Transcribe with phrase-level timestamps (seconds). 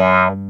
[0.00, 0.49] Based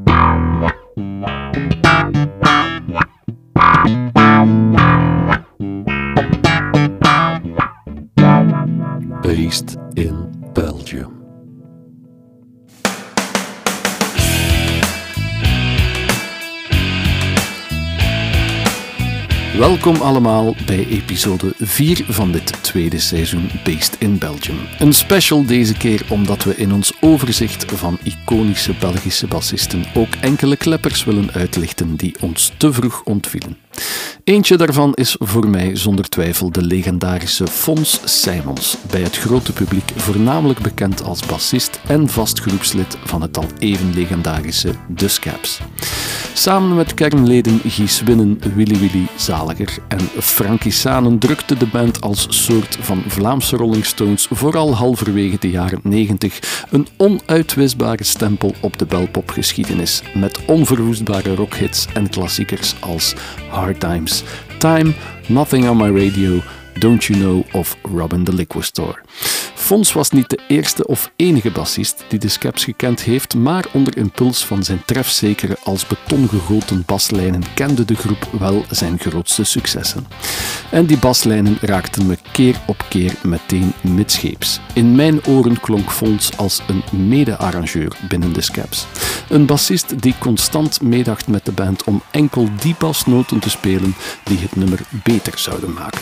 [19.83, 24.57] Welkom allemaal bij episode 4 van dit tweede seizoen Based in Belgium.
[24.79, 30.57] Een special deze keer omdat we in ons overzicht van iconische Belgische bassisten ook enkele
[30.57, 33.57] kleppers willen uitlichten die ons te vroeg ontvielen.
[34.23, 39.91] Eentje daarvan is voor mij zonder twijfel de legendarische Fons Simons, bij het grote publiek
[39.95, 45.59] voornamelijk bekend als bassist en vast groepslid van het al even legendarische The Scabs.
[46.33, 52.25] Samen met kernleden Gies Winnen, Willy Willy Zaliger en Frankie Sanen drukte de band als
[52.29, 58.85] soort van Vlaamse Rolling Stones vooral halverwege de jaren 90 een onuitwisbare stempel op de
[58.85, 63.15] belpopgeschiedenis met onverwoestbare rockhits en klassiekers als
[63.61, 64.23] Hard Times,
[64.57, 64.95] Time,
[65.29, 66.41] Nothing on My Radio,
[66.81, 68.95] Don't You Know of Robin the Liquor Store.
[69.53, 73.97] Fons was niet de eerste of enige bassist die de Scaps gekend heeft, maar onder
[73.97, 80.07] impuls van zijn trefzekere als beton gegoten baslijnen kende de groep wel zijn grootste successen.
[80.71, 84.59] En die baslijnen raakten me keer op keer meteen midscheeps.
[84.73, 88.85] In mijn oren klonk Fons als een mede-arrangeur binnen de Scaps.
[89.29, 94.37] Een bassist die constant meedacht met de band om enkel die basnoten te spelen die
[94.37, 96.01] het nummer beter zouden maken.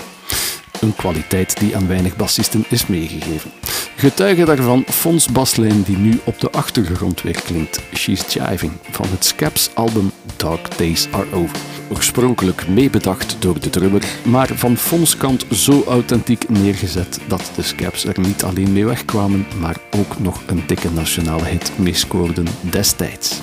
[0.81, 3.52] Een kwaliteit die aan weinig bassisten is meegegeven.
[3.95, 7.81] Getuige daarvan Fons baslijn die nu op de achtergrond weer klinkt.
[7.94, 11.57] She's Jiving van het Scaps album Dark Days Are Over.
[11.89, 18.05] Oorspronkelijk meebedacht door de drummer, maar van Fons kant zo authentiek neergezet dat de Scaps
[18.05, 23.41] er niet alleen mee wegkwamen, maar ook nog een dikke nationale hit mee scoorden destijds.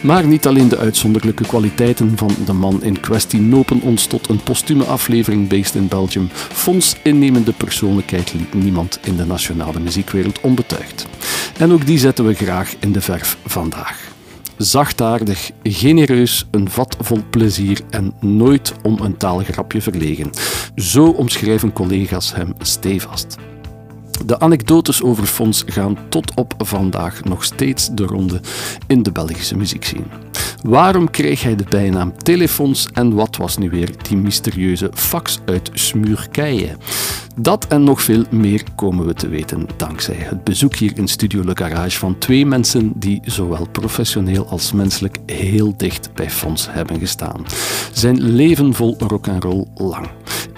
[0.00, 4.42] Maar niet alleen de uitzonderlijke kwaliteiten van de man in kwestie nopen ons tot een
[4.42, 6.28] postume aflevering based in Belgium.
[6.32, 11.06] Fons innemende persoonlijkheid liet niemand in de nationale muziekwereld onbetuigd.
[11.58, 14.16] En ook die zetten we graag in de verf vandaag.
[14.56, 20.30] Zachtaardig, genereus, een vat vol plezier en nooit om een taalgrapje verlegen.
[20.74, 23.36] Zo omschrijven collega's hem stevast.
[24.26, 28.40] De anekdotes over Fons gaan tot op vandaag nog steeds de ronde
[28.86, 30.06] in de Belgische muziekscene.
[30.62, 35.70] Waarom kreeg hij de bijnaam Telefons en wat was nu weer die mysterieuze fax uit
[35.72, 36.76] Smuurkije?
[37.40, 41.44] Dat en nog veel meer komen we te weten dankzij het bezoek hier in Studio
[41.44, 46.98] Le Garage van twee mensen die zowel professioneel als menselijk heel dicht bij Fons hebben
[46.98, 47.44] gestaan.
[47.92, 50.08] Zijn leven vol rock'n'roll lang.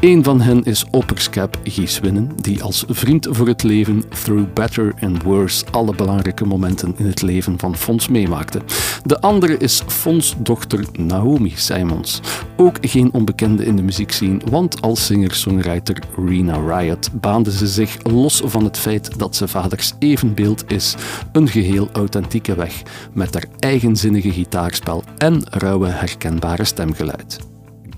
[0.00, 4.94] Een van hen is opperscap Gies Winnen, die als vriend voor het leven through better
[5.00, 8.60] and worse alle belangrijke momenten in het leven van Fons meemaakte.
[9.04, 12.20] De andere is Fons' dochter Naomi Simons.
[12.56, 18.42] Ook geen onbekende in de muziekscene, want als singer-songwriter Rena Riot baande ze zich los
[18.44, 20.94] van het feit dat ze vaders evenbeeld is,
[21.32, 22.82] een geheel authentieke weg
[23.12, 27.38] met haar eigenzinnige gitaarspel en rauwe herkenbare stemgeluid.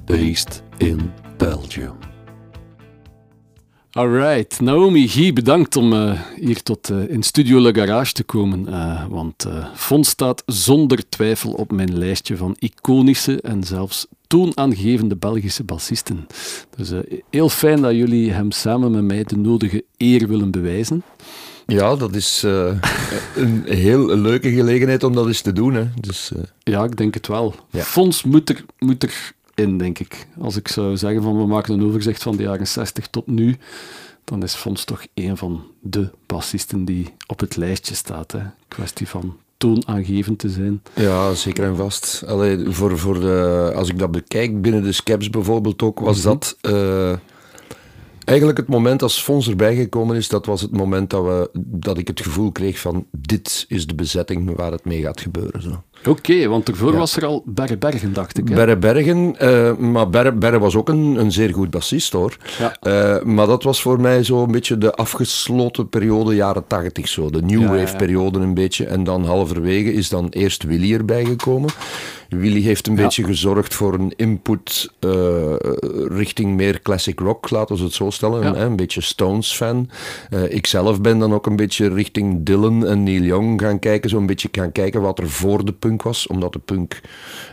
[0.04, 2.11] Based in Belgium.
[3.94, 8.66] Alright, Naomi Guy, bedankt om uh, hier tot uh, in Studio Le Garage te komen.
[8.68, 15.64] Uh, want Fons staat zonder twijfel op mijn lijstje van iconische en zelfs toonaangevende Belgische
[15.64, 16.26] bassisten.
[16.76, 16.92] Dus
[17.30, 21.02] heel fijn dat jullie hem samen met mij de nodige eer willen bewijzen.
[21.66, 22.42] Ja, dat is
[23.36, 25.74] een heel leuke gelegenheid om dat eens te doen.
[25.74, 25.84] Hè.
[26.00, 26.32] Dus,
[26.62, 27.54] ja, ik denk het wel.
[27.70, 27.82] Ja.
[27.82, 30.26] Fons moet er, moet er in, denk ik.
[30.40, 33.56] Als ik zou zeggen van we maken een overzicht van de jaren 60 tot nu,
[34.24, 38.32] dan is Fons toch een van de bassisten die op het lijstje staat.
[38.32, 38.40] Hè.
[38.68, 40.82] Kwestie van toonaangevend te zijn.
[40.94, 42.24] Ja, zeker en vast.
[42.26, 46.26] Allee, voor, voor de, als ik dat bekijk, binnen de Scaps bijvoorbeeld ook, was mhm.
[46.26, 46.56] dat...
[46.62, 47.12] Uh,
[48.24, 51.98] eigenlijk het moment als Fons erbij gekomen is, dat was het moment dat, we, dat
[51.98, 55.62] ik het gevoel kreeg van dit is de bezetting waar het mee gaat gebeuren.
[55.62, 55.82] Zo.
[56.08, 58.48] Oké, want ervoor was er al Berre Bergen, dacht ik.
[58.48, 58.54] Hè?
[58.54, 62.36] Berre Bergen, uh, maar Berre, Berre, was ook een, een zeer goed bassist hoor.
[62.58, 62.76] Ja.
[62.82, 67.30] Uh, maar dat was voor mij zo een beetje de afgesloten periode, jaren tachtig zo.
[67.30, 68.84] De New Wave periode een beetje.
[68.84, 71.70] En dan halverwege is dan eerst Willy erbij gekomen.
[72.36, 75.54] Willy heeft een beetje gezorgd voor een input uh,
[76.08, 78.46] richting meer classic rock, laten we het zo stellen.
[78.46, 79.90] Een, een beetje Stones-fan.
[80.30, 84.10] Uh, ik zelf ben dan ook een beetje richting Dylan en Neil Young gaan kijken.
[84.10, 87.00] Zo'n beetje gaan kijken wat er voor de punk was, omdat de punk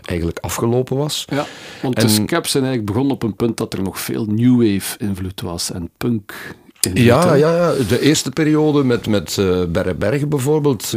[0.06, 1.26] eigenlijk afgelopen was.
[1.30, 1.46] Ja,
[1.82, 4.56] want en, de Scaps zijn eigenlijk begonnen op een punt dat er nog veel new
[4.56, 6.56] wave invloed was en punk
[6.94, 9.64] Ja, ja, ja, de eerste periode met, met uh,
[9.98, 10.92] Bergen bijvoorbeeld.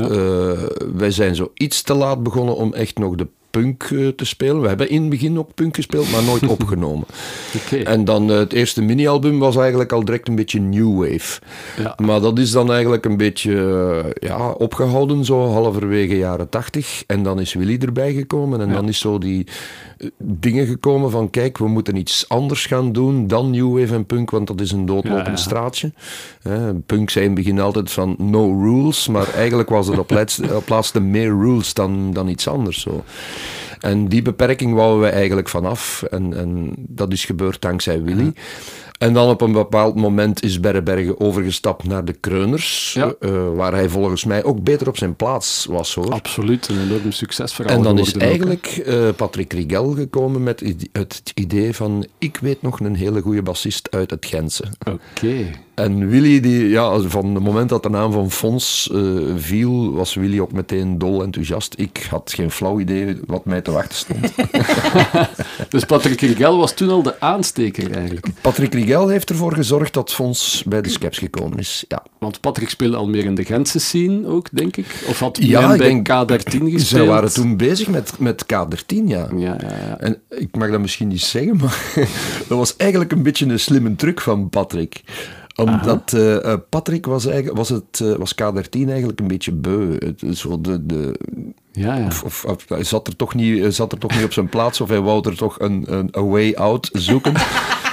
[0.94, 4.60] wij zijn zo iets te laat begonnen om echt nog de punk uh, te spelen.
[4.60, 7.06] We hebben in het begin ook punk gespeeld, maar nooit opgenomen.
[7.56, 7.82] okay.
[7.82, 11.40] En dan uh, het eerste mini-album was eigenlijk al direct een beetje new wave.
[11.76, 11.96] Ja.
[12.04, 17.04] Maar dat is dan eigenlijk een beetje uh, ja, opgehouden, zo halverwege jaren tachtig.
[17.06, 18.75] En dan is Willy erbij gekomen en ja.
[18.75, 19.46] dan is zo die
[20.19, 24.31] dingen gekomen van kijk, we moeten iets anders gaan doen dan New Wave en punk,
[24.31, 25.37] want dat is een doodlopend ja, ja.
[25.37, 25.93] straatje.
[26.87, 30.56] punk zei in het begin altijd van no rules, maar eigenlijk was het op, laatste,
[30.56, 32.81] op laatste meer rules dan, dan iets anders.
[32.81, 33.04] Zo.
[33.81, 36.02] En die beperking wouden we eigenlijk vanaf.
[36.02, 38.32] En, en dat is gebeurd dankzij Willy.
[39.02, 43.14] En dan op een bepaald moment is Berrebergen overgestapt naar de Kreuners, ja.
[43.20, 46.12] uh, waar hij volgens mij ook beter op zijn plaats was hoor.
[46.12, 47.76] Absoluut, een enorm succesverhaal.
[47.76, 50.62] En dan is eigenlijk uh, Patrick Rigel gekomen met
[50.93, 54.64] het idee van ik weet nog een hele goede bassist uit het Gentse.
[54.88, 55.50] Oké.
[55.74, 60.14] En Willy, die, ja, van het moment dat de naam van Fons uh, viel, was
[60.14, 61.74] Willy ook meteen dol enthousiast.
[61.76, 64.34] Ik had geen flauw idee wat mij te wachten stond.
[65.70, 68.26] dus Patrick Rigel was toen al de aansteker eigenlijk?
[68.40, 72.02] Patrick Rigel heeft ervoor gezorgd dat Fons bij de Skeps gekomen is, ja.
[72.19, 75.04] Want Patrick speelde al meer in de Gentse scene ook, denk ik?
[75.08, 76.80] Of had ja, bij K13 gespeeld?
[76.80, 79.28] Ze waren toen bezig met, met K13, ja.
[79.36, 79.98] Ja, ja, ja.
[79.98, 81.92] En ik mag dat misschien niet zeggen, maar
[82.48, 85.02] dat was eigenlijk een beetje een slimme truc van Patrick
[85.54, 89.96] omdat uh, Patrick was, eigenlijk, was, het, uh, was K13 eigenlijk een beetje beu.
[89.99, 91.19] Het, zo de, de,
[91.72, 92.06] ja, ja.
[92.06, 94.80] Of, of, of, hij zat er, toch niet, zat er toch niet op zijn plaats
[94.80, 97.34] of hij wou er toch een, een, een way out zoeken.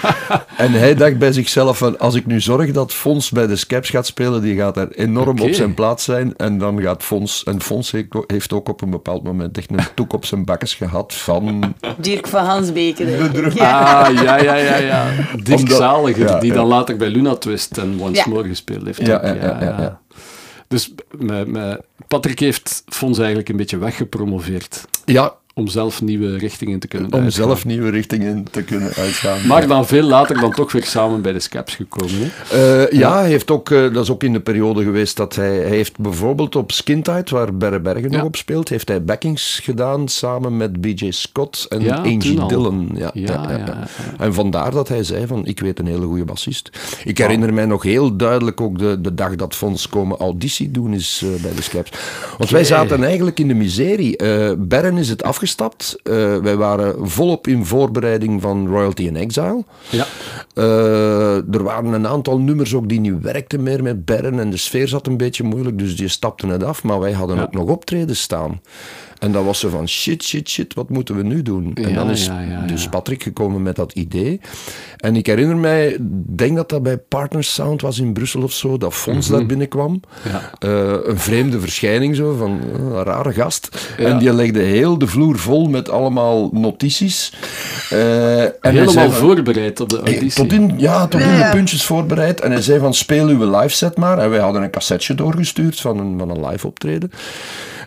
[0.57, 3.89] en hij dacht bij zichzelf van, als ik nu zorg dat Fons bij de Skeps
[3.89, 5.47] gaat spelen, die gaat er enorm okay.
[5.47, 6.33] op zijn plaats zijn.
[6.37, 7.43] En dan gaat Fons...
[7.43, 7.93] En Fons
[8.27, 11.75] heeft ook op een bepaald moment echt een toek op zijn bakkes gehad van...
[11.97, 13.05] Dirk van Hansbeke.
[13.53, 14.03] Ja.
[14.03, 14.77] Ah, ja, ja, ja.
[14.77, 15.07] ja.
[15.43, 19.05] Dirk Omdat, Zaliger, ja, die dan later bij Luna Twist en Once More gespeeld heeft.
[19.05, 19.59] Ja, ja, ja.
[19.61, 19.99] ja,
[20.67, 24.85] Dus met, met Patrick heeft Fons eigenlijk een beetje weggepromoveerd.
[25.05, 27.31] Ja, om zelf nieuwe richtingen te kunnen Om uitgaan.
[27.31, 29.47] zelf nieuwe richtingen te kunnen uitgaan.
[29.47, 32.13] Maar dan veel later dan toch weer samen bij de Scaps gekomen.
[32.13, 32.85] Hè?
[32.85, 35.69] Uh, ja, heeft ook, uh, dat is ook in de periode geweest dat hij, hij
[35.69, 38.17] heeft bijvoorbeeld op Skintide, waar Berre Bergen ja.
[38.17, 42.89] nog op speelt, heeft hij backings gedaan samen met BJ Scott en ja, Angie Dillon.
[42.93, 46.69] Ja, ja, En vandaar dat hij zei van, ik weet een hele goede bassist.
[47.03, 50.93] Ik herinner mij nog heel duidelijk ook de, de dag dat Fons komen auditie doen
[50.93, 51.89] is uh, bij de Scaps.
[52.29, 52.53] Want okay.
[52.53, 54.17] wij zaten eigenlijk in de miserie.
[54.57, 55.95] Berren is het afgestapt.
[56.03, 59.63] Uh, wij waren volop in voorbereiding van Royalty in Exile.
[59.89, 60.05] Ja.
[60.55, 64.57] Uh, er waren een aantal nummers ook die niet werkten meer met Berren en de
[64.57, 66.83] sfeer zat een beetje moeilijk, dus die stapten het af.
[66.83, 67.41] Maar wij hadden ja.
[67.41, 68.61] ook nog optreden staan.
[69.19, 71.71] En dan was ze van shit, shit, shit, wat moeten we nu doen?
[71.73, 74.39] Ja, en dan is ja, ja, dus Patrick gekomen met dat idee.
[74.97, 78.77] En ik herinner mij, denk dat dat bij Partners Sound was in Brussel of zo,
[78.77, 79.39] dat Fons mm -hmm.
[79.39, 80.01] daar binnenkwam.
[80.65, 83.87] Uh, een vreemde verschijning zo, van uh, een rare gast.
[83.97, 87.33] En die legde heel de vloer vol met allemaal notities.
[87.93, 90.33] Uh, en Helemaal voorbereid op de auditie.
[90.33, 92.41] Tot in, ja, tot in de puntjes voorbereid.
[92.41, 94.17] En hij zei van, speel uw live set maar.
[94.17, 97.11] En wij hadden een cassetje doorgestuurd van een, van een live optreden.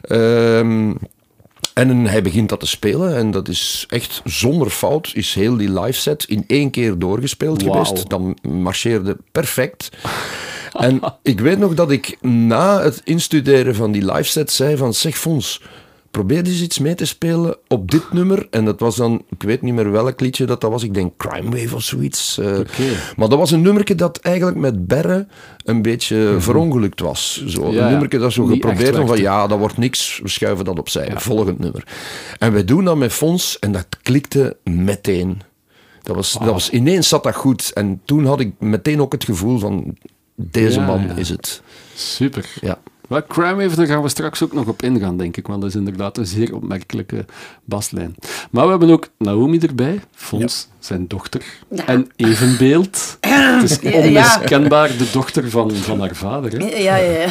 [0.09, 0.99] Um,
[1.75, 5.81] en hij begint dat te spelen en dat is echt zonder fout, is heel die
[5.81, 7.73] live set in één keer doorgespeeld wow.
[7.73, 8.09] geweest.
[8.09, 9.89] Dan marcheerde perfect.
[10.73, 14.95] en ik weet nog dat ik na het instuderen van die live set zei van
[14.95, 15.61] zeg Fons,
[16.13, 18.47] probeer eens iets mee te spelen op dit nummer.
[18.51, 21.13] En dat was dan, ik weet niet meer welk liedje dat, dat was, ik denk
[21.17, 22.39] Crime Wave of zoiets.
[22.39, 22.97] Uh, okay.
[23.17, 25.27] Maar dat was een nummerke dat eigenlijk met Berre
[25.65, 26.41] een beetje mm -hmm.
[26.41, 27.45] verongelukt was.
[27.47, 30.65] Zo, ja, een nummerke dat zo geprobeerd echt van ja, dat wordt niks, we schuiven
[30.65, 31.07] dat opzij.
[31.07, 31.21] Ja.
[31.21, 31.85] Volgend nummer.
[32.39, 35.43] En wij doen dat met Fons en dat klikte meteen.
[36.03, 36.45] Dat was, wow.
[36.45, 37.73] dat was, ineens zat dat goed.
[37.73, 39.97] En toen had ik meteen ook het gevoel van
[40.35, 41.63] deze Ja, man is het.
[41.95, 42.47] Super.
[42.61, 42.79] Ja.
[43.09, 45.47] Maar Crime daar gaan we straks ook nog op ingaan, denk ik.
[45.47, 47.25] Want dat is inderdaad een zeer opmerkelijke
[47.65, 48.15] baslijn.
[48.51, 51.43] Maar we hebben ook Naomi erbij, Fons, zijn dochter.
[51.71, 51.87] Ja.
[51.87, 53.17] En evenbeeld.
[53.21, 53.99] Het is Ja.
[53.99, 56.59] onmiskenbaar de dochter van, van haar vader.
[56.59, 56.67] Hè.
[56.67, 57.29] Ja, ja, ja.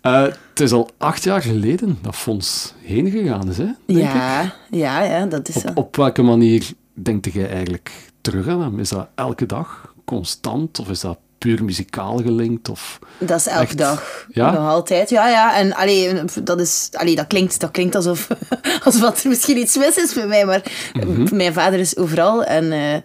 [0.00, 3.68] Eh, het is al acht jaar geleden dat Fons heen gegaan is, hè?
[3.86, 4.04] Denk ik.
[4.04, 5.68] Ja, ja, ja, dat is zo.
[5.68, 8.78] Op, op welke manier denkt jij eigenlijk terug aan hem?
[8.78, 10.78] Is dat elke dag, constant?
[10.78, 12.68] Of is dat puur muzikaal gelinkt?
[12.68, 14.26] Of Dat is elke echt- dag.
[14.32, 14.50] Ja?
[14.50, 15.10] Nog altijd.
[15.10, 15.56] Ja, ja.
[15.56, 18.28] En allee, dat, is, allee, dat, klinkt, dat klinkt alsof,
[18.84, 20.44] alsof er misschien iets mis is met mij.
[20.44, 21.36] Maar Mhm.
[21.36, 22.44] mijn vader is overal.
[22.44, 22.96] En eh,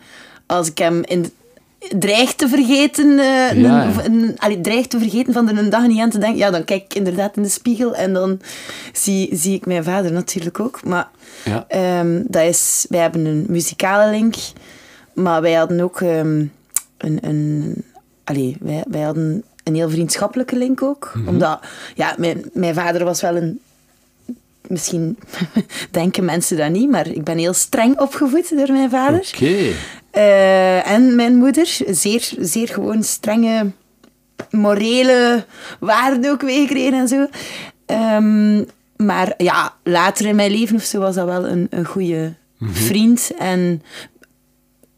[0.46, 1.32] als ik hem in,
[2.00, 3.88] dreig te vergeten, eh, een- ja.
[4.04, 6.64] een- allee, dreig te vergeten van er een dag niet aan te denken, ja, dan
[6.66, 8.40] kijk ik inderdaad in de spiegel en dan
[8.94, 10.84] zie, zie ik mijn vader natuurlijk ook.
[10.86, 11.08] Maar
[11.44, 11.66] Ja.
[11.68, 14.36] Ehm, dat is, wij hebben een muzikale link,
[15.14, 16.44] maar wij hadden ook ehm,
[16.98, 17.84] een, een
[18.30, 21.12] allee, wij, wij hadden een heel vriendschappelijke link ook.
[21.16, 21.28] Mhm.
[21.28, 21.60] Omdat,
[21.96, 23.60] ja, mijn, mijn vader was wel een...
[24.68, 25.18] Misschien
[25.92, 29.30] denken mensen dat niet, maar ik ben heel streng opgevoed door mijn vader.
[29.34, 29.72] Oké.
[30.12, 33.72] Eh, en mijn moeder, zeer, zeer gewoon strenge
[34.52, 35.46] morele
[35.80, 37.28] waarden ook meegekregen en zo.
[37.86, 38.64] Ehm,
[38.96, 43.32] maar ja, later in mijn leven of zo was dat wel een, een goede vriend.
[43.38, 43.82] En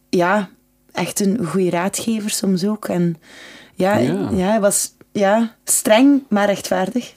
[0.09, 0.49] ja,
[0.93, 2.87] echt een goede raadgever soms ook.
[2.87, 3.15] En
[3.75, 4.29] ja, Ja.
[4.31, 4.47] ja.
[4.49, 7.13] hij was ja, streng, maar rechtvaardig.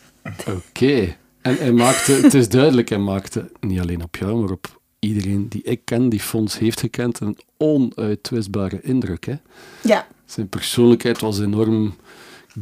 [0.48, 1.16] Oké.
[1.40, 5.48] En hij maakte, het is duidelijk, hij maakte niet alleen op jou, maar op iedereen
[5.48, 9.24] die ik ken, die Fons heeft gekend, een onuitwisbare indruk.
[9.26, 9.34] Hè?
[9.82, 11.94] Ja, Zijn persoonlijkheid was enorm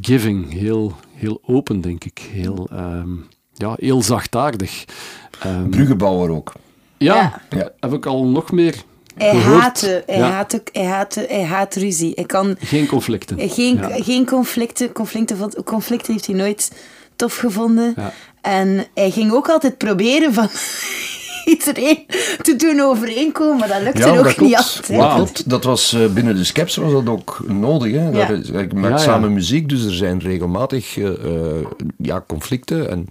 [0.00, 2.28] giving, heel, heel open, denk ik.
[2.32, 3.08] Heel, ehm,
[3.54, 4.84] ja, heel zachtaardig.
[5.40, 6.52] Ehm, Bruggenbouwer ook.
[6.98, 7.42] Ja.
[7.50, 7.72] Ja.
[7.80, 8.74] heb ik al nog meer
[9.16, 12.12] hij haatte, hij, Ja, haatte, hij, haatte, hij haat ruzie.
[12.14, 13.50] Hij kan Geen conflicten.
[13.50, 13.88] Geen, Ja.
[14.02, 14.92] geen conflicten.
[14.92, 16.72] Conflicten, vond- conflicten heeft hij nooit
[17.16, 17.92] tof gevonden.
[17.96, 18.12] Ja.
[18.40, 20.48] En hij ging ook altijd proberen van
[21.52, 22.04] iedereen
[22.42, 24.88] te doen overeenkomen, maar dat lukte Ja, ook dat niet altijd.
[24.98, 25.50] Dat klopt.
[25.50, 27.92] Dat was, eh, binnen de Skeps was dat ook nodig.
[27.92, 28.10] Hè.
[28.10, 29.02] Daar is- ik maak Ja, ja.
[29.02, 31.66] samen muziek, dus er zijn regelmatig eh, eh,
[31.98, 32.90] ja, conflicten.
[32.90, 33.06] En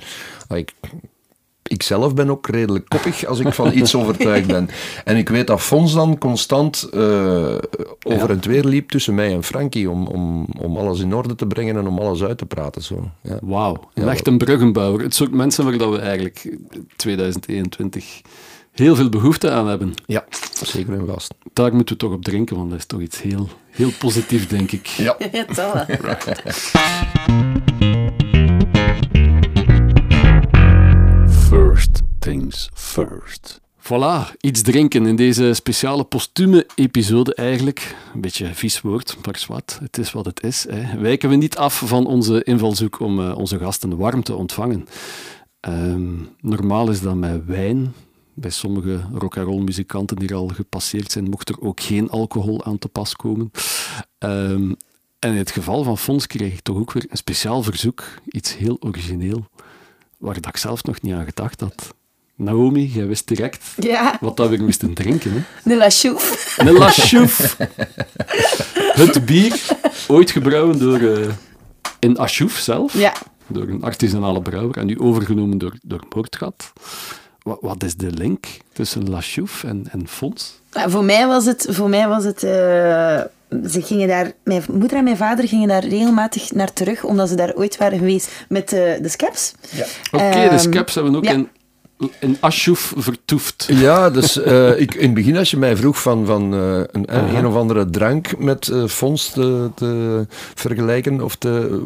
[0.48, 0.72] ah, ik,
[1.72, 4.70] ik zelf ben ook redelijk koppig als ik van iets overtuigd ben.
[5.04, 7.56] En ik weet dat Fons dan constant eh,
[8.04, 11.46] over en weer liep tussen mij en Frankie om, om, om alles in orde te
[11.46, 12.82] brengen en om alles uit te praten.
[12.82, 13.12] Zo.
[13.22, 13.40] Ja.
[13.42, 15.02] Wauw, een echt een bruggenbouwer.
[15.02, 18.22] Het soort mensen waar dat we eigenlijk in 2021
[18.72, 19.94] heel veel behoefte aan hebben.
[20.06, 20.26] ja,
[20.64, 21.34] zeker en vast.
[21.54, 24.72] Daar moeten we toch op drinken, want dat is toch iets heel, heel positiefs, denk
[24.72, 24.88] ik.
[24.88, 25.18] Ja.
[25.32, 25.88] Ja,
[31.52, 33.62] First things first.
[33.78, 37.96] Voilà, iets drinken in deze speciale postume episode eigenlijk.
[38.14, 39.78] Een beetje vies woord, maar zwart.
[39.82, 40.66] Het is wat het is.
[40.70, 41.00] Hè.
[41.00, 44.88] Wijken we niet af van onze invalshoek om eh, onze gasten warm te ontvangen.
[45.60, 47.94] Ehm, normaal is dat met wijn.
[48.34, 52.78] Bij sommige rock-and-roll muzikanten die er al gepasseerd zijn, mocht er ook geen alcohol aan
[52.78, 53.52] te pas komen.
[54.18, 54.72] Ehm,
[55.20, 58.04] en in het geval van Fons kreeg ik toch ook weer een speciaal verzoek.
[58.26, 59.46] Iets heel origineel,
[60.22, 61.94] waar dat ik zelf nog niet aan gedacht had.
[62.36, 65.32] Naomi, jij wist direct Ja, wat dat we moesten drinken.
[65.34, 65.40] Hè?
[65.70, 66.62] de La Chouffe.
[66.62, 67.68] Een La Chouffe.
[68.94, 69.62] Het bier,
[70.08, 71.28] ooit gebrouwen door, eh,
[72.00, 73.14] in Achouf zelf, Ja.
[73.48, 76.74] door een artisanale brouwer, en nu overgenomen door, door Moordgat.
[77.42, 80.60] Wat, wat is de link tussen La Chouffe en, en Fons?
[80.72, 81.68] Ja, voor mij was het...
[81.70, 83.22] Voor mij was het eh,
[83.70, 87.36] ze gingen daar, mijn moeder en mijn vader gingen daar regelmatig naar terug, omdat ze
[87.36, 89.54] daar ooit waren geweest met eh, de Skeps.
[90.12, 91.32] Oké, de Ehm, Skeps hebben ook ja.
[91.32, 91.50] in,
[92.20, 93.68] in Achouf vertoefd.
[93.70, 97.16] Ja, dus eh, ik, in het begin als je mij vroeg van, van eh, een,
[97.18, 101.82] een, een of andere drank met eh Fons te, te vergelijken, of te,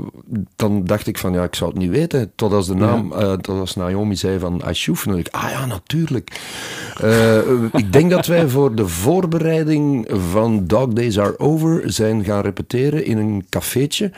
[0.55, 2.31] dan dacht ik van ja, ik zou het niet weten.
[2.36, 3.10] Tot als de naam,
[3.41, 6.39] tot als Naomi zei van Ashouf, dan dacht ik, ah ja, natuurlijk.
[7.72, 13.05] Ik denk dat wij voor de voorbereiding van Dog Days Are Over zijn gaan repeteren
[13.05, 14.12] in een cafeetje,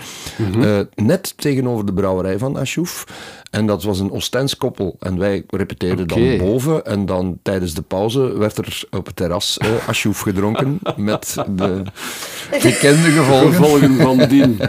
[0.62, 3.06] eh, net tegenover de brouwerij van Ashouf.
[3.51, 4.96] En dat was een Oostens-koppel.
[5.00, 6.86] En wij repeteerden dan boven.
[6.86, 10.80] En dan tijdens de pauze werd er op het terras eh asjoef gedronken.
[10.96, 11.82] met de
[12.63, 13.54] bekende gevolgen.
[13.54, 14.60] Gevolgen van dien.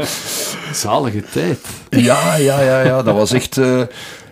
[0.72, 1.58] Zalige tijd.
[1.90, 3.02] Ja, ja, ja, ja.
[3.02, 3.56] Dat was echt...
[3.58, 3.82] eh,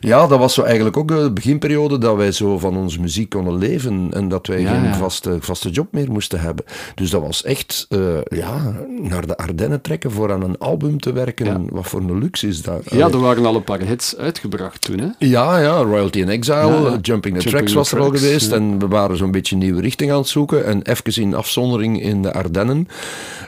[0.07, 3.59] ja, dat was zo eigenlijk ook de beginperiode dat wij zo van onze muziek konden
[3.59, 4.09] leven.
[4.13, 4.95] En dat wij Ja, geen ja.
[4.95, 6.65] Vaste, vaste job meer moesten hebben.
[6.95, 7.87] Dus dat was echt...
[7.89, 7.99] eh,
[8.29, 11.47] ja, naar de Ardennen trekken voor aan een album te werken.
[11.47, 11.61] Ja.
[11.71, 12.83] Wat voor een luxe is dat.
[12.91, 14.99] Ja, er waren al een paar hits uitgebracht toen.
[14.99, 15.09] Hè?
[15.19, 16.65] Ja, ja, Royalty in Exile.
[16.81, 18.53] Jumping the Jumping Tracks the was er al geweest.
[18.53, 20.65] En we waren zo'n beetje een nieuwe richting aan het zoeken.
[20.65, 22.89] En even in afzondering in de Ardennen.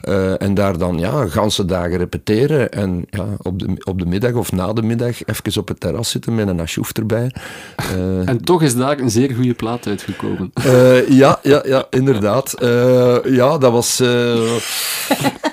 [0.00, 2.72] Eh, en daar dan, ja, ganse dagen repeteren.
[2.72, 6.10] En ja, op de, op de middag of na de middag even op het terras
[6.10, 7.30] zitten met een asjoef erbij.
[7.76, 10.50] Eh, En toch is daar een zeer goede plaat uitgekomen.
[10.54, 12.52] eh, ja, ja, ja, inderdaad.
[12.52, 14.00] Eh, ja, dat was...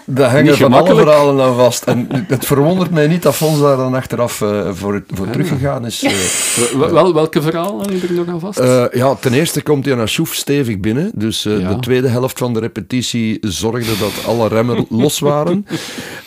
[0.06, 1.84] daar hangen van alle verhalen aan vast.
[1.84, 6.04] En het verwondert mij niet dat Fons daar dan achteraf eh, voor, voor teruggegaan is.
[6.04, 6.12] eh.
[6.80, 8.60] Wel- Wel, welke verhaal hang je er nog aan vast?
[8.60, 11.12] Eh, ja, ten eerste komt hij naar Schoef stevig binnen.
[11.16, 11.74] Dus Ja.
[11.74, 15.66] de tweede helft van de repetitie zorgde dat alle remmen los waren.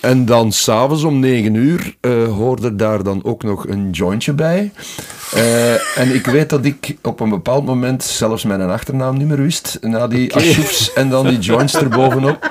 [0.01, 1.95] En dan s'avonds om negen uur
[2.37, 4.73] hoorde daar dan ook nog een jointje bij.
[5.95, 9.79] En ik weet dat ik op een bepaald moment zelfs mijn achternaam niet meer wist.
[9.81, 12.51] Na die asjoefs en dan die joints erbovenop.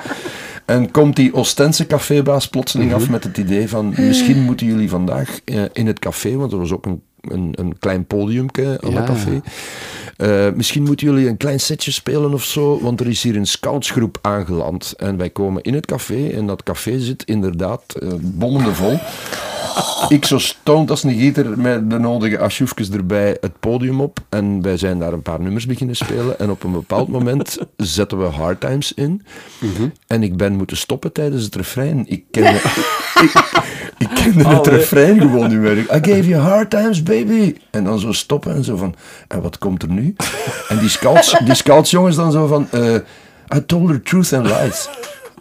[0.68, 3.00] En komt die Ostense cafébaas plotseling Mhm.
[3.00, 6.58] af met het idee van misschien moeten jullie vandaag eh, in het café, want er
[6.58, 9.40] was ook een een, een klein podiumke aan het café.
[10.18, 13.46] Uh, misschien moeten jullie een klein setje spelen of zo, want er is hier een
[13.46, 14.94] scoutsgroep aangeland.
[14.96, 18.98] En wij komen in het café en dat café zit inderdaad uh, bommende vol.
[20.08, 24.18] Ik zo stoned als een gieter met de nodige asjoefjes erbij het podium op.
[24.28, 26.38] En wij zijn daar een paar nummers beginnen spelen.
[26.38, 29.22] En op een bepaald moment zetten we Hard Times in.
[29.58, 29.88] Mhm.
[30.06, 32.04] En ik ben moeten stoppen tijdens het refrein.
[32.08, 32.60] Ik kende,
[33.24, 33.32] ik,
[33.98, 35.78] ik kende het refrein gewoon niet meer.
[35.78, 37.56] I gave you hard times, baby.
[37.70, 38.94] En dan zo stoppen en zo van,
[39.28, 40.14] en wat komt er nu?
[40.68, 42.94] En die scouts, die scouts jongens dan zo van, uh,
[43.54, 44.88] I told her truth and lies.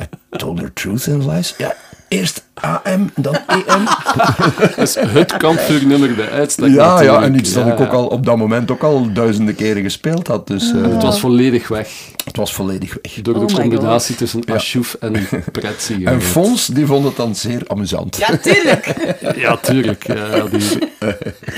[0.01, 1.53] I told her truth and lies?
[1.57, 1.75] Ja,
[2.07, 3.85] eerst AM, dan EM.
[4.75, 6.69] dat is het kampvuurnummer bij uitstek.
[6.69, 9.83] Ja, ja, en iets dat ik ook al op dat moment ook al duizenden keren
[9.83, 10.47] gespeeld had.
[10.47, 11.89] Dus, uh, het was volledig weg.
[12.25, 13.13] Het was volledig weg.
[13.21, 16.03] Door de oh combinatie tussen Ashouf en Pretzi.
[16.03, 18.17] En Fons, die vond het dan zeer amusant.
[18.17, 18.93] Ja, tuurlijk.
[19.45, 20.07] ja, tuurlijk.
[20.07, 20.77] Ja, die...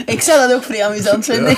[0.06, 1.58] ik zou dat ook vrij amusant vinden.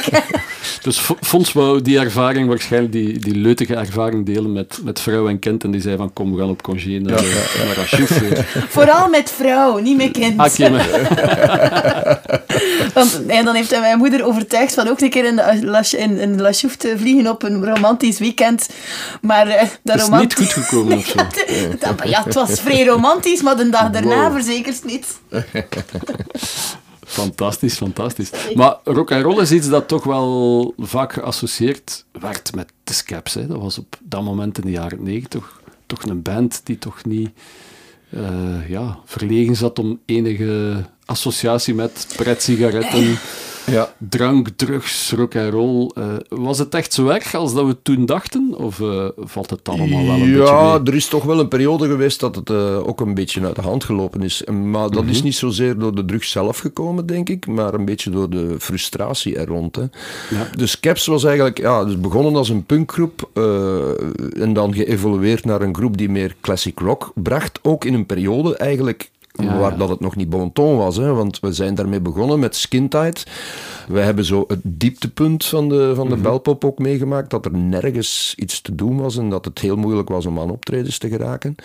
[0.81, 5.39] dus Fons wou die ervaring waarschijnlijk, die, die leutige ervaring delen met, met vrouw en
[5.39, 5.63] kind.
[5.63, 7.65] En die zei van, kom, we gaan op congé naar, ja.
[7.65, 8.21] naar Ashouf.
[8.85, 10.39] Vooral met vrouw, niet met kind.
[10.39, 10.55] Ah,
[12.93, 16.41] Want en dan heeft mijn moeder overtuigd van ook een keer in de, in, in
[16.41, 18.69] La te vliegen op een romantisch weekend.
[19.21, 21.19] Maar uh, dat is niet goed gekomen of zo.
[22.09, 24.33] ja, het was vrij romantisch, maar de dag daarna wow.
[24.33, 25.07] verzekerd niet.
[27.05, 28.29] Fantastisch, fantastisch.
[28.53, 33.33] Maar rock and roll is iets dat toch wel vaak geassocieerd werd met de Scaps.
[33.33, 33.47] Hè.
[33.47, 37.29] Dat was op dat moment in de jaren negentig toch, een band die toch niet
[38.67, 43.17] ja, verlegen zat om enige associatie met pret-sigaretten
[43.71, 43.93] ja.
[43.97, 45.91] drank, drugs, rock en roll.
[45.97, 48.53] Uh, was het echt zo erg als dat we toen dachten?
[48.57, 51.47] Of uh, valt het allemaal wel een ja, beetje Ja, er is toch wel een
[51.47, 54.43] periode geweest dat het uh, ook een beetje uit de hand gelopen is.
[54.71, 55.25] Maar dat is mhm.
[55.25, 59.35] niet zozeer door de drugs zelf gekomen, denk ik, maar een beetje door de frustratie
[59.35, 59.75] er rond.
[59.75, 59.81] Hè.
[60.29, 60.47] Ja.
[60.55, 63.29] Dus Caps was eigenlijk ja, dus begonnen als een punkgroep
[64.33, 67.59] en dan geëvolueerd naar een groep die meer classic rock bracht.
[67.61, 69.09] Ook in een periode eigenlijk
[69.43, 70.97] ja, waar dat het nog niet bon ton was.
[70.97, 73.29] Hè, want we zijn daarmee begonnen met Skin Tight.
[73.87, 77.29] Wij hebben zo het dieptepunt van de, van de mm belpop ook meegemaakt.
[77.29, 80.49] Dat er nergens iets te doen was en dat het heel moeilijk was om aan
[80.49, 81.55] optredens te geraken.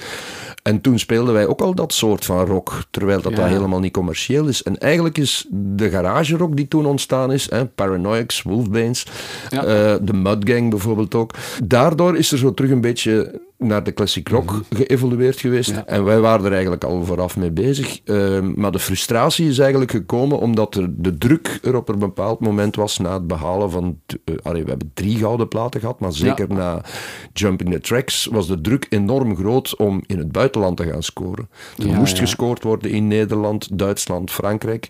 [0.62, 2.83] En toen speelden wij ook al dat soort van rock.
[2.91, 4.62] Terwijl dat, dat helemaal niet commercieel is.
[4.62, 7.51] En eigenlijk is de garage rock die toen ontstaan is.
[7.51, 9.07] Hè, Paranoics, Wolfbanes,
[9.53, 9.61] uh,
[10.03, 11.35] de Mudgang bijvoorbeeld ook.
[11.65, 14.62] Daardoor is er zo terug een beetje naar de classic rock mhm.
[14.71, 15.71] geëvolueerd geweest.
[15.87, 18.01] En wij waren er eigenlijk al vooraf mee bezig.
[18.05, 22.40] Ehm, maar de frustratie is eigenlijk gekomen omdat er de druk er op een bepaald
[22.40, 24.01] moment was na het behalen van...
[24.25, 26.85] Uh, we hebben drie gouden platen gehad, maar zeker na
[27.33, 31.49] Jumping the Tracks was de druk enorm groot om in het buitenland te gaan scoren.
[31.79, 34.88] Er moest gescoord worden in Nederland, Duitsland, Frankrijk.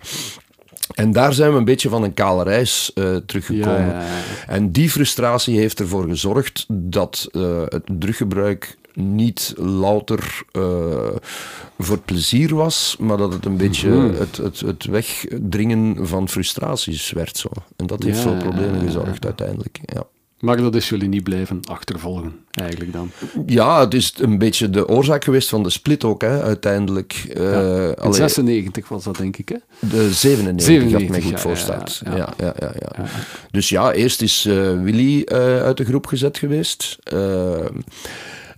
[0.94, 3.96] En daar zijn we een beetje van een kale reis uh, teruggekomen.
[4.46, 10.62] En die frustratie heeft ervoor gezorgd dat uh, het druggebruik niet louter uh,
[11.78, 14.14] voor plezier was, maar dat het een beetje mhm.
[14.14, 17.36] het, het, het wegdringen van frustraties werd.
[17.36, 17.48] Zo.
[17.76, 19.80] En dat heeft veel problemen gezorgd uiteindelijk.
[19.84, 20.06] Ja.
[20.40, 23.10] Maar dat is jullie niet blijven achtervolgen, eigenlijk dan?
[23.46, 27.24] Ja, het is een beetje de oorzaak geweest van de split ook, hè, uiteindelijk.
[27.36, 29.56] Uh, in 96 was dat, denk ik, hè?
[29.78, 32.00] De 97, 97 had mij goed ja, voorstaat.
[32.04, 32.34] Ja ja.
[32.38, 33.04] Ja, ja,
[33.50, 36.98] Dus ja, eerst is uh, Willy uh, uit de groep gezet geweest.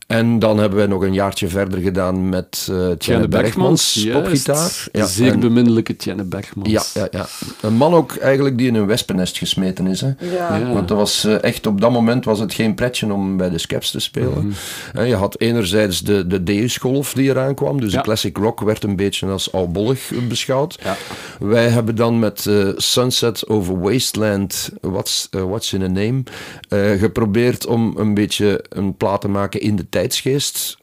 [0.09, 4.88] En dan hebben we nog een jaartje verder gedaan met uh, Tjenne Bergmans, popgitaar.
[4.92, 6.71] Ja, Zeer en, beminnelijke Tjenne Bergmans.
[6.71, 7.27] Ja, ja, ja,
[7.61, 10.01] een man ook eigenlijk die in een wespennest gesmeten is.
[10.01, 10.12] Hè.
[10.18, 10.73] Ja.
[10.73, 13.59] Want dat was uh, echt, op dat moment was het geen pretje om bij de
[13.59, 14.44] Skeps te spelen.
[14.44, 14.53] Mm
[14.92, 15.05] -hmm.
[15.05, 18.97] Je had enerzijds de, de Deus-golf die eraan kwam, dus de classic rock werd een
[18.97, 20.79] beetje als albollig beschouwd.
[20.83, 20.97] Ja.
[21.38, 26.23] Wij hebben dan met uh, Sunset over Wasteland, What's, What's in a Name,
[26.99, 30.79] geprobeerd om een beetje een plaat te maken in de tijd tijdsgeest,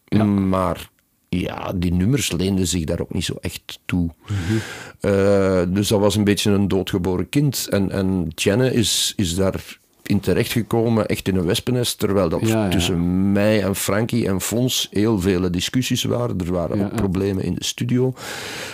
[0.50, 0.90] maar
[1.30, 4.10] ja, die nummers leenden zich daar ook niet zo echt toe.
[4.24, 4.58] Mhm.
[5.00, 7.68] Eh, dus dat was een beetje een doodgeboren kind.
[7.70, 13.32] En, en Jenny is, is daar in terechtgekomen, echt in een wespennest, terwijl dat tussen
[13.32, 16.40] mij en Frankie en Fons heel vele discussies waren.
[16.40, 18.14] Er waren ook problemen in de studio.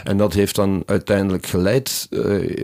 [0.04, 2.58] En dat heeft dan uiteindelijk geleid, uh,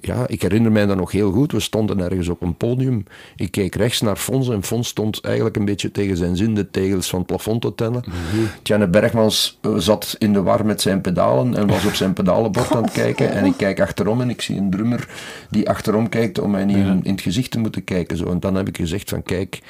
[0.00, 3.04] ja, ik herinner mij dat nog heel goed, we stonden ergens op een podium,
[3.36, 6.70] ik keek rechts naar Fons en Fons stond eigenlijk een beetje tegen zijn zin de
[6.70, 8.04] tegels van het plafond te tellen.
[8.06, 12.12] Mm Tjane Bergmans eh, zat in de war met zijn pedalen en was op zijn
[12.12, 15.08] pedalenbord aan het kijken en ik kijk achterom en ik zie een drummer
[15.50, 18.09] die achterom kijkt om mij niet in, in het gezicht te moeten kijken.
[18.16, 18.30] Zo.
[18.30, 19.60] En dan heb ik gezegd van kijk,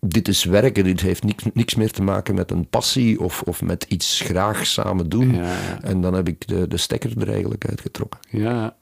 [0.00, 3.62] dit is werken, dit heeft niks, niks meer te maken met een passie of, of
[3.62, 5.40] met iets graag samen doen.
[5.82, 8.20] En dan heb ik de, de stekker er eigenlijk uitgetrokken.
[8.30, 8.76] Ja,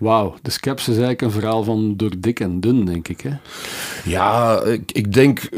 [0.00, 3.20] Wauw, de Skeps is eigenlijk een verhaal van door dik en dun, denk ik.
[3.20, 3.30] Hè?
[4.04, 5.48] Ja, ik, ik denk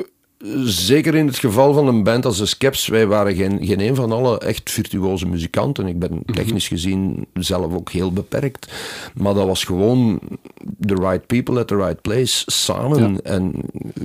[0.64, 3.94] zeker in het geval van een band als de Skeps, wij waren geen, geen een
[3.94, 5.86] van alle echt virtuoze muzikanten.
[5.86, 6.32] Ik ben mhm.
[6.32, 8.72] technisch gezien zelf ook heel beperkt.
[9.14, 10.20] Maar dat was gewoon
[10.86, 13.24] the right people at the right place samen.
[13.24, 13.52] En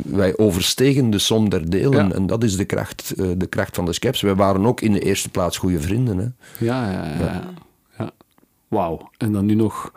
[0.06, 2.14] wij overstegen de som der delen.
[2.14, 4.22] En dat is de kracht, eh, de kracht van de Skeps.
[4.22, 6.18] Wij waren ook in de eerste plaats goede vrienden.
[6.18, 6.28] Hè.
[6.66, 7.20] Ja, ja, ja.
[7.20, 7.54] ja.
[7.98, 8.12] ja.
[8.68, 9.10] Wauw.
[9.18, 9.92] En dan nu nog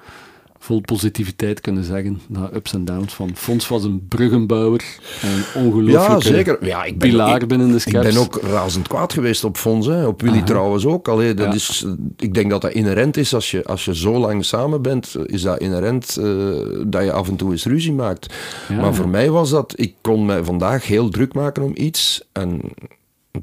[0.63, 4.85] vol positiviteit kunnen zeggen, na ups en downs, van Fons was een bruggenbouwer
[5.23, 6.67] en een ongelooflijke ja, zeker.
[6.67, 8.07] Ja, ik ben, pilaar binnen de skeps.
[8.07, 10.07] Ik ben ook razend kwaad geweest op Fons, hè.
[10.07, 11.09] op Willy trouwens ook.
[11.09, 14.45] Allee, dat is, ik denk dat dat inherent is, als je, als je zo lang
[14.45, 18.35] samen bent, is dat inherent uh, dat je af en toe eens ruzie maakt.
[18.69, 22.61] maar voor mij was dat, ik kon mij vandaag heel druk maken om iets en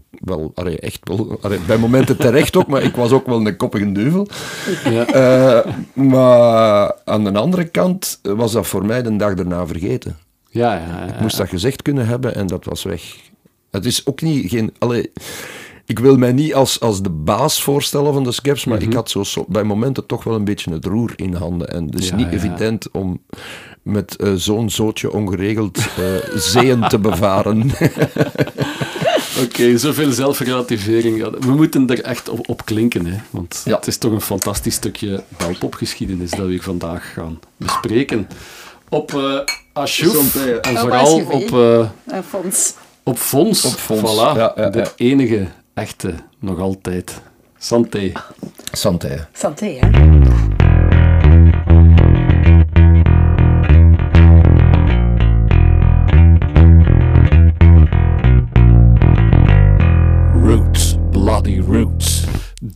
[0.10, 3.91] wel, allee, echt wel, bij momenten terecht ook, maar ik was ook wel een koppige
[3.91, 4.28] duivel.
[4.84, 5.15] Ja.
[5.65, 10.17] Uh, maar aan de andere kant was dat voor mij de dag daarna vergeten.
[10.50, 13.02] Ja, ja, ja, Ik moest dat gezegd kunnen hebben en dat was weg.
[13.71, 14.73] Het is ook niet geen.
[14.78, 15.12] Allee,
[15.86, 18.95] ik wil mij niet als, als de baas voorstellen van de Skeps, maar ik mhm.
[18.95, 21.69] had zo, zo, bij momenten toch wel een beetje het roer in handen.
[21.69, 23.21] En het is niet evident om
[23.82, 25.86] met uh, zo'n zootje ongeregeld uh,
[26.36, 27.69] zeeën te bevaren.
[29.43, 31.38] Oké, zoveel zelfrelativering.
[31.39, 33.17] we moeten er echt op, op klinken, hè?
[33.30, 38.28] want het is toch een fantastisch stukje belpopgeschiedenis dat we hier vandaag gaan bespreken.
[38.89, 39.39] Op uh,
[39.73, 41.52] Ashouf en vooral op...
[41.52, 41.88] Uh,
[42.28, 42.73] Fons.
[43.04, 44.02] Op Fons, op Fons.
[44.02, 44.38] voilà.
[44.38, 47.21] Ja, ja, de enige echte, nog altijd.
[47.58, 48.12] Santé.
[48.71, 49.28] Santé.
[49.34, 50.57] Santé, hè.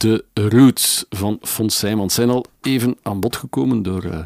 [0.01, 4.25] De roots van Fons Simons zijn al even aan bod gekomen door uh,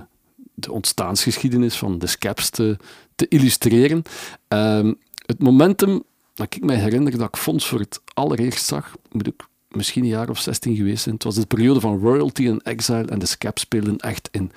[0.53, 2.77] de ontstaansgeschiedenis van de Scaps te,
[3.15, 4.03] te illustreren.
[4.49, 4.91] Uh,
[5.25, 9.47] het momentum dat ik mij herinner dat ik Fons voor het allereerst zag, moet ik
[9.69, 11.15] misschien een jaar of 16 geweest zijn.
[11.15, 14.51] Het was de periode van royalty en exile en de Scaps speelden echt in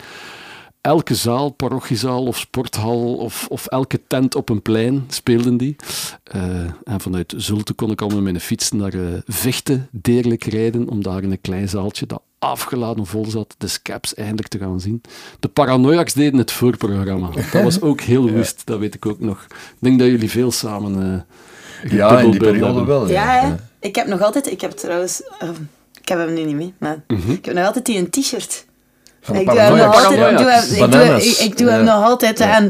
[0.88, 5.76] elke zaal, parochiezaal of sporthal of, of elke tent op een plein speelden die.
[6.34, 6.42] Uh,
[6.84, 11.02] en vanuit Zulte kon ik al met mijn fiets naar uh, Vechten deerlijk rijden om
[11.02, 15.00] daar in een klein zaaltje dat afgeladen vol zat, de Scaps eindelijk te gaan zien.
[15.40, 17.30] De Paranoiacs deden het voorprogramma.
[17.52, 19.46] Dat was ook heel woest, dat weet ik ook nog.
[19.48, 21.24] Ik denk dat jullie veel samen
[21.82, 23.08] uh, Ja, in die periode wel.
[23.08, 24.50] Ja, ja, ik heb nog altijd...
[24.50, 25.22] Ik heb trouwens...
[26.00, 27.30] ik heb hem nu niet mee, maar mhm.
[27.30, 28.66] ik heb nog altijd die een t-shirt
[29.20, 32.68] ik doe hem nog altijd, ik doe, hem nog altijd aan.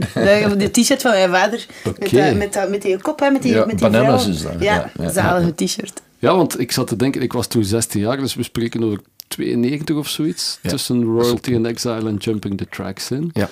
[0.59, 1.67] De t-shirt van mijn vader.
[1.99, 4.53] Met, met, met die kop, hè, met die, ja, met die bananas is dat.
[4.59, 6.03] Ja, ja, zalige t-shirt.
[6.19, 9.01] Ja, want ik zat te denken, ik was toen 16 jaar, dus we spreken over
[9.29, 10.59] 92 of zoiets.
[10.63, 13.31] Tussen Royalty and Exile en Jumping the Tracks in.
[13.33, 13.49] Ja.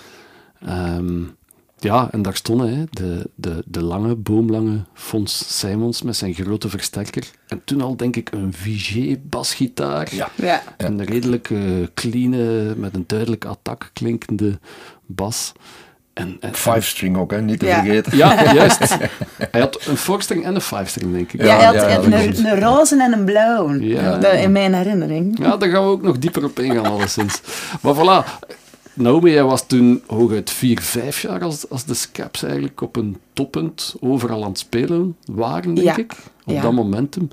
[0.97, 1.37] Um,
[1.87, 6.69] ja, en daar stonden hè, de, de, de lange, boomlange Fons Simons met zijn grote
[6.69, 7.31] versterker.
[7.49, 10.15] En toen al, denk ik, een Vigé-basgitaar.
[10.15, 10.29] Ja.
[10.35, 10.63] ja.
[10.77, 11.51] Een redelijk
[11.95, 12.31] clean,
[12.81, 14.59] met een duidelijk attack klinkende
[15.07, 15.53] bas.
[16.17, 17.41] En, en Five-string ook, hè?
[17.41, 18.17] niet te vergeten.
[18.17, 18.97] Ja, juist.
[19.51, 21.43] Hij had een four-string en een five-string, denk ik.
[21.43, 22.13] Ja, hij had een,
[22.47, 23.75] een, roze en een blauw.
[23.75, 24.27] Ja.
[24.27, 25.39] In mijn herinnering.
[25.39, 27.41] Ja, daar gaan we ook nog dieper op ingaan, alleszins.
[27.81, 28.47] Maar voilà,
[28.97, 33.17] Naomi, jij was toen hooguit vier, vijf jaar als, als de Scaps eigenlijk op een
[33.33, 36.13] toppunt overal aan het spelen waren, denk ik.
[36.45, 37.29] Op dat momentum.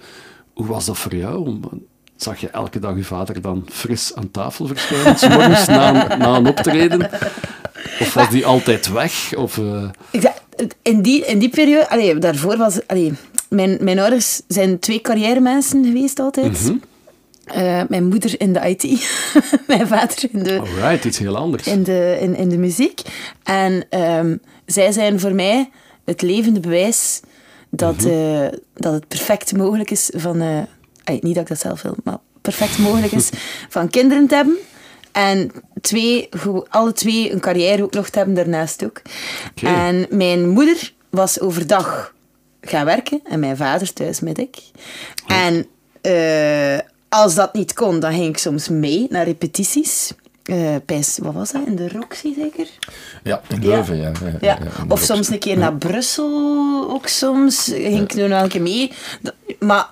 [0.54, 1.60] Hoe was dat voor jou?
[2.16, 6.48] Zag je elke dag je vader dan fris aan tafel verschijnen, morgens na, na een
[6.48, 7.10] optreden?
[8.00, 9.36] Of was die altijd weg?
[9.36, 9.90] Of, uh...
[10.82, 12.88] in, die, in die periode, allee, daarvoor was...
[12.88, 13.14] Allee,
[13.50, 16.64] mijn, mijn ouders zijn twee carrière-mensen geweest altijd.
[16.64, 16.76] Mhm.
[17.48, 18.84] Uh, mijn moeder in de IT,
[19.68, 20.60] mijn vader in de...
[20.60, 21.68] Alright, iets heel anders.
[21.68, 23.02] In de, in, in de muziek.
[23.44, 25.70] En um, zij zijn voor mij
[26.06, 27.22] het levende bewijs
[27.70, 28.44] dat, mm -hmm.
[28.44, 30.42] uh, dat het perfect mogelijk is van...
[30.42, 30.58] Uh,
[31.06, 33.30] niet dat ik dat zelf wil, maar perfect mogelijk is
[33.70, 34.58] van kinderen te hebben.
[35.12, 35.52] En
[35.82, 36.30] twee,
[36.70, 39.02] alle twee een carrière ook nog te hebben daarnaast ook.
[39.58, 39.88] Okay.
[39.88, 42.14] En mijn moeder was overdag
[42.62, 44.58] gaan werken en mijn vader thuis met ik.
[45.28, 45.38] Oh.
[45.38, 45.68] En
[47.14, 50.12] als dat niet kon, dan ging ik soms mee naar repetities.
[50.44, 50.76] Uh,
[51.18, 51.62] wat was dat?
[51.66, 52.68] In de Roxy zeker?
[53.24, 54.12] Ja, in Leuven, ja.
[54.22, 54.38] ja.
[54.42, 57.64] ja, of soms een keer naar Brussel ook soms.
[57.66, 58.92] Ging ik nu nog een keer mee.
[59.60, 59.90] Maar...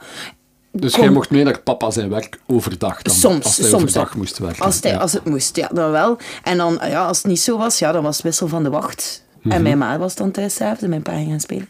[0.72, 3.16] Dus jij mocht mee naar papa zijn werk overdag dan?
[3.16, 3.46] Soms.
[3.46, 4.66] Als hij soms, overdag moest werken?
[4.66, 6.18] Als, hij, als het moest, ja, dan wel.
[6.44, 8.70] En dan, ja, als het niet zo was, ja, dan was het wissel van de
[8.70, 9.24] wacht.
[9.44, 9.62] En mhm.
[9.62, 11.70] mijn ma was dan thuis en mijn pa ging gaan spelen.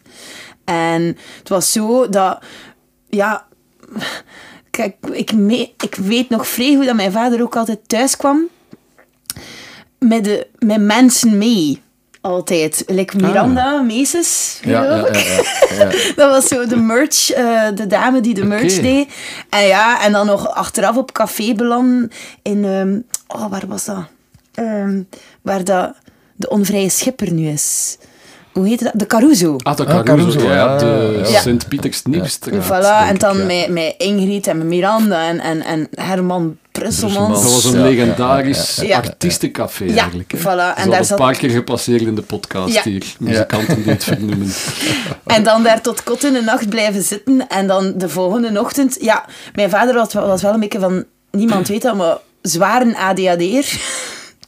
[0.66, 2.40] En het was zo dat...
[3.10, 3.46] Ja
[5.12, 8.48] Ik, me, ik weet nog vrij goed dat mijn vader ook altijd thuis kwam.
[10.00, 11.82] met, de, met mensen mee.
[12.22, 12.84] Altijd.
[12.88, 13.86] Like Miranda ah.
[13.86, 14.96] Meeses, ja, ja,
[15.78, 19.10] ja, Dat was zo de merch, uh, de dame die de merch deed.
[19.50, 22.64] En ja, en dan nog achteraf op café belanden in...
[22.64, 24.04] Um, oh, waar was dat?
[24.56, 25.08] Um,
[25.42, 25.96] waar dat
[26.36, 27.98] de onvrije schipper nu is
[28.52, 28.92] hoe heet dat?
[28.96, 29.56] De Caruso.
[29.58, 30.78] Ah, de ah, Caruso, ja.
[30.78, 32.66] De Sint-Pieters Nieuwstraat.
[32.66, 37.44] Voilà, en dan met, met Ingrid en met Miranda en, en, en Herman Brusselmans.
[37.44, 40.34] Dat was een legendarisch artiestencafé eigenlijk.
[40.38, 40.76] Voilà.
[40.76, 43.04] En dat daar een paar keer gepasseerd in de podcast hier.
[43.20, 44.52] Muzikanten die het vernoemen.
[45.26, 47.48] En dan daar tot kot in de nacht blijven zitten.
[47.48, 48.98] En dan de volgende ochtend...
[49.02, 51.06] Ja, mijn vader was, was wel een beetje van...
[51.32, 53.80] Niemand weet dat, maar zwaar een ADHD'er.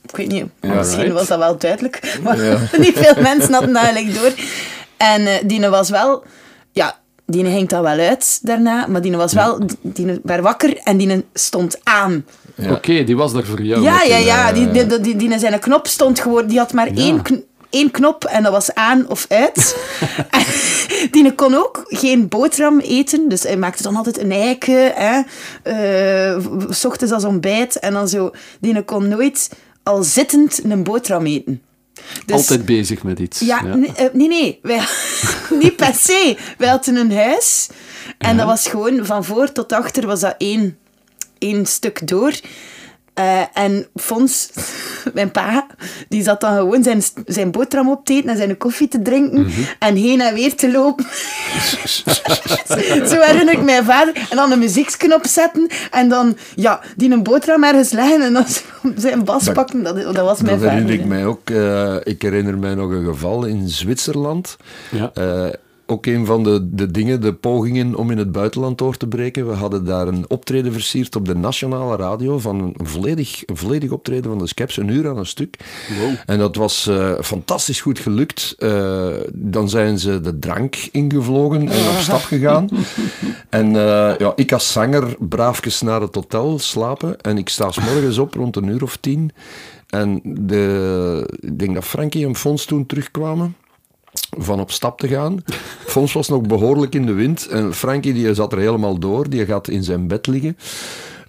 [0.08, 2.38] Ik weet niet, misschien was dat wel duidelijk, maar
[2.78, 4.46] niet veel mensen hadden dat eigenlijk door.
[4.98, 6.24] En uh, die was wel,
[6.72, 10.98] ja, die ging dat wel uit daarna, maar die was wel, die werd wakker en
[10.98, 12.26] die stond aan.
[12.70, 13.82] Oké, die was daar voor jou.
[13.82, 17.22] Ja, ja, ja, die, die, die, die, zijn knop stond gewoon, die had maar één
[17.74, 19.78] één knop en dat was aan of uit.
[21.12, 25.22] die kon ook geen boterham eten, dus hij maakte dan altijd een eiken, hè,
[26.36, 28.32] uh, s ochtends als ontbijt en dan zo.
[28.60, 29.50] Die kon nooit
[29.84, 31.62] al zittend een boterham eten.
[32.26, 33.40] Dus, Altijd bezig met iets.
[33.40, 34.80] Ja, eh, Nee, nee, Wij,
[35.62, 36.38] niet per se.
[36.58, 37.70] Wij hadden een huis
[38.18, 40.78] en dat was gewoon van voor tot achter was dat één,
[41.38, 42.34] één stuk door.
[43.20, 44.50] Uh, en Fons,
[45.14, 45.68] mijn pa,
[46.10, 49.40] die zat dan gewoon zijn, zijn boterham op te eten en zijn koffie te drinken
[49.40, 49.66] mm -hmm.
[49.80, 51.06] en heen en weer te lopen.
[53.10, 54.28] Zo herinner ik mijn vader.
[54.30, 58.46] En dan een muzieksknop zetten en dan ja, die een boterham ergens leggen en dan
[58.96, 59.84] zijn bas pakken.
[59.84, 60.70] Dat, dat was mijn dat vader.
[60.70, 61.50] herinner ik mij ook.
[61.50, 64.58] Uh, ik herinner mij nog een geval in Zwitserland.
[64.92, 65.12] Ja.
[65.18, 65.50] Uh,
[65.86, 69.48] ook een van de, de dingen, de pogingen om in het buitenland door te breken.
[69.48, 73.92] We hadden daar een optreden versierd op de nationale radio van een volledig, een volledig
[73.92, 75.58] optreden van de Skeps, een uur aan een stuk.
[76.00, 76.14] Wow.
[76.26, 78.56] En dat was uh, fantastisch goed gelukt.
[78.60, 82.70] Uh, dan zijn ze de drank ingevlogen en op stap gegaan.
[83.50, 87.80] en uh, ja, ik als zanger braafjes naar het hotel slapen en ik sta s
[87.80, 89.32] morgens op rond een uur of tien.
[89.90, 93.56] En de, ik denk dat Frankie en Fons toen terugkwamen
[94.38, 95.44] van op stap te gaan.
[95.86, 99.30] Fons was nog behoorlijk in de wind en Frankie die zat er helemaal door.
[99.30, 100.58] Die gaat in zijn bed liggen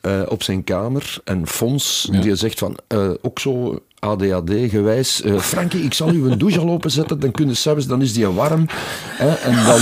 [0.06, 1.18] uh, op zijn kamer.
[1.24, 5.22] En Fons die zegt van, uh, ook zo ADHD-gewijs.
[5.24, 8.12] Uh, Frankie, ik zal u een douche al openzetten, dan kun je zelfs, dan is
[8.12, 8.66] die warm.
[9.04, 9.80] Hè, en dan,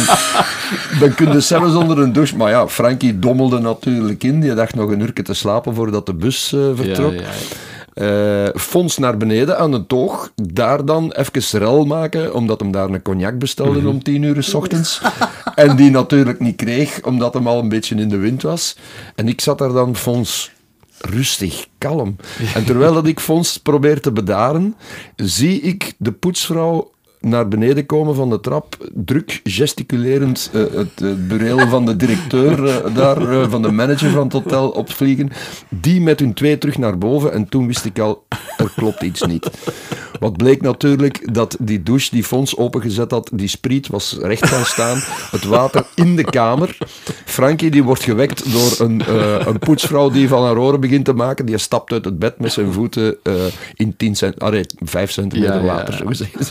[1.01, 2.37] dan kun je zelfs onder een douche.
[2.37, 4.41] Maar ja, Frankie dommelde natuurlijk in.
[4.41, 7.13] Die dacht nog een uur te slapen voordat de bus vertrok.
[7.13, 7.31] Ja, ja,
[7.95, 10.33] uh, fonds naar beneden aan de toog.
[10.35, 14.43] Daar dan even rel maken, omdat hem daar een cognac bestelde mm om tien uur
[14.43, 15.01] s ochtends.
[15.55, 18.77] en die natuurlijk niet kreeg, omdat hem al een beetje in de wind was.
[19.15, 20.51] En ik zat daar dan, Fons,
[20.99, 22.17] rustig, kalm.
[22.55, 24.77] En terwijl dat ik Fons probeer te bedaren,
[25.17, 26.91] zie ik de poetsvrouw
[27.23, 32.65] naar beneden komen van de trap, druk gesticulerend uh, het uh, bureel van de directeur
[32.65, 35.31] uh, daar, van de manager van het hotel opvliegen.
[35.69, 38.25] Die met hun twee terug naar boven en toen wist ik al,
[38.57, 39.51] er klopt iets niet.
[40.21, 44.65] Wat bleek natuurlijk dat die douche die Fons opengezet had, die spriet was recht gaan
[44.65, 44.99] staan.
[45.31, 46.79] Het water in de kamer.
[47.25, 49.03] Frankie die wordt gewekt door een,
[49.49, 51.47] een poetsvrouw die van haar oren begint te maken.
[51.47, 53.17] Die stapt uit het bed met zijn voeten
[53.75, 55.95] in 10 cent, allee, 5 centimeter ja, water.
[55.95, 56.51] Zo gezegd.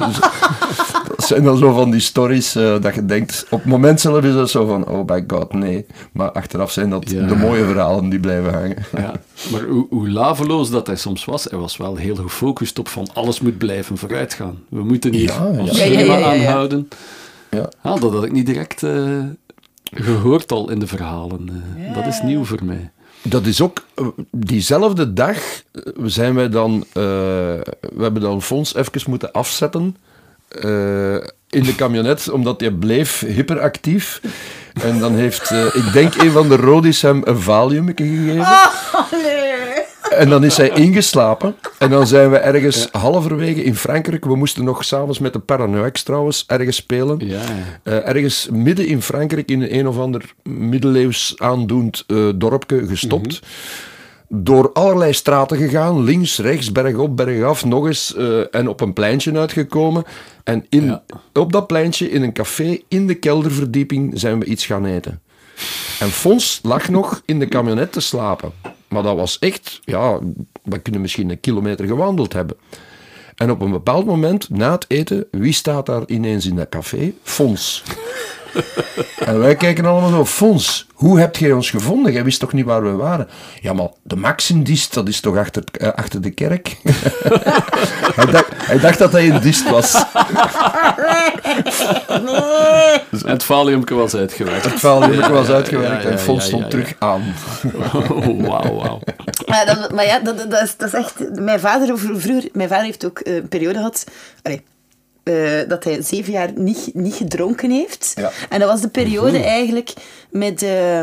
[1.07, 4.23] Dat zijn dan zo van die stories uh, dat je denkt, op het moment zelf
[4.23, 5.85] is dat zo van, oh my god, nee.
[6.11, 8.85] Maar achteraf zijn dat de mooie verhalen die blijven hangen.
[8.97, 9.13] Ja.
[9.51, 13.07] Maar hoe, hoe laveloos dat hij soms was, hij was wel heel gefocust op van
[13.13, 14.59] alles moet blijven vooruitgaan.
[14.69, 16.87] We moeten hier ja, ons schema aanhouden.
[17.49, 17.69] Ja.
[17.81, 19.19] Ah, dat had ik niet direct uh,
[19.83, 21.49] gehoord al in de verhalen.
[21.77, 22.91] Uh, dat is nieuw voor mij.
[23.21, 23.85] Dat is ook
[24.31, 25.37] diezelfde dag
[26.05, 29.95] zijn wij dan, uh, we hebben dan fonds even moeten afzetten
[30.65, 31.13] uh,
[31.49, 34.21] in de camionet, omdat hij bleef hyperactief.
[34.81, 38.39] En dan heeft, uh, ik denk, een van de Rodis hem een valium gegeven.
[38.41, 39.51] Oh, nee.
[40.11, 41.55] En dan is hij ingeslapen.
[41.77, 44.25] En dan zijn we ergens halverwege in Frankrijk.
[44.25, 47.19] We moesten nog s'avonds met de Paranoix trouwens ergens spelen.
[47.27, 47.39] Ja.
[47.83, 53.41] Uh, ergens midden in Frankrijk in een of ander middeleeuws aandoend uh, dorpje gestopt.
[53.41, 53.47] Mm
[54.33, 59.37] door allerlei straten gegaan, links, rechts, bergop, bergaf, nog eens, uh, en op een pleintje
[59.37, 60.03] uitgekomen.
[60.43, 60.99] En in,
[61.33, 65.21] op dat pleintje, in een café, in de kelderverdieping, zijn we iets gaan eten.
[65.99, 68.51] En Fons lag nog in de camionet te slapen.
[68.87, 70.19] Maar dat was echt, ja,
[70.63, 72.57] we kunnen misschien een kilometer gewandeld hebben.
[73.35, 77.13] En op een bepaald moment, na het eten, wie staat daar ineens in dat café?
[77.23, 77.83] Fons.
[79.29, 82.11] en wij kijken allemaal zo, Fons, hoe heb jij ons gevonden?
[82.11, 83.27] Jij wist toch niet waar we waren?
[83.61, 86.77] Ja, maar de Maxindist, dat is toch achter, uh, achter de kerk?
[88.15, 89.91] hij, dacht, hij, dacht, dat hij een dist was.
[93.09, 94.65] dus het valiumke was uitgewerkt.
[94.65, 97.33] Het valiumke was uitgewerkt en Fons stond terug aan.
[97.93, 98.99] oh, wauw, wauw.
[99.47, 101.39] Maar, maar ja, dat, dat, is, dat is echt...
[101.39, 104.03] Mijn vader, vroeger, mijn vader heeft ook een periode gehad...
[104.41, 104.59] Allez,
[105.23, 108.13] uh, dat hij zeven jaar niet, niet gedronken heeft.
[108.15, 108.31] Ja.
[108.49, 109.51] En dat was de periode mm -hmm.
[109.51, 109.93] eigenlijk
[110.29, 111.01] met, uh,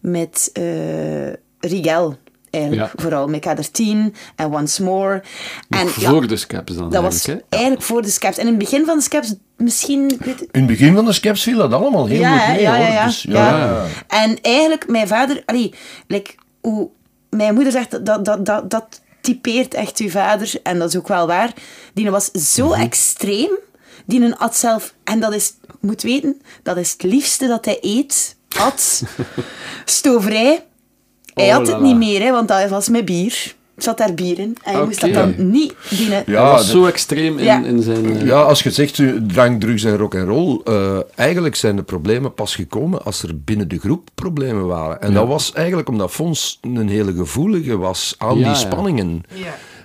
[0.00, 2.16] met uh, Rigel.
[2.50, 3.02] Eigenlijk, ja.
[3.02, 5.22] vooral met K13 en Once More.
[5.68, 8.36] En, voor ja, de Scaps dan Dat was eigenlijk voor de Scaps.
[8.38, 10.10] En in het begin van de Scaps, misschien...
[10.10, 10.40] Ik weet...
[10.40, 12.86] In het begin van de Scaps viel dat allemaal heel ja, goed mee, ja, hoor.
[12.86, 13.84] Ja, dus, ja.
[14.08, 15.42] En eigenlijk, mijn vader...
[15.46, 15.74] Allee,
[16.06, 16.88] like, hoe,
[17.30, 18.06] mijn moeder zegt dat...
[18.06, 21.52] dat, dat, dat, dat typeert echt uw vader, en dat is ook wel waar.
[21.94, 22.82] Die was zo mm -hmm.
[22.82, 23.50] extreem,
[24.06, 28.36] die had zelf, en dat is, moet weten, dat is het liefste dat hij eet,
[28.58, 29.02] at,
[29.84, 30.64] stoverij.
[31.34, 33.54] Hij Oh, had het niet meer, hè, want dat was met bier.
[33.82, 34.56] Zat daar bier in.
[34.62, 36.22] En je moest dat dan niet dienen.
[36.24, 37.64] Hij Ja, was de- zo extreem in, Ja.
[37.64, 38.16] in zijn...
[38.16, 41.76] eh, Ja, als je zegt eh, drank, drugs en rock en roll, eh, eigenlijk zijn
[41.76, 45.00] de problemen pas gekomen als er binnen de groep problemen waren.
[45.00, 48.54] En dat was eigenlijk omdat Fons een hele gevoelige was aan Ja, die ja.
[48.54, 49.22] spanningen.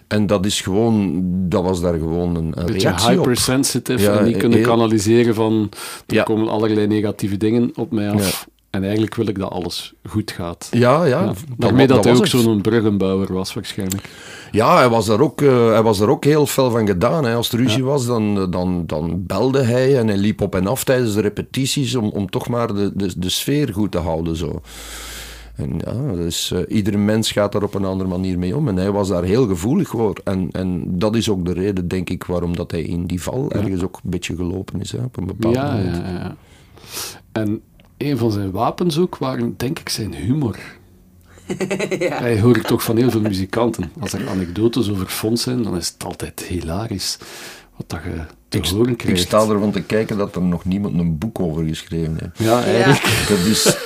[0.08, 2.98] En dat is gewoon, dat was daar gewoon een, een beetje op.
[3.00, 5.70] hypersensitive Ja, en niet kunnen heel- kanaliseren van
[6.08, 6.24] er Ja.
[6.24, 8.48] komen allerlei negatieve dingen op mij af.
[8.76, 10.68] En eigenlijk wil ik dat alles goed gaat.
[10.72, 11.34] Ja, ja.
[11.58, 14.10] Daarmee dat, hij ook zo'n bruggenbouwer was waarschijnlijk.
[14.52, 17.26] Ja, hij was, daar ook, eh, hij was daar ook heel fel van gedaan.
[17.26, 17.36] Hè.
[17.36, 20.84] Als er ruzie was, dan, dan, dan belde hij en hij liep op en af
[20.84, 24.36] tijdens de repetities om, om toch maar de, de, de sfeer goed te houden.
[24.36, 24.62] Zo.
[25.56, 28.68] En ja, dus, eh, iedere mens gaat daar op een andere manier mee om.
[28.68, 30.22] En hij was daar heel gevoelig voor.
[30.24, 33.52] En, en dat is ook de reden, denk ik, waarom dat hij in die val
[33.52, 34.92] ergens ook een beetje gelopen is.
[34.92, 35.96] Hè, op een bepaald Ja, moment.
[35.96, 36.36] ja, ja.
[37.32, 37.62] En
[37.98, 40.58] een van zijn wapens ook waren, denk ik, zijn humor.
[42.00, 42.18] Ja.
[42.18, 43.92] Hij hoor ik toch van heel veel muzikanten.
[44.00, 47.18] Als er anekdotes over Fons zijn, dan is het altijd hilarisch.
[47.78, 48.22] Wat dat je
[48.62, 49.22] te horen Ik krijgt.
[49.22, 52.40] sta ervan te kijken dat er nog niemand een boek over geschreven heeft.
[52.50, 53.04] Ja, eigenlijk.
[53.30, 53.78] Dat is,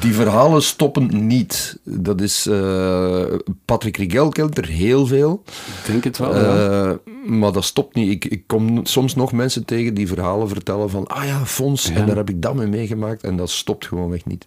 [0.00, 1.78] die verhalen stoppen niet.
[1.84, 3.24] Dat is, eh,
[3.64, 5.42] Patrick Rigel kent er heel veel.
[5.46, 6.84] Ik denk het wel, ja.
[6.90, 8.10] Eh, maar dat stopt niet.
[8.10, 11.94] Ik, ik kom soms nog mensen tegen die verhalen vertellen van ah ja, Fons, Ja.
[11.94, 13.22] en daar heb ik dat mee meegemaakt.
[13.22, 14.46] En dat stopt gewoonweg niet.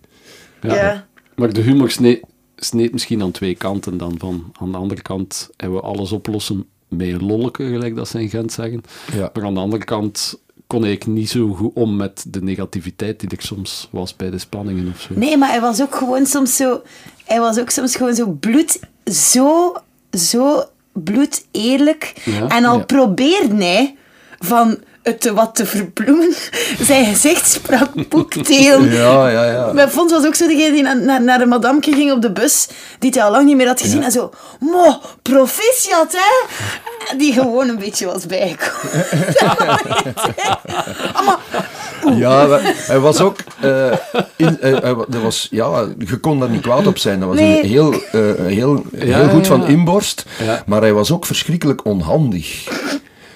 [0.62, 0.76] Ja.
[0.76, 1.08] Ja.
[1.36, 2.22] Maar de humor sneed,
[2.56, 4.16] sneed misschien aan twee kanten dan.
[4.18, 8.22] Van, aan de andere kant hebben we alles oplossen met een lolleke, gelijk dat ze
[8.22, 8.84] in Gent zeggen.
[9.14, 9.30] Ja.
[9.34, 13.30] Maar aan de andere kant kon ik niet zo goed om met de negativiteit die
[13.30, 15.14] er soms was bij de spanningen of zo.
[15.14, 16.82] Nee, maar hij was ook gewoon soms zo...
[17.26, 18.80] Hij was ook soms gewoon zo bloed...
[19.06, 19.76] Zo,
[20.12, 22.14] zo bloed eerlijk.
[22.26, 22.84] Ja, en al ja.
[22.84, 23.96] probeerde hij
[24.40, 26.34] van het te wat te verbloemen.
[26.90, 28.82] Zijn gezicht sprak boekdeel.
[29.02, 29.74] Ja, ja, ja.
[29.74, 32.32] Mijn Fons was ook zo degene die naar, naar, naar de madamke ging op de
[32.32, 32.68] bus,
[33.00, 34.00] die hij al lang niet meer had gezien.
[34.00, 34.06] Ja.
[34.06, 36.48] En zo, mo, proficiat, hè?
[37.18, 39.06] Die gewoon een beetje was bijgekomen.
[41.26, 41.40] Maar
[42.18, 43.38] Ja, hij was ook.
[43.62, 43.92] eh,
[44.36, 47.20] in, eh, hij was, ja, je kon daar niet kwaad op zijn.
[47.20, 47.64] Dat was Nee.
[47.64, 50.26] een heel, eh, heel, Ja, heel goed ja, van inborst.
[50.44, 50.64] Ja.
[50.66, 52.68] Maar hij was ook verschrikkelijk onhandig.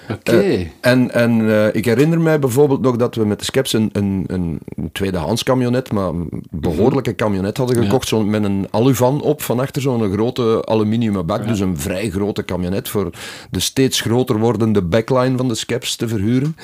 [0.10, 0.32] Oké.
[0.32, 3.89] Eh, en en eh, ik herinner mij bijvoorbeeld nog dat we met de Skeps een,
[3.94, 4.60] een, een,
[4.91, 9.82] tweedehands camionet, maar een behoorlijke camionet hadden gekocht, zo met een aluvan op van achter,
[9.82, 11.48] zo'n grote aluminium bak.
[11.48, 13.10] Dus een vrij grote camionet voor
[13.50, 16.56] de steeds groter wordende backline van de Skeps te verhuren.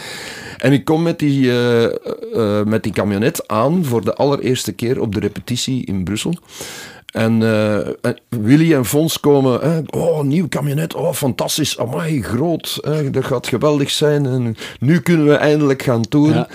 [0.57, 5.13] En ik kom met die, eh, met die camionet aan voor de allereerste keer op
[5.13, 6.35] de repetitie in Brussel.
[7.11, 12.79] En eh, en Willy en Fons komen, hè, oh, nieuw camionet, oh, fantastisch, amai, groot,
[12.81, 14.25] hè, dat gaat geweldig zijn.
[14.25, 16.35] En nu kunnen we eindelijk gaan toeren.
[16.35, 16.47] Ja.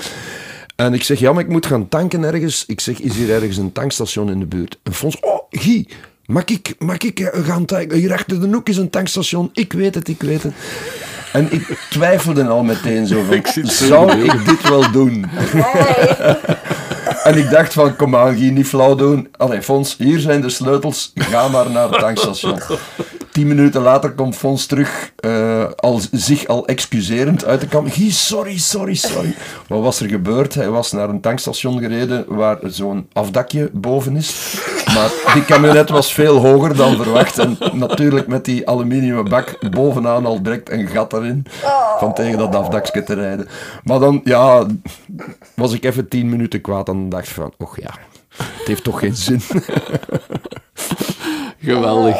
[0.76, 2.64] En ik zeg, ja, maar ik moet gaan tanken ergens.
[2.66, 4.78] Ik zeg, is hier ergens een tankstation in de buurt?
[4.82, 5.88] En Fons, oh, Guy,
[6.26, 7.98] mag ik, mag ik gaan tanken?
[7.98, 9.50] Hier achter de hoek is een tankstation.
[9.52, 10.52] Ik weet het, ik weet het.
[11.32, 15.26] En ik twijfelde al meteen zo van, zou ik dit wel doen?
[17.26, 19.28] En ik dacht van, kom aan, Guy, niet flauw doen.
[19.36, 22.60] Allee, Fons, hier zijn de sleutels, ga maar naar het tankstation.
[23.36, 27.90] Tien minuten later komt Fons terug, eh, al, zich al excuserend uit de kamer.
[27.90, 29.34] Guy, sorry, sorry, sorry.
[29.68, 30.54] Wat was er gebeurd?
[30.54, 34.58] Hij was naar een tankstation gereden waar zo'n afdakje boven is.
[34.94, 37.38] Maar die camionet was veel hoger dan verwacht.
[37.38, 41.46] En natuurlijk met die aluminium bak bovenaan al direct een gat erin.
[41.98, 43.48] Van tegen dat afdakje te rijden.
[43.84, 44.66] Maar dan, ja,
[45.54, 47.94] was ik even tien minuten kwaad en dacht van, och ja,
[48.36, 49.40] het heeft toch geen zin.
[51.60, 52.16] Geweldig.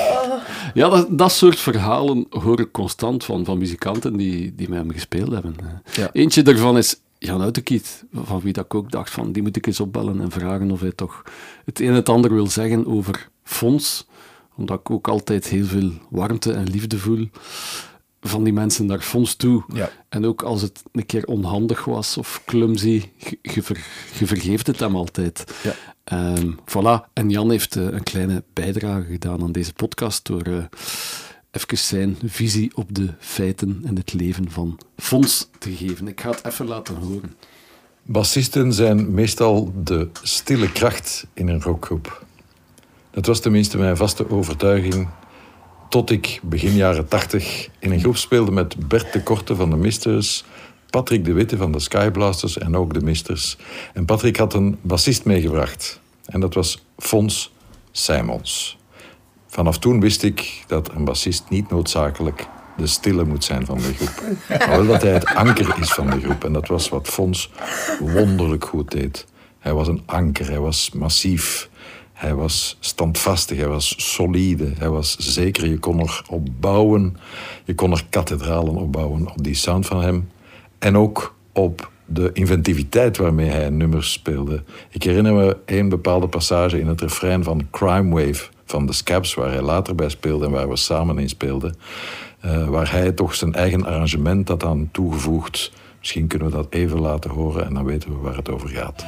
[0.77, 4.91] Ja, dat, dat soort verhalen hoor ik constant van, van muzikanten die, die met hem
[4.91, 5.57] gespeeld hebben.
[5.93, 6.11] Ja.
[6.12, 9.66] Eentje daarvan is Jan Uitekiet, van wie dat ik ook dacht van die moet ik
[9.66, 11.22] eens opbellen en vragen of hij toch
[11.64, 14.07] het een en het ander wil zeggen over Fons.
[14.57, 17.29] Omdat ik ook altijd heel veel warmte en liefde voel
[18.27, 19.64] van die mensen naar Fons toe.
[19.72, 19.91] Ja.
[20.09, 23.11] En ook als het een keer onhandig was of clumsy,
[23.43, 23.62] je,
[24.27, 25.55] vergeeft het hem altijd.
[25.62, 25.74] Ja.
[26.37, 27.12] Um, voilà.
[27.12, 30.64] En Jan heeft uh, een kleine bijdrage gedaan aan deze podcast door uh,
[31.51, 36.09] even zijn visie op de feiten en het leven van Fons te geven.
[36.09, 37.35] Ik ga het even laten horen.
[38.03, 42.24] Bassisten zijn meestal de stille kracht in een rockgroep.
[43.11, 45.09] Dat was tenminste mijn vaste overtuiging
[45.89, 49.76] tot ik begin jaren tachtig in een groep speelde met Bert de Korte van de
[49.76, 50.45] Misters,
[50.91, 53.57] Patrick de Witte van de Skyblasters en ook de Misters.
[53.93, 56.01] En Patrick had een bassist meegebracht.
[56.24, 57.53] En dat was Fons
[57.91, 58.78] Simons.
[59.47, 63.95] Vanaf toen wist ik dat een bassist niet noodzakelijk de stille moet zijn van de
[63.95, 64.22] groep.
[64.49, 66.45] Maar wel dat hij het anker is van de groep.
[66.45, 67.51] En dat was wat Fons
[68.01, 69.26] wonderlijk goed deed.
[69.59, 71.68] Hij was een anker, hij was massief.
[72.17, 75.69] Hij was standvastig, hij was solide, hij was zeker.
[75.69, 77.17] Je kon er op bouwen,
[77.64, 80.29] je kon er kathedralen op bouwen, op die sound van hem.
[80.79, 84.62] En ook op de inventiviteit waarmee hij nummers speelde.
[84.91, 89.35] Ik herinner me een bepaalde passage in het refrein van Crime Wave van de Scabs,
[89.35, 91.77] waar hij later bij speelde en waar we samen in speelden.
[92.45, 95.73] Uh, waar hij toch zijn eigen arrangement had aan toegevoegd.
[95.99, 99.05] Misschien kunnen we dat even laten horen en dan weten we waar het over gaat.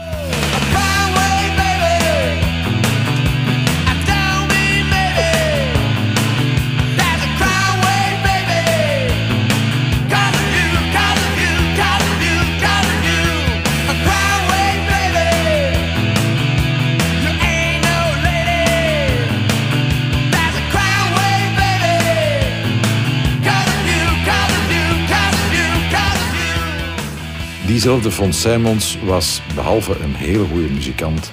[27.69, 31.33] Diezelfde Von Simons was, behalve een hele goede muzikant,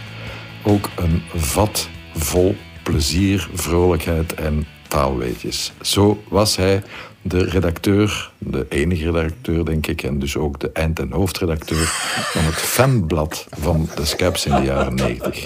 [0.63, 5.73] ook een vat vol plezier, vrolijkheid en taalweetjes.
[5.81, 6.83] Zo was hij
[7.21, 11.86] de redacteur, de enige redacteur denk ik, en dus ook de eind- en hoofdredacteur
[12.31, 15.43] van het fanblad van de Scaps in de jaren 90.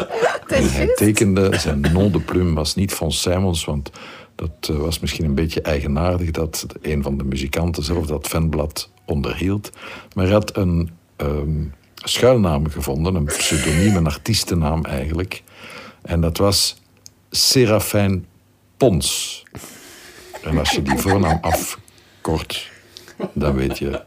[0.48, 3.92] En hij tekende, zijn nom de plume was niet Von Simons, want
[4.40, 8.92] dat eh, was misschien een beetje eigenaardig dat een van de muzikanten zelf dat fanblad
[9.06, 9.72] onderhield.
[10.16, 15.44] Maar hij had een um, schuilnaam gevonden, een pseudoniem, een artiestennaam eigenlijk.
[16.02, 16.82] En dat was
[17.30, 18.26] Serafijn
[18.78, 19.44] Pons.
[20.44, 22.72] En als je die voornaam afkort,
[23.34, 24.02] dan weet je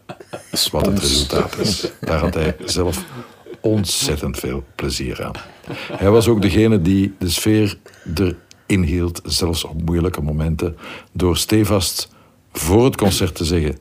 [0.71, 1.91] wat het resultaat is.
[2.01, 3.05] Daar had hij zelf
[3.61, 5.35] ontzettend veel plezier aan.
[5.93, 7.79] Hij was ook degene die de sfeer
[8.15, 8.37] erin
[8.81, 10.77] hield, zelfs op moeilijke momenten,
[11.13, 12.09] door stevast
[12.53, 13.79] voor het concert te zeggen: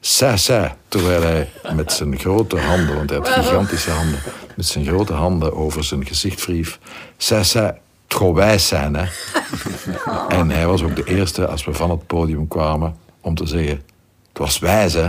[0.00, 4.20] Sa, sa, terwijl hij met zijn grote handen, want hij had gigantische handen,
[4.56, 6.78] met zijn grote handen over zijn gezicht wreef.
[7.16, 7.78] Sa, sa,
[8.08, 9.04] het zijn, hè.
[10.38, 13.82] En hij was ook de eerste, als we van het podium kwamen, om te zeggen...
[14.28, 15.08] Het was wijs, hè.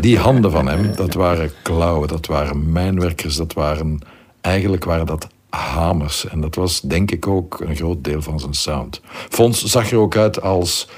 [0.00, 3.98] Die handen van hem, dat waren klauwen, dat waren mijnwerkers, dat waren...
[4.40, 6.28] Eigenlijk waren dat hamers.
[6.28, 9.00] En dat was, denk ik, ook een groot deel van zijn sound.
[9.28, 10.88] Fons zag er ook uit als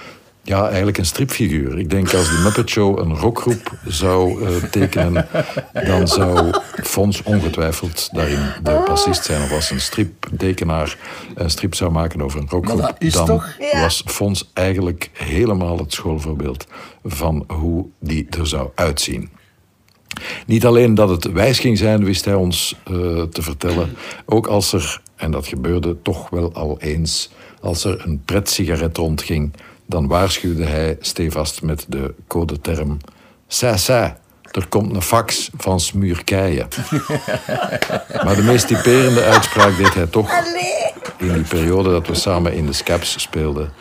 [0.48, 1.78] ja, eigenlijk een stripfiguur.
[1.78, 5.28] Ik denk als de Muppet Show een rockgroep zou uh, tekenen,
[5.72, 6.50] dan zou
[6.82, 9.42] Fons ongetwijfeld daarin de bassist zijn.
[9.42, 10.96] Of als een striptekenaar
[11.34, 13.56] een strip zou maken over een rockgroep, dan toch?
[13.72, 16.66] was Fons eigenlijk helemaal het schoolvoorbeeld
[17.04, 19.30] van hoe die er zou uitzien.
[20.46, 23.96] Niet alleen dat het wijs ging zijn, wist hij ons uh, te vertellen.
[24.26, 29.52] Ook als er, en dat gebeurde toch wel al eens, als er een pret-sigaret rondging
[29.86, 32.98] dan waarschuwde hij stevast met de codeterm...
[33.50, 34.18] Sa, sa,
[34.52, 36.68] er komt een fax van smuurkeien.
[38.24, 40.30] maar de meest typerende uitspraak deed hij toch
[41.18, 43.72] in die periode dat we samen in de Scaps speelden.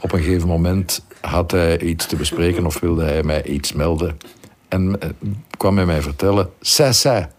[0.00, 4.18] Op een gegeven moment had hij iets te bespreken of wilde hij mij iets melden.
[4.72, 5.08] En eh,
[5.56, 6.50] kwam hij mij vertellen...
[6.60, 7.30] Sa, sa,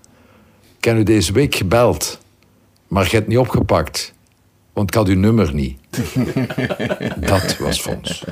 [0.77, 2.19] ik heb u deze week gebeld,
[2.87, 4.13] maar je hebt niet opgepakt.
[4.73, 5.79] Want ik had uw nummer niet.
[7.31, 8.23] dat was Fons.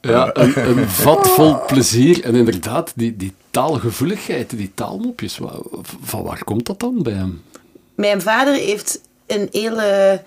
[0.00, 2.24] Ja, een, een, vat vol plezier.
[2.24, 5.38] En inderdaad, die, die taalgevoeligheid, die taalmopjes,
[6.02, 7.42] van waar komt dat dan bij hem?
[7.94, 10.22] Mijn vader heeft een hele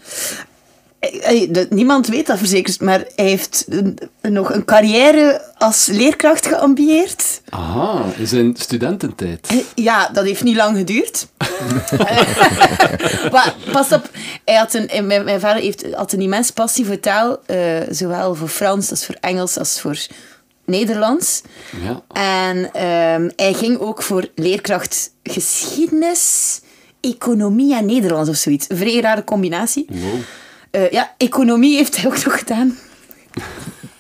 [1.70, 3.68] Niemand weet dat verzekerd, maar hij heeft
[4.22, 7.42] nog een carrière als leerkracht geambieerd.
[7.50, 9.48] Aha, in zijn studententijd.
[9.48, 11.28] Eh, ja, dat heeft niet lang geduurd.
[13.34, 14.10] maar pas op,
[14.46, 17.58] hij had een, mijn, vader heeft, had een immense passie voor taal, uh,
[17.90, 19.98] zowel voor Frans als voor Engels als voor
[20.66, 21.42] Nederlands.
[21.84, 22.02] Ja.
[22.48, 26.60] En ehm, hij ging ook voor leerkracht geschiedenis,
[27.02, 28.70] economie en Nederlands of zoiets.
[28.70, 29.86] Een vrij rare combinatie.
[29.90, 30.20] Wow.
[30.76, 32.78] Uh, ja, economie heeft hij ook nog gedaan.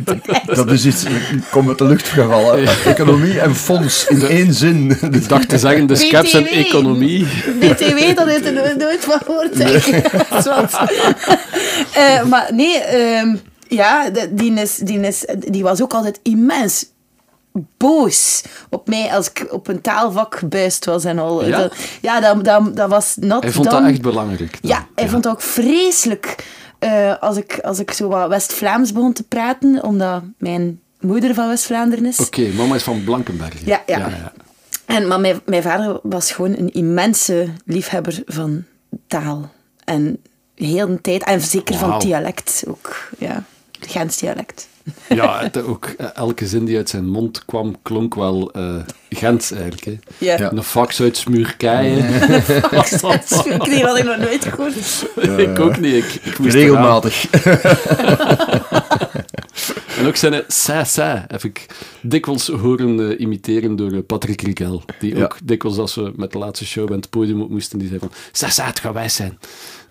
[0.55, 1.05] Dat is iets,
[1.51, 2.67] komt uit de lucht gevallen.
[2.85, 4.97] Economie en fonds in één zin.
[5.11, 7.25] Ik dacht te zeggen, de scaps en economie.
[7.59, 9.59] BTW, dat heeft er nooit van gehoord.
[11.97, 13.35] uh, maar nee, uh,
[13.67, 16.85] ja, die, is, die, is, die was ook altijd immens
[17.77, 21.45] boos op mij als ik op een taalvak buist was en al.
[21.45, 24.57] Ja, dat, ja, dat, dat, dat was not Hij vond dat echt belangrijk.
[24.61, 26.35] Ja, hij vond het ook vreselijk
[26.85, 31.47] uh, als, ik, als ik zo wat West-Vlaams begon te praten, omdat mijn moeder van
[31.47, 32.19] West-Vlaanderen is.
[32.19, 33.65] Oké, mama is van Blankenberg.
[33.65, 33.97] Ja, ja.
[33.97, 34.33] ja, ja.
[34.85, 38.63] En, maar mijn, mijn vader was gewoon een immense liefhebber van
[39.07, 39.51] taal.
[39.83, 40.21] En
[40.55, 41.89] heel de tijd, en zeker wow.
[41.89, 43.09] van dialect ook.
[43.17, 43.43] Ja,
[43.79, 44.67] Gens dialect.
[45.09, 48.75] Ja, het, ook eh, elke zin die uit zijn mond kwam, klonk wel uh,
[49.09, 49.85] Gens eigenlijk.
[49.85, 49.97] Hè.
[50.17, 50.51] Ja.
[50.51, 52.31] Een fax uit Smuurkeien.
[52.31, 55.07] Een fax uit Smuurkeien, had ik nog nooit gehoord.
[55.49, 55.95] ik ook niet.
[55.95, 57.25] Ik, ik moest Regelmatig.
[59.97, 61.65] en ook zijn sa sa heb ik
[62.01, 64.83] dikwijls horen uh, imiteren door Patrick Riquel.
[64.99, 67.87] Die ook dikwijls als we met de laatste show bij het podium op moesten, die
[67.87, 69.37] zei van sa sa, het gaat wij zijn.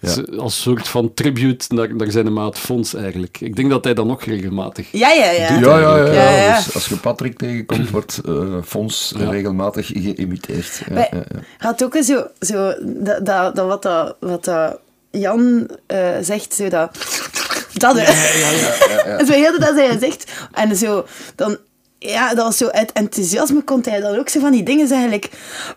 [0.05, 0.39] Ja.
[0.39, 3.41] Als soort van tribute naar, naar zijn maat Fons eigenlijk.
[3.41, 5.59] Ik denk dat hij dan nog regelmatig ja, ja, ja.
[5.59, 6.31] Ja, ja, ja.
[6.31, 10.83] ja, Dus als je Patrick tegenkomt, wordt uh, Fons regelmatig geïmiteerd.
[10.91, 11.25] Ja, ja,
[11.59, 14.79] had ook zo, zo dat, dat, dat wat, dat, wat dat
[15.11, 16.99] Jan uh, zegt, zo dat...
[17.75, 18.75] Dat, ja, ja, ja,
[19.07, 20.33] ja, zo heel dat hij zegt.
[20.53, 21.59] En zo, dan
[22.09, 25.09] ja, dat was zo uit enthousiasme kon hij dan ook zo van die dingen zeggen,
[25.09, 25.29] like,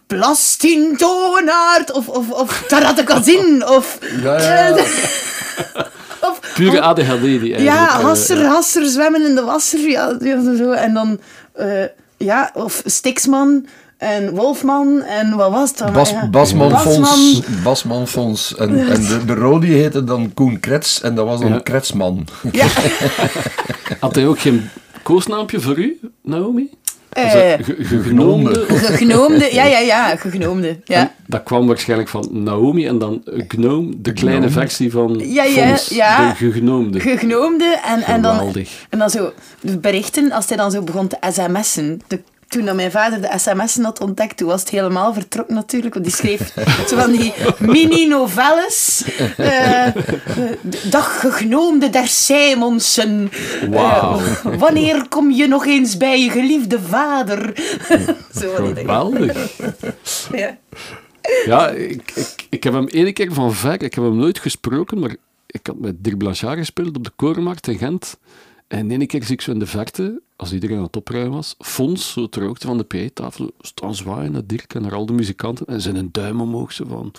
[0.07, 3.97] Plastin Toonaard, of, of, of Taratakazin, of...
[4.21, 4.75] Ja, ja, ja.
[6.29, 7.61] of, Pure ADHD die eigenlijk.
[7.61, 10.17] Ja, hasser, uh, hasser, zwemmen in de wasser, ja,
[10.57, 10.71] zo.
[10.71, 11.19] En dan,
[11.59, 11.83] uh,
[12.17, 13.67] ja, of Stiksman
[13.97, 15.93] en Wolfman en wat was het dan?
[15.93, 16.27] Bas, ja.
[16.29, 17.41] Basman, Basman Fons.
[17.63, 18.55] Basman Fons.
[18.55, 21.59] En, en de, de Rodi heette dan Koen Krets en dat was dan ja.
[21.59, 22.27] Kretsman.
[22.51, 22.67] Ja.
[23.99, 24.69] Had hij ook geen
[25.07, 26.69] koosnaampje voor u, Naomi?
[27.17, 28.65] Uh, gegenoomde?
[28.85, 30.79] Gegenoomde, ja, ja, ja, gegenoomde.
[30.85, 30.99] Ja.
[30.99, 34.61] En dat kwam waarschijnlijk van Naomi en dan Gnome, de kleine Gnome.
[34.61, 36.29] versie van ja, ja, Fons, ja.
[36.29, 36.99] de gegenoomde.
[36.99, 38.85] Gegenoomde en, en, dan, Geweldig.
[38.89, 39.31] en dan zo
[39.61, 42.01] berichten, als hij dan zo begon te sms'en.
[42.07, 45.93] De toen dat mijn vader de sms'en had ontdekt, toen was het helemaal vertrokken natuurlijk.
[45.93, 46.53] Want die schreef
[46.87, 47.33] zo van die
[47.73, 49.03] mini-novelles.
[49.37, 49.87] Uh,
[50.89, 53.31] dag gegnoomde der Simonsen.
[53.69, 54.21] Wow.
[54.21, 57.53] Uh, wanneer kom je nog eens bij je geliefde vader?
[58.39, 59.57] zo Geweldig.
[60.31, 60.57] ja,
[61.45, 64.99] ja ik, ik, ik heb hem één keer van ver, ik heb hem nooit gesproken,
[64.99, 65.15] maar
[65.47, 68.17] ik had met Dirk Blanchard gespeeld op de Korenmarkt in Gent.
[68.67, 71.55] En ene keer zie ik zo in de verte, als iedereen aan het opruimen was,
[71.59, 75.13] Fons, zo ter hoogte van de PA-tafel, staan zwaaien naar Dirk en naar al de
[75.13, 77.11] muzikanten en zijn een duim omhoog, zo van...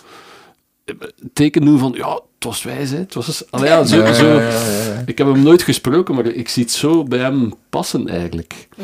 [1.33, 2.97] Teken doen van, ja, het was wijs, hè.
[2.97, 4.25] Het was, allee, ja, zo, Ja, zo.
[4.27, 5.03] ja, ja, ja.
[5.05, 8.67] Ik heb hem nooit gesproken, maar ik zie het zo bij hem passen, eigenlijk.
[8.77, 8.83] ja.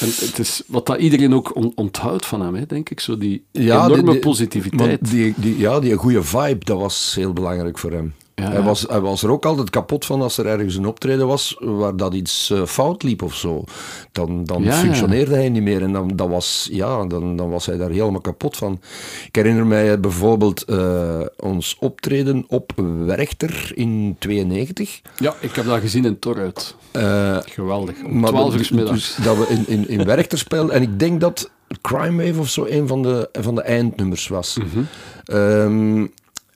[0.00, 3.00] En het is wat dat iedereen ook on- onthoudt van hem, hè, denk ik.
[3.00, 5.10] Zo die Ja, enorme die- die- positiviteit.
[5.10, 8.14] Die, die, ja, die goede vibe, dat was heel belangrijk voor hem.
[8.42, 11.26] Ja, hij, was, hij was er ook altijd kapot van als er ergens een optreden
[11.26, 13.64] was waar dat iets eh, fout liep of zo.
[14.12, 14.74] Dan, dan Ja, ja.
[14.76, 18.20] functioneerde hij niet meer en dan, dat was, ja, dan, dan was hij daar helemaal
[18.20, 18.80] kapot van.
[19.26, 22.72] Ik herinner mij bijvoorbeeld eh, ons optreden op
[23.06, 25.00] Werchter in 92.
[25.18, 26.76] Ja, ik heb dat gezien in Torhout.
[26.92, 27.94] Eh, Geweldig.
[28.04, 29.14] Om maar 12 dat- uur 's middags.
[29.16, 30.74] dus dat we in, in, in Werchter speelden.
[30.74, 31.50] En ik denk dat
[31.82, 34.56] Crime Wave of zo een van de, van de eindnummers was.
[34.56, 34.82] Mhm.
[35.24, 36.06] Ehm,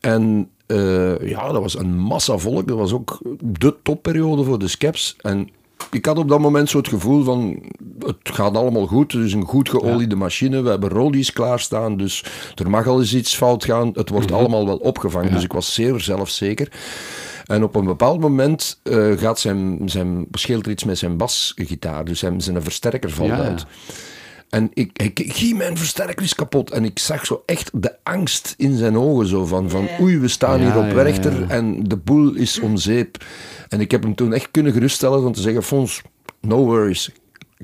[0.01, 2.69] en eh, ja, dat was een massa volk.
[2.69, 5.17] Dat was ook de topperiode voor de Skeps.
[5.21, 5.49] En
[5.91, 7.63] ik had op dat moment zo het gevoel van...
[7.99, 9.13] Het gaat allemaal goed.
[9.13, 10.63] Het is een goed geoliede machine.
[10.63, 11.97] We hebben rodies klaarstaan.
[11.97, 13.91] Dus er mag al eens iets fout gaan.
[13.95, 15.33] Het wordt allemaal wel opgevangen.
[15.33, 16.73] Dus ik was zeer zelfzeker.
[17.45, 22.05] En op een bepaald moment eh, gaat zijn, zijn, scheelt er iets met zijn basgitaar.
[22.05, 23.37] Dus zijn, zijn versterker valt ja.
[23.37, 23.67] uit.
[24.51, 26.71] En ik, ik, mijn versterker is kapot.
[26.71, 29.27] En ik zag zo echt de angst in zijn ogen.
[29.27, 31.49] Zo van, van oei, we staan Ja, hier op ja, Werchter ja.
[31.49, 33.25] en de boel is om zeep.
[33.69, 36.03] En ik heb hem toen echt kunnen geruststellen van te zeggen, Fons,
[36.41, 37.11] no worries.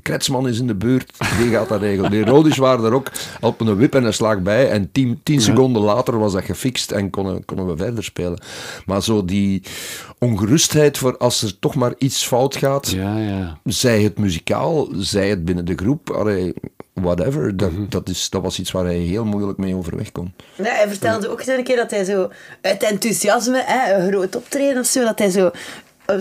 [0.01, 2.11] Kretsman is in de buurt, die gaat dat regelen.
[2.11, 4.69] Die Rodisch waren er ook op een wip en een slag bij.
[4.69, 8.39] En tien, tien seconden later was dat gefixt en konden, konden we verder spelen.
[8.85, 9.63] Maar zo die
[10.19, 13.57] ongerustheid voor als er toch maar iets fout gaat, Ja, ja.
[13.63, 16.53] zij het muzikaal, zij het binnen de groep, allee,
[16.93, 17.57] whatever.
[17.57, 17.85] Dat, Mhm.
[17.89, 20.33] dat, is, dat was iets waar hij heel moeilijk mee overweg kon.
[20.55, 22.29] Ja, hij vertelde ook een keer dat hij zo
[22.61, 25.51] uit enthousiasme, hè, een groot optreden of zo, dat hij zo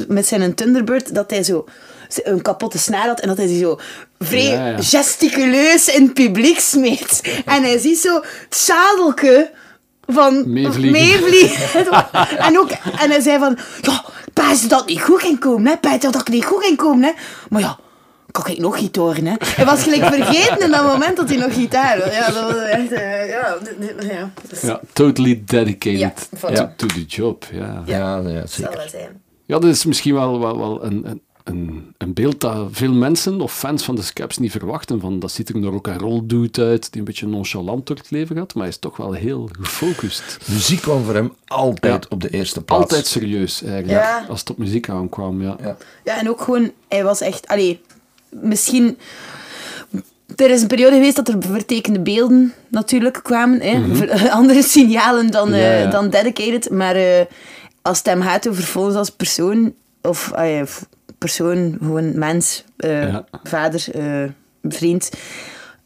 [0.08, 1.64] met zijn Thunderbird, dat hij zo
[2.22, 3.78] een kapotte snaar had en dat hij zo
[4.18, 7.42] vrij gesticuleus in het publiek smeet.
[7.44, 8.14] En hij ziet zo
[8.48, 9.50] het zadelke
[10.06, 11.86] van meevliegen.
[12.46, 15.76] en, ook, en hij zei van, ja, pas dat niet goed ging komen, hè.
[15.76, 17.12] Pas dat ik niet goed ging komen, hè.
[17.48, 17.78] Maar ja,
[18.42, 19.34] kan ik nog gitaar hè.
[19.38, 22.14] Hij was gelijk vergeten in dat moment dat hij nog gitaar had.
[22.14, 22.92] Ja, dat was echt...
[22.92, 23.58] Uh, ja,
[24.08, 24.30] ja,
[24.62, 27.44] ja, totally dedicated to, to, the job.
[27.52, 28.90] Ja, ja, ja, zeker.
[29.46, 33.40] Ja, dat is misschien wel, wel, wel een, een een, een, beeld dat veel mensen
[33.40, 35.00] of fans van de Scaps niet verwachten.
[35.00, 37.96] Van, dat ziet er nog ook een rol doet uit, die een beetje nonchalant door
[37.96, 40.38] het leven gaat, maar hij is toch wel heel gefocust.
[40.46, 42.82] Muziek kwam voor hem altijd op de eerste plaats.
[42.82, 44.26] Altijd serieus, eigenlijk, ja.
[44.28, 45.42] als het op muziek aankwam.
[45.42, 45.56] Ja.
[45.62, 45.76] Ja.
[46.04, 47.80] ja, en ook gewoon, hij was echt, allee,
[48.28, 48.98] misschien...
[50.36, 53.60] Er is een periode geweest dat er vertekende beelden natuurlijk kwamen.
[53.60, 53.78] Hè?
[53.78, 54.26] Mhm.
[54.40, 56.70] Andere signalen dan, uh, dan Dedicated.
[56.70, 57.20] Maar uh,
[57.82, 60.62] als het hem gaat over Fons als persoon, of, uh,
[61.18, 64.30] persoon, gewoon mens, uh, vader, uh,
[64.62, 65.10] vriend.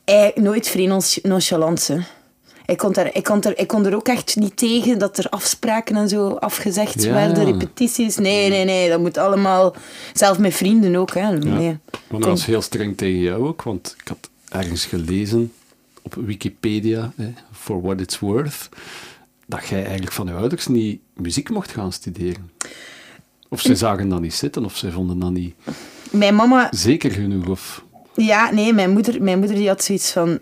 [0.05, 1.87] Hij, nooit vrij nonchalant.
[1.87, 1.99] Hè.
[2.67, 5.29] Ik kon, daar, ik, kon er, ik kon er ook echt niet tegen dat er
[5.29, 8.17] afspraken en zo afgezegd werden, repetities.
[8.17, 9.75] Nee, nee, nee, dat moet allemaal.
[10.13, 11.15] Zelf met vrienden ook.
[11.15, 11.39] Hè.
[11.39, 11.79] Nee.
[12.09, 15.53] Maar dat was heel streng tegen jou ook, want ik had ergens gelezen
[16.03, 18.69] op Wikipedia, hè, for what it's worth,
[19.47, 22.51] dat jij eigenlijk van je ouders niet muziek mocht gaan studeren.
[23.53, 25.55] Of ze zagen dat niet zitten, of ze vonden dat niet
[26.11, 26.69] mijn mama...
[26.71, 27.49] zeker genoeg.
[27.49, 27.85] Of...
[28.15, 30.39] Ja, nee, mijn moeder, mijn moeder die had zoiets van...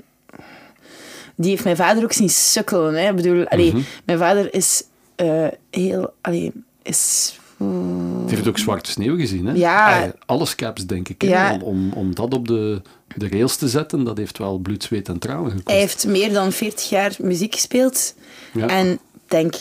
[1.34, 2.94] Die heeft mijn vader ook zien sukkelen.
[2.94, 3.08] Hè.
[3.08, 3.82] Ik bedoel, allee, mhm.
[4.04, 4.82] mijn vader is
[5.16, 6.12] uh, heel...
[6.20, 6.52] Allee,
[6.82, 7.38] is...
[7.58, 9.52] Die heeft ook Zwarte Sneeuw gezien, hè?
[9.52, 10.12] Ja.
[10.26, 11.22] Alles caps, denk ik.
[11.22, 11.58] Ja.
[11.62, 12.82] Om, om dat op de,
[13.16, 15.68] de rails te zetten, dat heeft wel bloed, zweet en tranen gekost.
[15.68, 18.14] Hij heeft meer dan 40 jaar muziek gespeeld.
[18.52, 18.66] Ja.
[18.66, 19.54] En denk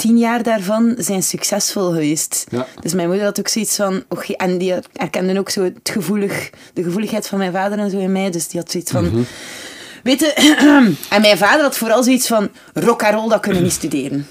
[0.00, 2.46] tien jaar daarvan zijn succesvol geweest.
[2.50, 2.66] Ja.
[2.80, 4.04] Dus mijn moeder had ook zoiets van...
[4.36, 8.12] En die herkende ook zo het gevoelig, de gevoeligheid van mijn vader en zo in
[8.12, 8.30] mij.
[8.30, 9.04] Dus die had zoiets van...
[9.04, 9.26] Mm
[10.02, 10.32] Weet je...
[11.14, 12.48] en mijn vader had vooral zoiets van...
[12.74, 14.26] Rock and roll, dat kunnen we niet studeren.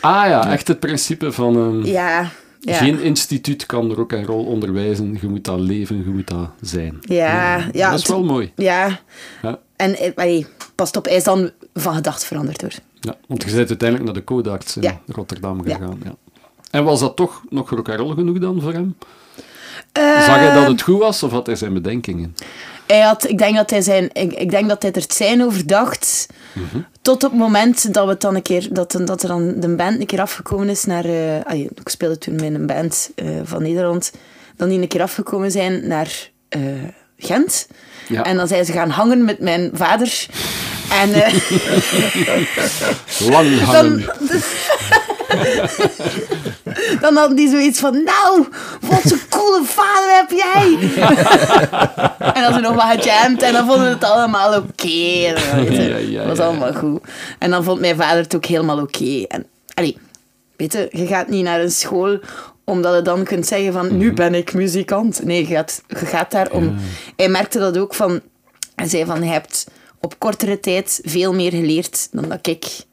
[0.00, 1.56] Ah ja, echt het principe van...
[1.56, 2.30] Um, ja,
[2.60, 2.76] ja.
[2.76, 5.18] Geen instituut kan rock and roll onderwijzen.
[5.20, 6.98] Je moet dat leven, je moet dat zijn.
[7.00, 7.90] Ja, ja.
[7.90, 8.52] dat is wel mooi.
[8.56, 9.00] Ja.
[9.76, 12.72] En hey, past op, hij is dan van gedacht veranderd hoor.
[13.04, 16.00] Ja, want je bent uiteindelijk naar de Codarts in Rotterdam gegaan.
[16.04, 16.14] Ja.
[16.70, 18.96] En was dat toch nog rock'n'roll genoeg dan voor hem?
[19.98, 22.36] Uh, Zag hij dat het goed was of had hij zijn bedenkingen?
[22.86, 25.66] Hij had, ik, denk dat hij zijn, ik, ik denk dat hij er zijn over
[25.66, 26.26] dacht.
[26.52, 26.82] Mhm.
[27.02, 30.00] Tot op het moment dat, we dan een keer, dat, dat er dan de band
[30.00, 31.06] een keer afgekomen is naar...
[31.06, 34.12] Uh, ik speelde toen met een band uh, van Nederland.
[34.56, 36.30] Dan die een keer afgekomen zijn naar
[37.16, 37.68] Gent.
[38.06, 38.22] Ja.
[38.22, 40.26] En dan zijn ze gaan hangen met mijn vader.
[40.90, 41.34] En, uh,
[43.30, 44.00] Lang hangen.
[44.00, 44.12] Dan,
[47.00, 48.48] dan hadden die zoiets van, nou,
[48.80, 50.78] wat een coole vader heb jij.
[52.34, 54.66] en dan ze nog wat gejamd en dan vonden we het allemaal oké.
[54.76, 57.00] Okay, dat was allemaal goed.
[57.38, 59.22] En dan vond mijn vader het ook helemaal oké.
[59.28, 59.98] En, allee,
[60.56, 62.18] weet je, je gaat niet naar een school
[62.64, 64.14] omdat je dan kunt zeggen van, nu mhm.
[64.14, 65.24] ben ik muzikant.
[65.24, 66.74] Nee, je gaat, je gaat daar om...
[67.16, 68.20] Hij merkte dat ook van...
[68.74, 69.66] Hij zei van, je hebt
[70.00, 72.84] op kortere tijd veel meer geleerd dan dat ik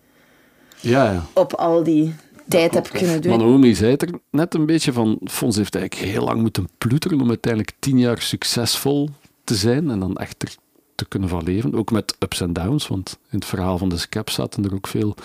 [0.80, 1.26] ja, ja.
[1.34, 2.16] op al die
[2.48, 3.38] tijd heb kunnen doen.
[3.38, 7.22] Manomi zei het er net een beetje van, Fons heeft eigenlijk heel lang moeten ploeteren
[7.22, 9.10] om uiteindelijk tien jaar succesvol
[9.44, 10.56] te zijn en dan echt er
[10.96, 11.76] te kunnen van leven.
[11.76, 14.88] Ook met ups en downs, want in het verhaal van de Scap zaten er ook
[14.88, 15.16] veel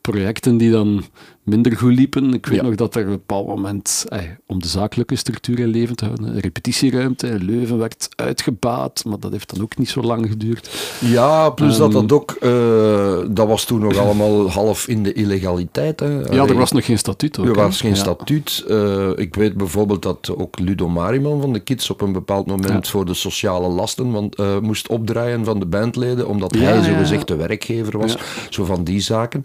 [0.00, 1.04] projecten die dan
[1.50, 2.34] minder goed liepen.
[2.34, 4.06] Ik weet nog dat er op een bepaald moment,
[4.46, 9.18] om de zakelijke structuur in leven te houden, een repetitieruimte in Leuven werd uitgebaat, maar
[9.18, 10.70] dat heeft dan ook niet zo lang geduurd.
[10.98, 15.12] Ja, plus dat dat ehm, ook, uh, dat was toen nog allemaal half in de
[15.12, 16.00] illegaliteit.
[16.00, 16.20] Hè.
[16.20, 17.46] Ja, er was nog geen statuut ook.
[17.46, 18.64] Er was geen statuut.
[18.68, 22.88] Uh, ik weet bijvoorbeeld dat ook Ludo Mariman van de Kids op een bepaald moment
[22.88, 27.28] voor de sociale lasten want, uh, moest opdraaien van de bandleden, omdat hij zo gezegd
[27.28, 28.16] de werkgever was.
[28.50, 29.42] Zo van die zaken.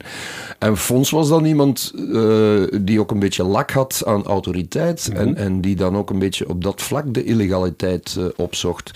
[0.60, 5.22] En Fons was dan iemand uh, die ook een beetje lak had aan autoriteit mhm.
[5.22, 8.92] en, en die dan ook een beetje op dat vlak de illegaliteit uh, opzocht.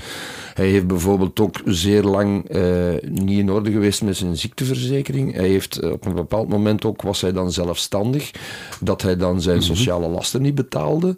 [0.54, 2.64] Hij heeft bijvoorbeeld ook zeer lang uh,
[3.02, 5.34] niet in orde geweest met zijn ziekteverzekering.
[5.34, 8.32] Hij heeft op een bepaald moment ook, was hij dan zelfstandig,
[8.80, 9.66] dat hij dan zijn mhm.
[9.66, 11.16] sociale lasten niet betaalde.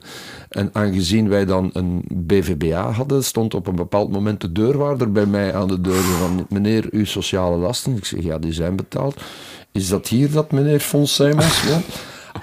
[0.49, 5.25] En aangezien wij dan een BVBA hadden, stond op een bepaald moment de deurwaarder bij
[5.25, 7.95] mij aan de deur van meneer, uw sociale lasten.
[7.95, 9.21] Ik zeg, ja, die zijn betaald.
[9.71, 11.81] Is dat hier dat meneer Fons ja?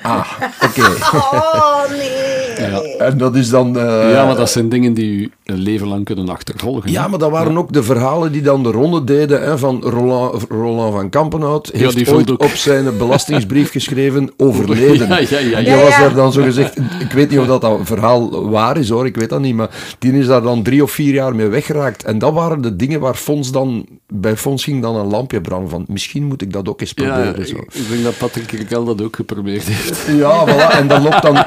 [0.03, 0.31] Ah,
[0.63, 0.83] oké.
[1.13, 2.48] Oh, nee.
[2.59, 2.81] Ja.
[3.07, 3.79] En dat is dan...
[3.79, 6.91] eh, ja, maar dat zijn dingen die u een leven lang kunnen achtervolgen.
[6.91, 7.09] Ja, hè.
[7.09, 10.95] maar dat waren ook de verhalen die dan de ronde deden hè, van Roland, Roland
[10.95, 11.71] van Kampenhout.
[11.73, 15.09] Heeft die ooit ook- op zijn belastingsbrief geschreven overleden.
[15.09, 15.81] Ja, ja, ja, Die ja.
[15.81, 16.01] was ja.
[16.01, 16.77] daar dan zo gezegd...
[17.01, 19.55] Ik weet niet of dat, dat verhaal waar is hoor, ik weet dat niet.
[19.55, 22.05] Maar die is daar dan drie of vier jaar mee weggeraakt.
[22.05, 23.87] En dat waren de dingen waar Fons dan...
[24.13, 25.85] Bij Fons ging dan een lampje branden van...
[25.89, 27.41] Misschien moet ik dat ook eens Ja, proberen.
[27.41, 27.57] ik, zo.
[27.57, 30.07] ik denk dat Patrick Rikel dat ook geprobeerd heeft.
[30.17, 30.77] Ja, voilà.
[30.79, 31.45] En dat loopt dan...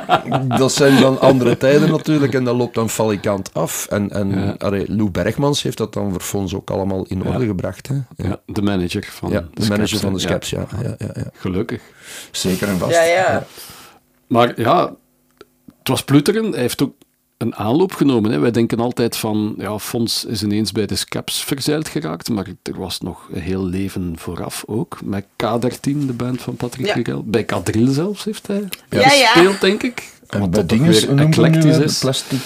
[0.58, 2.34] Dat zijn dan andere tijden natuurlijk.
[2.34, 3.88] En dat loopt dan falikant af.
[3.90, 4.56] En, en Ja.
[4.58, 7.88] allee, Lou Bergmans heeft dat dan voor Fons ook allemaal in orde gebracht.
[7.88, 7.96] Hè?
[8.28, 10.20] Ja, de manager van Ja, de de manager Scaps, van de.
[10.20, 10.66] Scaps, ja.
[10.82, 11.30] Ja, ja, ja.
[11.34, 11.82] Gelukkig.
[12.32, 12.96] Zeker en vast.
[12.96, 13.46] Ja, ja.
[14.28, 14.94] Maar ja,
[15.80, 16.52] het was ploeteren.
[16.52, 16.94] Hij heeft ook
[17.38, 18.32] een aanloop genomen.
[18.32, 18.40] Hè.
[18.40, 22.80] Wij denken altijd van, ja, Fons is ineens bij de Scaps verzeild geraakt, maar er
[22.80, 24.98] was nog een heel leven vooraf ook.
[25.04, 27.22] Met K13, de band van Patrick Ja.
[27.26, 29.08] Bij Kadril zelfs heeft hij Ja, ja.
[29.10, 30.10] gespeeld, denk ik.
[30.32, 32.00] En Wat bij dat we nu eclectisch is.
[32.00, 32.40] plastic.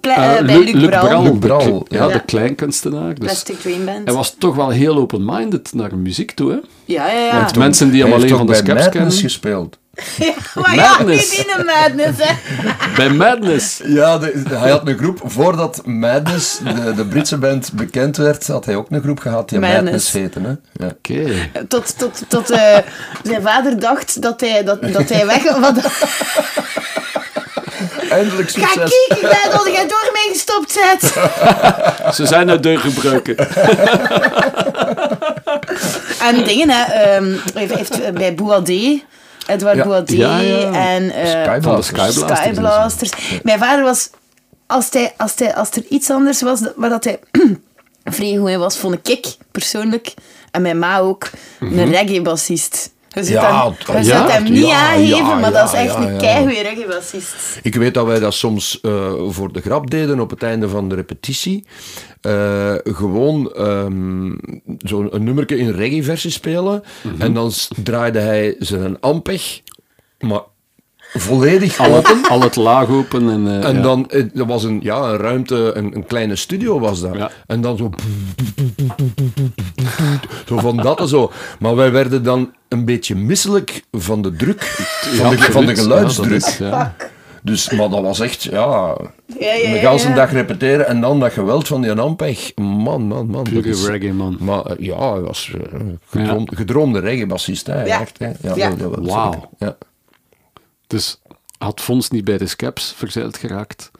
[0.00, 1.32] Pla- Eh, eh, Luc, Luc Bral.
[1.38, 2.12] Bral, Luc ja, ja.
[2.12, 3.08] de kleinkunstenaar.
[3.14, 4.04] Dus Plastic Dream Band.
[4.04, 6.50] hij was toch wel heel open-minded naar muziek toe.
[6.50, 6.56] Hè?
[6.84, 7.36] Ja, ja, ja.
[7.40, 8.84] Want mensen die hem Hij alleen van de kennen...
[8.84, 9.78] Madness gespeeld.
[10.18, 10.32] ja
[10.62, 11.30] maar ja, Madness.
[11.30, 12.34] niet in een madness, hè.
[12.96, 13.80] Bij Madness.
[13.86, 18.46] Ja, de- de- hij had een groep, voordat Madness, de, de Britse band, bekend werd,
[18.46, 20.12] had hij ook een groep gehad die Madness, Madness.
[20.12, 20.40] heette.
[20.40, 20.84] Hè?
[20.86, 20.92] Ja.
[20.92, 21.32] Oké.
[21.68, 22.78] Tot, tot, tot eh,
[23.22, 25.72] zijn vader dacht dat hij, dat, dat hij weg was.
[28.14, 28.74] Eindelijk Ga succes.
[29.08, 31.12] kijken, ik ben dat jij door mij gestopt zet.
[32.16, 33.36] Ze zijn uit deurgebruiken.
[36.20, 36.82] En dingen, hè.
[36.92, 39.02] ehm, heeft eh, bij Bouadé,
[39.46, 39.84] Edouard Ja.
[39.84, 40.88] Bouadé Ja, ja.
[40.88, 41.10] en...
[41.10, 42.14] eh, Skyblasters.
[42.14, 43.10] Van de Skyblasters.
[43.42, 44.10] Mijn vader was,
[44.66, 47.18] als, hij, als, hij, als er iets anders was waar dat hij
[48.04, 50.14] vrij goed in was, vond ik persoonlijk,
[50.50, 52.90] en mijn ma ook, een reggae-bassist.
[53.14, 55.94] Je Ja, hem, je ja, hem niet ja, aangeven, ja, maar dat is ja, echt
[55.94, 56.18] ja, een ja.
[56.18, 57.60] keigoede reggae-bassist.
[57.62, 60.88] Ik weet dat wij dat soms eh, voor de grap deden op het einde van
[60.88, 61.66] de repetitie.
[62.20, 64.32] Eh, gewoon ehm,
[64.78, 66.82] zo'n een nummerke in reggae-versie spelen.
[67.02, 67.20] Mhm.
[67.20, 67.52] En dan
[67.82, 69.60] draaide hij zijn ampeg,
[70.18, 70.42] maar
[71.14, 72.16] volledig Al open.
[72.16, 73.30] het, al het laag open.
[73.30, 73.82] En, eh, En ja.
[73.82, 77.14] dan, eh, er was een, ja, een ruimte, een, een kleine studio was dat.
[77.16, 77.30] Ja.
[77.46, 77.90] En dan zo...
[80.46, 81.30] Zo van dat en zo.
[81.58, 86.30] Maar wij werden dan een beetje misselijk van de druk, van, de, van de geluidsdruk.
[86.32, 86.60] Is.
[87.42, 88.96] Dus, maar dat was echt, ja,
[89.38, 90.14] Ja, ja, een ja, ganse ja.
[90.14, 92.52] dag repeteren en dan dat geweld van die Ampeg.
[92.54, 93.32] Man, man, man.
[93.32, 94.36] dat Pure is- reggae, man.
[94.40, 95.52] Maar eh, ja, hij was
[96.10, 98.18] gedroom, gedroomde reggae-bassist, echt.
[98.18, 98.26] Hè.
[98.26, 98.68] Ja, Ja.
[98.68, 99.32] dat- dat wel Wauw.
[99.32, 99.48] zeker.
[99.58, 99.76] Ja.
[100.86, 101.18] Dus
[101.58, 103.90] had Fons niet bij de Scaps verzeild geraakt,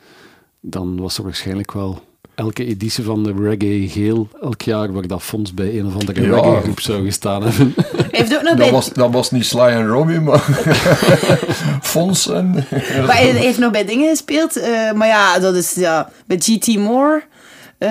[0.61, 2.03] dan was er waarschijnlijk wel
[2.35, 6.23] elke editie van de Reggae Geel elk jaar waar dat Fons bij een of andere
[6.23, 6.35] Ja.
[6.35, 7.75] reggae groep zou gestaan hebben.
[8.11, 10.41] Heeft ook nog Dat, bij, was, dat was niet Sly en Robbie, maar
[11.83, 12.53] Fons en...
[13.07, 14.57] maar hij heeft nog bij dingen gespeeld.
[14.57, 17.23] eh, maar ja, dat is ja, bij GT Moore.
[17.79, 17.89] eh,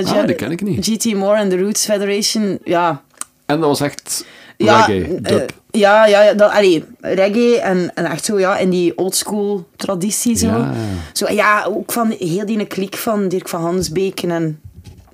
[0.00, 0.86] Ja- Ah, die ken ik niet.
[0.86, 2.58] GT Moore en de Roots Federation.
[2.64, 3.02] Ja,
[3.46, 4.24] En dat was echt
[4.56, 5.52] ja, reggae, eh, dub.
[5.76, 10.36] Ja, ja, ja dat, allee, reggae en, en echt zo, ja, in die oldschool traditie
[10.36, 10.46] zo.
[10.46, 10.72] Ja.
[11.12, 11.32] zo.
[11.32, 14.60] Ja, ook van heel die kliek van Dirk van Hansbeken en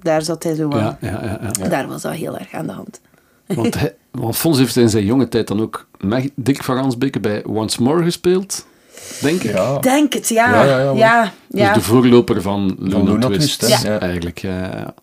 [0.02, 0.78] daar zat hij zo wel.
[0.78, 1.68] ja, ja, ja, ja.
[1.68, 3.00] Daar was dat heel erg aan de hand.
[3.46, 7.20] Want, hij, want Fons heeft in zijn jonge tijd dan ook met Dick van Ransbeke
[7.20, 8.66] bij Once More gespeeld,
[9.20, 9.52] denk ik.
[9.52, 9.78] Ja.
[9.78, 10.64] Denk het, ja.
[10.64, 11.74] Ja, ja, ja.
[11.74, 14.38] Dus de voorloper van Luna, Twist, eigenlijk.
[14.38, 14.94] Ja, ja.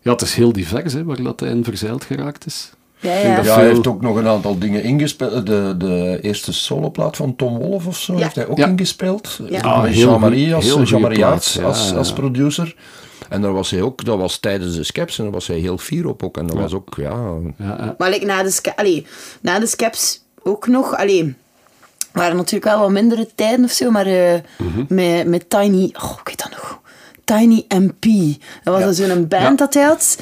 [0.00, 2.72] ja, het is heel divers hè, waar dat hij in verzeild geraakt is.
[3.00, 3.54] Ja, ja.
[3.54, 5.46] hij heeft ook nog een aantal dingen ingespeeld.
[5.46, 8.18] De, de eerste soloplaat van Tom Wolf of zo Ja.
[8.22, 8.66] heeft hij ook Ja.
[8.66, 9.38] ingespeeld.
[9.48, 9.60] Ja.
[9.60, 10.64] Ah, Jean-Marie als,
[11.54, 11.96] ja, als, ja.
[11.96, 12.74] als producer.
[13.28, 15.78] En daar was hij ook, dat was tijdens de Skeps en daar was hij heel
[15.78, 16.36] fier op ook.
[16.36, 17.10] En dat was ook, ja...
[17.56, 17.94] Ja, ja.
[17.98, 19.06] Maar like, na, de ska- allee,
[19.40, 20.96] na de skeps ook nog.
[20.96, 21.34] Allee,
[22.12, 24.34] waren natuurlijk wel wat mindere tijden of zo, maar eh,
[24.88, 25.94] met, met Tiny.
[26.02, 26.80] Oh, ik weet dat nog.
[27.24, 28.04] Tiny MP.
[28.64, 29.06] Dat was Ja.
[29.06, 29.54] zo'n band Ja.
[29.54, 30.18] dat hij had.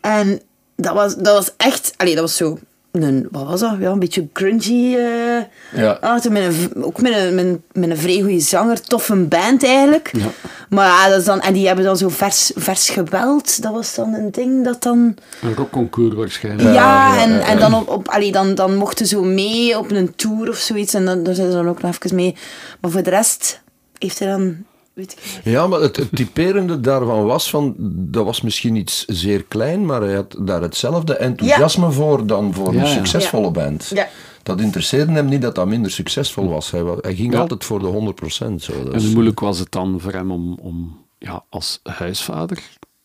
[0.00, 0.40] En
[0.82, 1.92] dat was, dat was echt.
[1.96, 2.58] Allee, dat was zo.
[2.92, 3.74] Een, wat was dat?
[3.80, 4.94] Ja, een beetje grungy.
[4.96, 5.42] eh
[5.74, 6.18] Ja.
[6.20, 8.80] toen met een, ook met een, met, een, met een vrij goede zanger.
[8.80, 10.10] Toffe band eigenlijk.
[10.12, 10.26] Ja.
[10.68, 13.62] Maar ja, dat is dan, en die hebben dan zo vers, vers geweld.
[13.62, 15.16] Dat was dan een ding dat dan.
[15.42, 16.62] Een rockconcours waarschijnlijk.
[16.68, 16.72] Ja,
[17.14, 19.90] ja, en, ja, en dan, op, op, allee, dan, dan mochten ze zo mee op
[19.90, 20.94] een tour of zoiets.
[20.94, 22.36] En dan, daar zijn ze dan ook nog even mee.
[22.80, 23.60] Maar voor de rest
[23.98, 24.56] heeft hij dan...
[24.98, 25.54] Weet ik niet.
[25.54, 27.74] Ja, maar het, het typerende daarvan was van,
[28.10, 32.72] dat was misschien iets zeer klein, maar hij had daar hetzelfde enthousiasme voor dan voor
[32.74, 32.92] Ja, een ja.
[32.92, 33.90] succesvolle band.
[33.94, 34.08] Ja.
[34.42, 36.70] Dat interesseerde hem niet dat dat minder succesvol was.
[36.70, 37.40] Hij, ging Ja.
[37.40, 38.54] altijd voor de 100%.
[38.62, 38.84] Zo.
[38.84, 42.62] Dat En hoe moeilijk was het dan voor hem om, om ja, als huisvader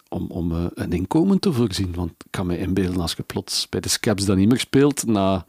[0.10, 1.94] om, om eh, een inkomen te voorzien?
[1.96, 5.06] Want ik kan me inbeelden als je plots bij de Scaps dan niet meer speelt
[5.06, 5.46] na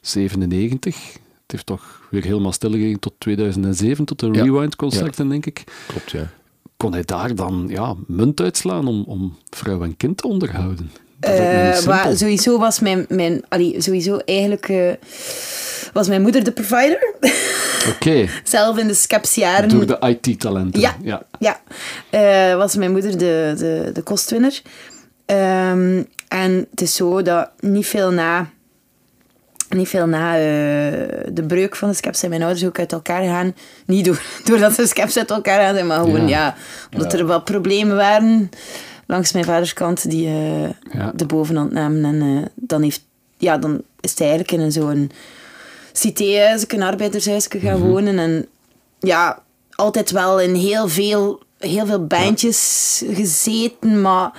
[0.00, 5.64] 97, Het heeft toch weer helemaal stilgelegen tot 2007, tot de Rewind-concerten, denk ik.
[5.86, 6.30] Klopt, ja.
[6.76, 10.90] Kon hij daar dan ja, munt uitslaan om, om vrouw en kind te onderhouden?
[11.20, 14.92] Uh, maar sowieso was mijn, mijn allee, sowieso eigenlijk uh,
[15.92, 17.14] was mijn moeder de provider.
[17.94, 18.28] Oké.
[18.44, 19.68] Zelf in de skepsjaren.
[19.68, 20.80] Door de IT-talenten.
[20.80, 21.22] Ja, ja.
[21.38, 21.60] ja.
[22.10, 24.62] Uh, was mijn moeder de, de, de kostwinner.
[25.26, 28.50] Um, en het is zo dat niet veel na,
[29.78, 30.32] niet veel na
[31.32, 33.54] de breuk van de skeps zijn mijn ouders ook uit elkaar gegaan.
[33.86, 36.56] Niet door, doordat de skeps uit elkaar gaan zijn, maar gewoon ja, ja
[36.92, 37.18] omdat ja.
[37.18, 38.50] er wat problemen waren
[39.10, 40.62] langs mijn vaders kant die uh,
[40.92, 41.12] ja.
[41.14, 42.04] de bovenhand namen.
[42.04, 43.04] En uh, dan, heeft,
[43.36, 45.10] ja, dan is hij eigenlijk in zo'n
[45.92, 47.90] cité-huis, een arbeidershuis gaan mm -hmm.
[47.90, 48.18] wonen.
[48.18, 48.46] En
[48.98, 54.32] ja, altijd wel in heel veel, heel veel bandjes gezeten, maar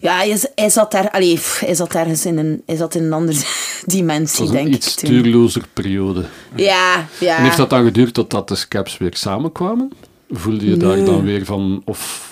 [0.00, 3.12] ja, hij, hij, zat daar, allee, hij zat ergens in een, hij zat in een
[3.12, 3.38] andere
[3.84, 4.66] dimensie, denk ik.
[4.66, 6.24] Een iets stuurlozer periode.
[6.54, 7.36] Ja, ja.
[7.36, 9.92] En heeft dat dan geduurd totdat de Scaps weer samenkwamen?
[10.30, 10.96] Voelde je nee.
[10.96, 12.24] daar dan weer van, of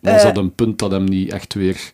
[0.00, 1.90] was uh, dat een punt dat hem niet echt weer...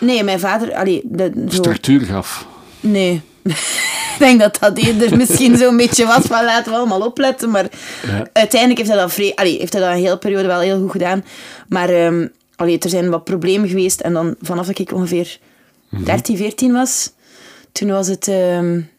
[0.00, 0.74] Nee, mijn vader...
[0.74, 1.56] Allee, de, zo...
[1.56, 2.46] Structuur gaf?
[2.80, 3.22] Nee.
[4.14, 7.50] ik denk dat dat eerder misschien zo'n beetje was van laten we allemaal opletten.
[7.50, 7.68] Maar
[8.06, 8.26] ja.
[8.32, 10.90] uiteindelijk heeft hij dat, vrij, allee, heeft hij dat een hele periode wel heel goed
[10.90, 11.24] gedaan.
[11.68, 14.00] Maar um, allee, er zijn wat problemen geweest.
[14.00, 15.38] En dan vanaf dat ik ongeveer
[15.88, 16.04] mm -hmm.
[16.04, 17.12] 13, 14 was,
[17.72, 18.90] toen was het, um,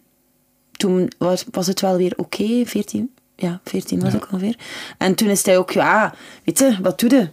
[0.72, 2.42] toen was, was het wel weer oké.
[2.42, 4.18] Okay, 14, ja, 14 was ja.
[4.18, 4.56] ik ongeveer.
[4.98, 7.28] En toen is hij ook, ja, weet je, wat doe je?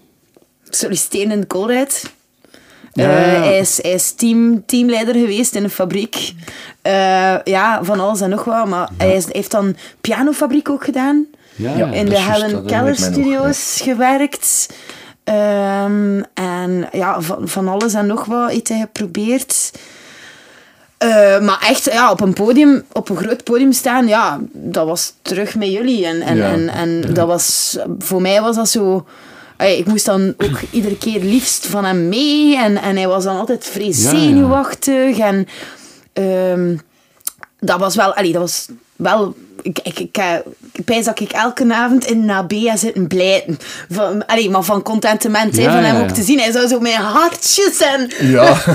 [0.71, 2.13] solliciteren in de Colruyt.
[2.93, 3.37] Ja, ja.
[3.37, 6.33] Uh, hij is, hij is team, teamleider geweest in een fabriek.
[6.83, 8.67] Uh, ja, van alles en nog wat.
[8.67, 9.05] Maar ja.
[9.05, 11.27] hij is, heeft dan pianofabriek ook gedaan.
[11.93, 14.69] in de Helen Keller Studios gewerkt.
[15.29, 19.71] Um, en ja, van, van alles en nog wat hij geprobeerd.
[21.05, 25.13] Uh, maar echt, ja, op een podium, op een groot podium staan, ja, dat was
[25.23, 26.07] terug met jullie.
[26.07, 29.07] En, en, en, en dat was, voor mij was dat zo
[29.67, 32.57] ik moest dan ook iedere keer liefst van hem mee.
[32.57, 35.17] En, en hij was dan altijd vrij zenuwachtig.
[35.17, 35.27] Ja.
[35.27, 35.47] En
[36.53, 36.81] um,
[37.61, 38.15] dat was wel...
[38.15, 39.35] Allee, dat was wel...
[39.63, 40.19] Ik, ik, ik,
[40.73, 43.59] ik pijs dat ik elke avond in Nabea zitten blijten.
[43.91, 46.39] Van, allee, maar van contentement ja, van hem ook te zien.
[46.39, 48.11] Hij zou zo met hartjes en...
[48.21, 48.57] Ja.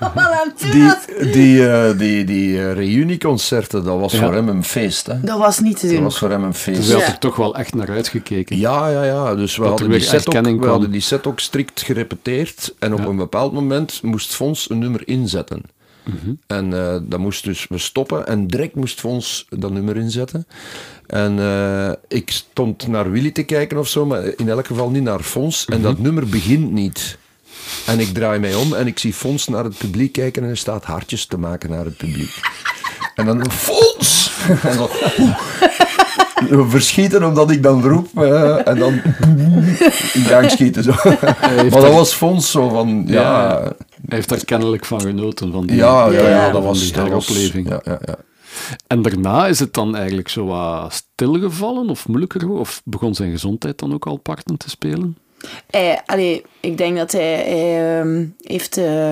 [0.70, 0.92] die,
[1.32, 4.18] die, uh, die, die uh, reunieconcerten, dat was ja.
[4.18, 5.06] voor hem een feest.
[5.06, 5.20] Hè?
[5.20, 5.94] Dat was niet te doen.
[5.94, 6.76] Dat was voor hem een feest.
[6.80, 8.58] Dus hij had er toch wel echt naar uitgekeken.
[8.58, 9.34] Ja, ja, ja.
[9.34, 12.74] Dus we, hadden die, set ook, we hadden die set ook strikt gerepeteerd.
[12.78, 15.62] En op een bepaald moment moest Fons een nummer inzetten.
[16.04, 16.38] Mm -hmm.
[16.46, 20.46] En uh, dan moest dus we stoppen en direct moest Fons dat nummer inzetten.
[21.06, 25.02] En uh, ik stond naar Willy te kijken of zo, maar in elk geval niet
[25.02, 25.64] naar Fons.
[25.64, 25.94] En mm -hmm.
[25.94, 27.18] dat nummer begint niet.
[27.86, 30.56] En ik draai mij om en ik zie Fons naar het publiek kijken en hij
[30.56, 32.40] staat hartjes te maken naar het publiek.
[33.14, 34.18] En dan Fons!
[34.62, 34.88] En dan,
[36.48, 38.92] we verschieten omdat ik dan roep uh, en dan
[40.12, 40.82] in gang schieten.
[40.82, 40.92] Zo.
[41.70, 43.22] Maar dat was Fons zo van, ja...
[43.22, 43.72] ja.
[44.06, 47.68] Hij heeft daar kennelijk van genoten, van die, ja, ja, ja, dat was die heropleving.
[47.68, 48.16] Ja, ja, ja.
[48.86, 52.50] En daarna is het dan eigenlijk zo wat stilgevallen of moeilijker?
[52.50, 55.16] Of begon zijn gezondheid dan ook al parten te spelen?
[55.70, 59.10] Hij, allee, ik denk dat hij, hij um, heeft uh,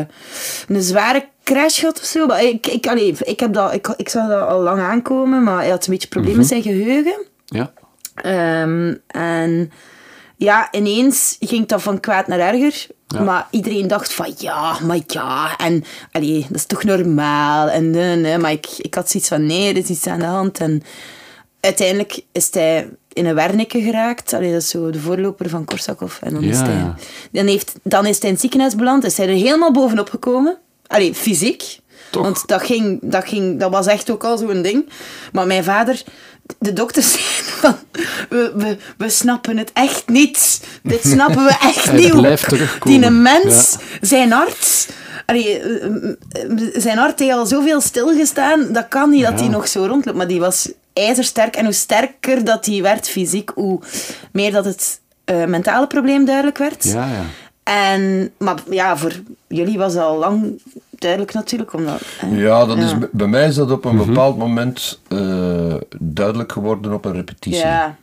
[0.69, 2.27] een zware crash gehad of zo.
[2.27, 5.59] Maar ik, ik, allee, ik, heb dat, ik, ik zag dat al lang aankomen, maar
[5.59, 6.55] hij had een beetje problemen mm -hmm.
[6.55, 7.27] met zijn geheugen.
[7.45, 7.73] Ja.
[8.63, 9.73] Um, en
[10.37, 12.87] ja, ineens ging dat van kwaad naar erger.
[13.07, 13.21] Ja.
[13.21, 15.57] Maar iedereen dacht van ja, maar ja.
[15.57, 17.69] En allee, dat is toch normaal.
[17.69, 18.39] En, nee, nee.
[18.39, 20.59] Maar ik, ik had zoiets van nee, er is iets aan de hand.
[20.59, 20.83] En
[21.61, 24.33] uiteindelijk is hij in een Wernicke geraakt.
[24.33, 26.21] Allee, dat is zo de voorloper van Korsakov.
[26.21, 26.51] En dan, ja.
[26.51, 26.95] is hij,
[27.33, 29.05] dan, heeft, dan is hij in het ziekenhuis beland.
[29.05, 30.59] Is hij er helemaal bovenop gekomen.
[30.87, 31.79] Allee, fysiek.
[32.11, 32.23] Toch?
[32.23, 34.89] Want dat, ging, dat, ging, dat was echt ook al zo'n ding.
[35.33, 36.03] Maar mijn vader,
[36.59, 37.77] de dokters zeiden van,
[38.29, 40.61] we, we, we snappen het echt niet.
[40.83, 42.17] Dit snappen we echt Hij niet.
[42.17, 43.01] blijft terugkomen.
[43.01, 44.07] Die mens, ja.
[44.07, 44.87] zijn arts...
[45.27, 45.61] Allee,
[46.73, 49.31] zijn hart heeft al zoveel stilgestaan, dat kan niet ja.
[49.31, 50.17] dat hij nog zo rondloopt.
[50.17, 50.69] Maar die was
[50.99, 51.57] ijzersterk.
[51.57, 53.81] En hoe sterker dat hij werd fysiek, hoe
[54.33, 56.85] meer dat het uh, mentale probleem duidelijk werd.
[56.85, 57.25] Ja, ja.
[57.63, 59.13] En, maar ja, voor
[59.47, 61.73] jullie was dat al lang duidelijk natuurlijk.
[61.73, 62.85] Omdat, eh, ja, dat ja.
[62.85, 64.07] Is, bij mij is dat op een mm -hmm.
[64.07, 67.61] bepaald moment uh, duidelijk geworden op een repetitie.
[67.61, 67.97] Ja.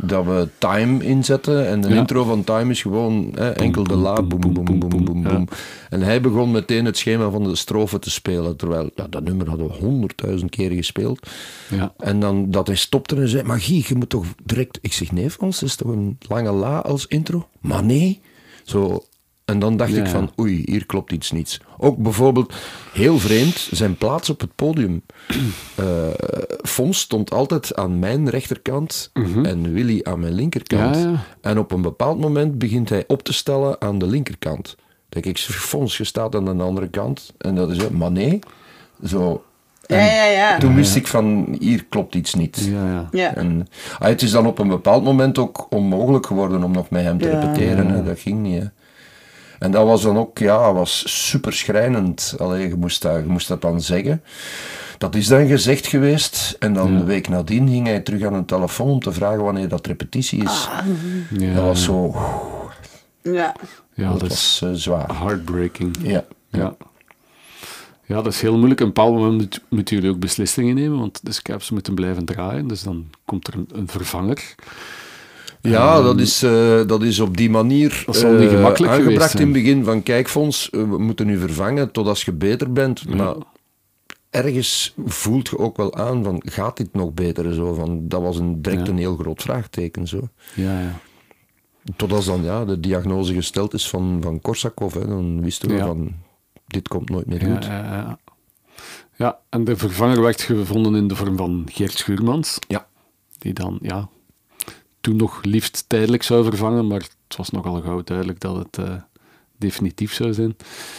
[0.00, 1.94] Dat we time inzetten en de ja.
[1.94, 5.48] intro van time is gewoon hè, enkel de la, boem, boem, boem, boem, boem, boem.
[5.90, 9.48] En hij begon meteen het schema van de strofe te spelen, terwijl ja, dat nummer
[9.48, 11.28] hadden we honderdduizend keer gespeeld.
[11.70, 11.92] Ja.
[11.98, 14.78] En dan dat hij stopte en zei, maar Guy, je moet toch direct...
[14.80, 17.48] Ik zeg, nee Frans, is toch een lange la als intro?
[17.60, 18.20] Maar nee,
[18.64, 19.04] zo
[19.48, 21.60] En dan dacht ik van, oei, hier klopt iets niet.
[21.78, 22.54] Ook bijvoorbeeld,
[22.92, 25.02] heel vreemd, zijn plaats op het podium.
[25.80, 25.86] Uh,
[26.62, 29.44] Fons stond altijd aan mijn rechterkant mhm.
[29.44, 30.96] en Willy aan mijn linkerkant.
[30.96, 34.76] Ja, en op een bepaald moment begint hij op te stellen aan de linkerkant.
[35.08, 37.32] denk ik, Fons, je staat aan de andere kant.
[37.38, 38.38] En dat is, maar nee,
[39.04, 39.44] zo...
[39.86, 40.58] ja, ja, ja.
[40.58, 42.68] Toen wist ik van, hier klopt iets niet.
[42.70, 43.08] Ja, ja.
[43.10, 43.34] ja.
[43.34, 43.68] En,
[43.98, 47.18] ah, het is dan op een bepaald moment ook onmogelijk geworden om nog met hem
[47.18, 48.04] te repeteren.
[48.04, 48.62] Dat ging niet.
[48.62, 48.68] Hè.
[49.58, 52.34] En dat was dan ook, ja, was super schrijnend.
[52.38, 54.22] Allee, je, moest dat, je moest dat dan zeggen.
[54.98, 56.56] Dat is dan gezegd geweest.
[56.58, 56.98] En dan ja.
[56.98, 60.42] de week nadien ging hij terug aan een telefoon om te vragen wanneer dat repetitie
[60.42, 60.68] is.
[60.70, 60.86] Ah.
[61.30, 61.54] Ja.
[61.54, 62.14] Dat was zo...
[63.22, 63.54] Ja.
[63.94, 65.18] Ja, dat, dat was uh, zwaar.
[65.18, 65.96] Heartbreaking.
[66.02, 66.24] Ja.
[66.50, 66.76] ja.
[68.04, 68.80] Ja, dat is heel moeilijk.
[68.80, 72.68] Op een bepaald moment moeten jullie ook beslissingen nemen, want de scaps moeten blijven draaien.
[72.68, 74.54] Dus dan komt er een, een vervanger.
[75.60, 79.34] Ja, ehm, dat, is, uh, dat is op die manier dat uh, niet gemakkelijk aangebracht
[79.34, 80.68] in het begin van kijkfonds.
[80.72, 83.04] Uh, we moeten u vervangen tot als je beter bent.
[83.08, 83.14] Ja.
[83.14, 83.34] Maar
[84.30, 87.54] ergens voelt je ook wel aan van gaat dit nog beter?
[87.54, 88.92] Zo, van, dat was een, direct ja.
[88.92, 90.06] een heel groot vraagteken.
[90.06, 90.28] Zo.
[90.54, 91.00] Ja, ja.
[91.96, 95.74] Tot als dan ja, de diagnose gesteld is van, van Korsakov, hè, dan wisten we
[95.74, 95.86] ja.
[95.86, 96.12] van
[96.66, 97.64] dit komt nooit meer goed.
[97.64, 98.18] Ja, ja,
[99.16, 102.58] ja, en de vervanger werd gevonden in de vorm van Geert Schuurmans.
[102.68, 102.86] Ja.
[103.38, 104.08] Die dan, ja,
[105.08, 108.94] toen nog liefst tijdelijk zou vervangen, maar het was nogal gauw duidelijk dat het uh,
[109.56, 110.50] definitief zou zijn.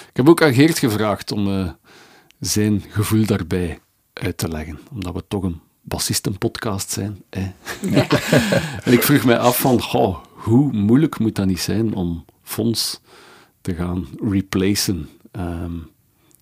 [0.09, 1.69] Ik heb ook aan Geert gevraagd om uh,
[2.39, 3.79] zijn gevoel daarbij
[4.13, 7.23] uit te leggen, omdat we toch een bassistenpodcast zijn.
[7.29, 7.43] Eh.
[7.81, 8.07] Ja.
[8.85, 13.01] en ik vroeg mij af van, goh, hoe moeilijk moet dat niet zijn om Fons
[13.61, 15.09] te gaan replacen?
[15.31, 15.89] Um,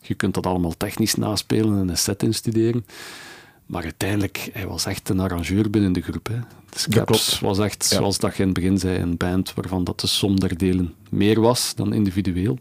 [0.01, 2.86] je kunt dat allemaal technisch naspelen en een set instuderen.
[3.68, 6.28] Maar uiteindelijk, hij was echt een arrangeur binnen de groep.
[6.28, 6.39] Hè.
[7.41, 10.39] Was echt, zoals dat je in het begin zei, een band waarvan dat de som
[10.39, 12.57] der delen meer was dan individueel.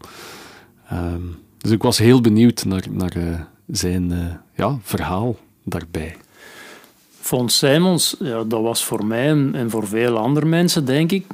[0.93, 6.15] Um, dus ik was heel benieuwd naar, naar uh, zijn uh, ja, verhaal daarbij.
[7.19, 11.25] Fons Simons, ja, dat was voor mij en, en, voor veel andere mensen, denk ik,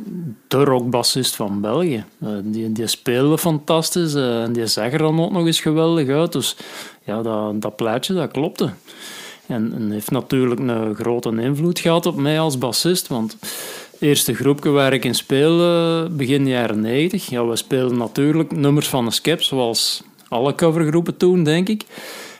[0.47, 2.03] de rockbassist van België.
[2.23, 6.31] Uh, die, die speelde fantastisch en die zag er dan ook nog eens geweldig uit.
[6.31, 6.55] Dus
[7.03, 8.69] ja, dat, dat plaatje, dat klopte.
[9.47, 13.07] En, en, heeft natuurlijk een grote invloed gehad op mij als bassist.
[13.07, 13.37] Want
[13.99, 19.05] eerste groepje waar ik in speelde, begin jaren 90, ja, we speelden natuurlijk nummers van
[19.05, 21.83] de Skep, zoals alle covergroepen toen, denk ik.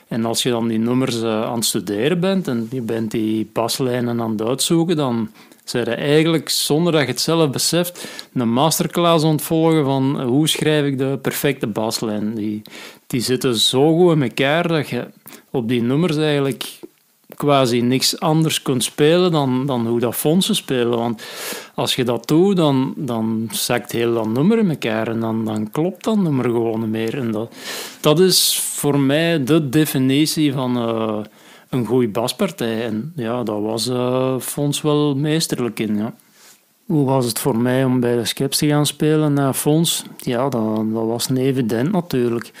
[0.08, 3.50] En als je dan die nummers uh, aan het studeren bent en je bent die
[3.52, 5.30] baslijnen aan het uitzoeken, dan
[5.64, 10.86] zijn je eigenlijk, zonder dat je het zelf beseft, een masterclass ontvolgen van hoe schrijf
[10.86, 12.34] ik de perfecte baslijn.
[12.34, 12.62] Die,
[13.06, 15.06] die zitten zo goed in elkaar dat je
[15.50, 16.64] op die nummers eigenlijk
[17.36, 20.98] quasi niks anders kunt spelen dan, dan hoe dat fondsen spelen.
[20.98, 21.22] Want
[21.74, 25.70] als je dat doet, dan, dan zakt heel dat nummer in elkaar en dan, dan
[25.70, 27.18] klopt dat nummer gewoon niet meer.
[27.18, 27.54] En dat,
[28.00, 31.18] dat is voor mij de definitie van uh,
[31.68, 32.84] een goede baspartij.
[32.84, 36.14] En ja, dat was uh, Fons wel meesterlijk in, ja.
[36.86, 40.04] Hoe was het voor mij om bij de Skeps te gaan spelen na Fons?
[40.16, 42.52] Ja, dat, dat was niet evident natuurlijk.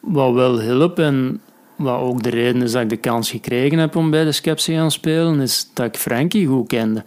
[0.00, 1.40] Wat wel hielp en
[1.76, 4.64] wat ook de reden is dat ik de kans gekregen heb om bij de Skeps
[4.64, 7.02] te gaan spelen, is dat ik Frankie goed kende.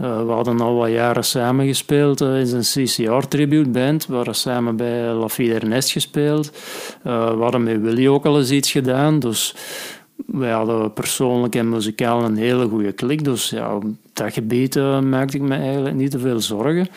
[0.00, 4.06] Uh, we hadden al wat jaren samen gespeeld uh, in een CCR tribute band.
[4.06, 6.50] We hadden samen bij La Ernest gespeeld.
[7.06, 9.18] Uh, we hadden met Willy ook al eens iets gedaan.
[9.18, 9.54] Dus
[10.26, 13.24] wij hadden persoonlijk en muzikaal een hele goede klik.
[13.24, 16.88] Dus ja, op dat gebied maakte ik me eigenlijk niet te veel zorgen.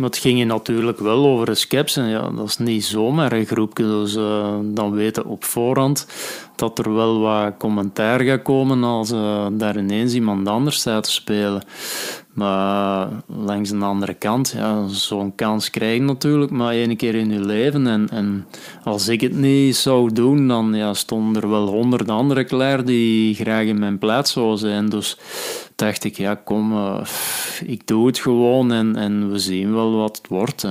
[0.00, 1.94] Het ging je natuurlijk wel over de skeps.
[1.94, 3.84] Ja, dat is niet zomaar een groepje.
[3.84, 6.06] Dus uh, dan weten op voorhand
[6.56, 11.10] dat er wel wat commentaar gaat komen als uh, daar ineens iemand anders staat te
[11.10, 11.62] spelen.
[12.32, 17.32] Maar langs de andere kant, ja, zo'n kans krijg je natuurlijk maar één keer in
[17.32, 17.86] je leven.
[17.86, 18.46] En, en
[18.84, 23.34] als ik het niet zou doen, dan ja, stonden er wel honderd anderen klaar die
[23.34, 24.88] graag in mijn plaats zouden zijn.
[24.88, 25.18] Dus
[25.78, 27.00] dacht ik, ja kom, uh,
[27.64, 30.66] ik doe het gewoon en, en we zien wel wat het wordt.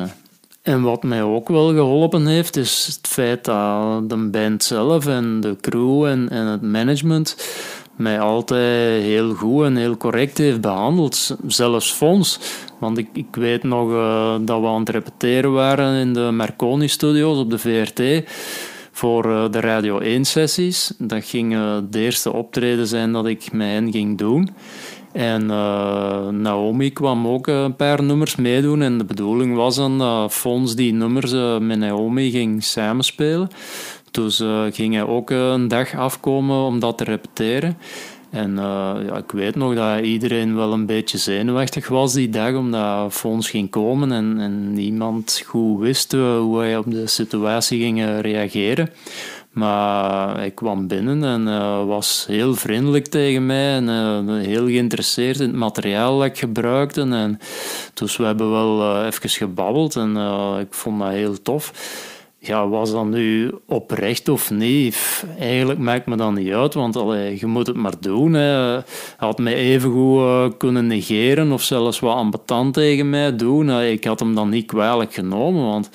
[0.62, 5.40] En wat mij ook wel geholpen heeft, is het feit dat de band zelf en
[5.40, 7.36] de crew en, en het management
[7.96, 11.38] mij altijd heel goed en heel correct heeft behandeld.
[11.48, 12.40] Zelfs Fons.
[12.80, 17.38] Want ik, ik weet nog uh, dat we aan het repeteren waren in de Marconi-studio's
[17.38, 18.30] op de VRT
[18.92, 20.92] voor uh, de Radio 1-sessies.
[20.98, 21.52] Dat ging
[21.90, 24.50] de eerste optreden zijn dat ik met hen ging doen.
[25.18, 28.82] En uh, Naomi kwam ook een paar nummers meedoen.
[28.82, 33.48] En de bedoeling was dan dat Fons die nummers uh, met Naomi ging samenspelen.
[34.12, 37.78] Dus uh, ging hij ook een dag afkomen om dat te repeteren.
[38.30, 43.14] En ja, ik weet nog dat iedereen wel een beetje zenuwachtig was die dag, omdat
[43.14, 48.90] Fons ging komen en, en niemand goed wist hoe hij op de situatie ging reageren.
[49.58, 53.88] Maar ik kwam binnen en uh, was heel vriendelijk tegen mij en
[54.30, 57.02] uh, heel geïnteresseerd in het materiaal dat ik gebruikte.
[57.02, 57.40] En,
[57.94, 60.18] dus we hebben wel uh, even gebabbeld en
[60.60, 61.72] ik vond dat heel tof.
[62.48, 65.26] Ja, was dat nu oprecht of niet?
[65.40, 68.34] Eigenlijk maakt me dat niet uit, want allee, je moet het maar doen.
[68.34, 68.84] Hij
[69.18, 73.72] had mij even goed uh, kunnen negeren of zelfs wat ambetant tegen mij doen.
[73.72, 75.90] ik had hem dan niet kwalijk genomen, want,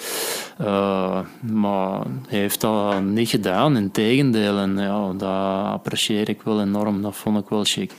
[0.60, 4.58] uh, maar hij heeft dat niet gedaan, in tegendeel.
[4.58, 7.92] En ja, dat apprecieer ik wel enorm, dat vond ik wel chic.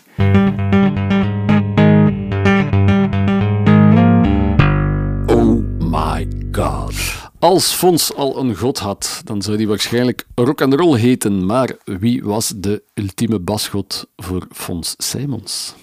[7.43, 11.45] Als Fons al een god had, dan zou die waarschijnlijk rock and roll heten.
[11.45, 15.73] Maar wie was de ultieme basgod voor Fons Simons?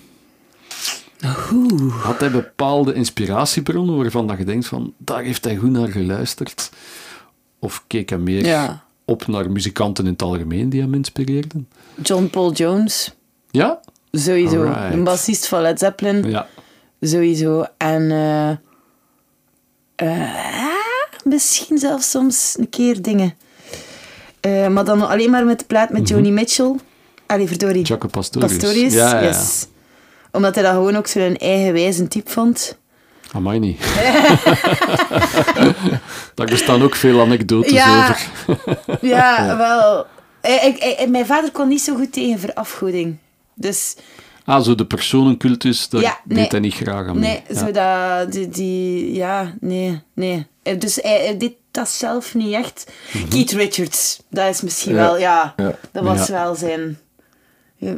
[2.03, 6.71] Had hij bepaalde inspiratiebronnen waarvan dat je denkt van, daar heeft hij goed naar geluisterd?
[7.59, 11.69] Of keek hij meer op naar muzikanten in het algemeen die hem inspireerden?
[12.03, 13.15] John Paul Jones.
[13.51, 13.81] Ja?
[14.13, 14.63] Sowieso.
[14.63, 16.31] Een bassist van Led Zeppelin.
[16.31, 16.47] Ja.
[17.01, 17.65] Sowieso.
[17.77, 18.03] En...
[18.03, 18.51] Uh,
[20.09, 20.80] uh,
[21.31, 23.35] misschien zelfs soms een keer dingen.
[24.47, 26.35] Uh, maar dan alleen maar met de plaat met Joni mhm.
[26.35, 26.75] Mitchell.
[27.27, 27.85] Allee, verdorie.
[27.85, 28.53] Jaco Pastorius.
[28.53, 29.67] Pastorius, ja, ja, yes.
[30.33, 32.79] Omdat hij dat gewoon ook zo'n eigenwijze type vond.
[33.33, 33.81] Amai niet.
[36.35, 38.29] Daar bestaan ook veel anekdotes over.
[39.01, 40.07] ja, wel.
[40.43, 43.17] Ik, ik, mijn vader kon niet zo goed tegen verafgoeding.
[43.55, 43.97] Dus...
[44.51, 47.43] Ah, zo de personencultus, daar ja, nee, deed hij niet graag aan mee.
[47.49, 49.15] Nee, zo dat, die, die...
[49.15, 50.47] Ja, nee, nee.
[50.63, 52.93] Eh, dus hij, dit dat zelf niet echt.
[53.13, 55.55] Mm Keith Richards, dat is misschien wel, ja,
[55.93, 56.99] dat was wel zijn.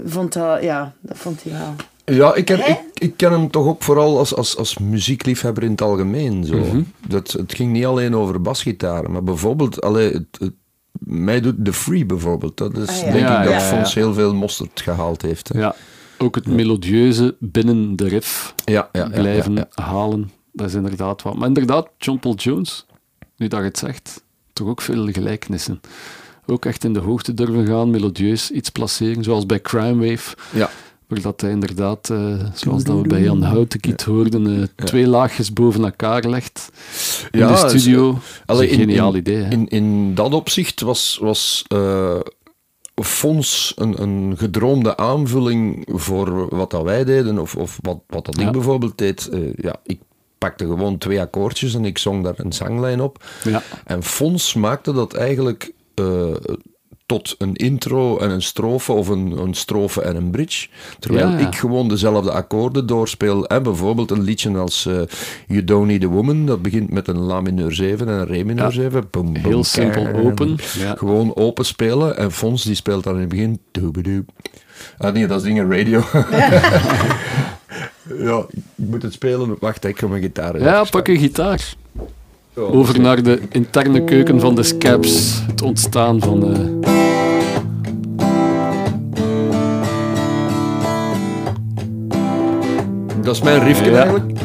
[0.05, 1.75] Vond dat, ja, dat vond hij wel.
[2.05, 5.71] Ja, ik ken, ik, ik, ken hem toch ook vooral als, als, als muziekliefhebber in
[5.71, 6.45] het algemeen.
[6.45, 6.57] Zo.
[6.57, 6.83] Mhm.
[7.09, 10.53] dat, het ging niet alleen over basgitaren, maar bijvoorbeeld, allee, het, het,
[10.99, 12.57] mij doet The Free bijvoorbeeld.
[12.57, 15.51] Dat is ah, denk ik dat Fons heel veel mosterd gehaald heeft.
[15.55, 15.75] Ja,
[16.23, 18.55] ook het melodieuze binnen de riff
[19.11, 20.31] blijven halen.
[20.53, 21.37] Dat is inderdaad wat.
[21.37, 22.87] Maar inderdaad, John Paul Jones,
[23.37, 25.81] nu dat je het zegt, toch ook veel gelijkenissen.
[26.47, 30.37] Ook echt in de hoogte durven gaan, melodieus iets placeren, zoals bij Crime Wave.
[30.53, 30.71] Ja.
[31.07, 34.13] Waar dat hij inderdaad, uh, zoals dat we bij Jan Houtekiet ja.
[34.13, 36.71] hoorden, uh, twee laagjes boven elkaar legt
[37.31, 38.19] in ja, de studio.
[38.47, 39.37] dat is een geniaal idee.
[39.37, 39.51] Hè?
[39.51, 41.65] In, in dat opzicht was, was
[42.95, 48.41] Fons een, een gedroomde aanvulling voor wat dat wij deden, of, of wat, wat dat
[48.41, 49.31] ik bijvoorbeeld deed.
[49.57, 50.01] ja, ik
[50.39, 53.25] pakte gewoon twee akkoordjes en ik zong daar een zanglijn op.
[53.45, 53.63] Ja.
[53.85, 56.35] En Fons maakte dat eigenlijk uh,
[57.07, 60.69] tot een intro en een strofe of een, een strofe en een bridge.
[60.99, 61.47] Terwijl ja, ja.
[61.47, 63.47] ik gewoon dezelfde akkoorden doorspeel.
[63.47, 65.01] En bijvoorbeeld een liedje als uh,
[65.47, 68.45] You Don't Need a Woman, dat begint met een La mineur 7 en een Re
[68.45, 69.09] mineur 7.
[69.11, 70.59] Boom, boom, Heel simpel open.
[70.97, 72.17] Gewoon open spelen.
[72.17, 73.61] En Fons die speelt dan in het begin.
[74.99, 76.03] Ah nee, dat is dingen radio.
[78.19, 79.57] Ja, ik moet het spelen.
[79.61, 81.75] Wacht, ik ga mijn gitaar Ja, pak een gitaar.
[82.57, 85.43] Over naar de interne keuken van de Scabs.
[85.47, 86.45] Het ontstaan van...
[86.45, 86.59] Uh...
[93.21, 94.39] Dat is mijn riffje eigenlijk.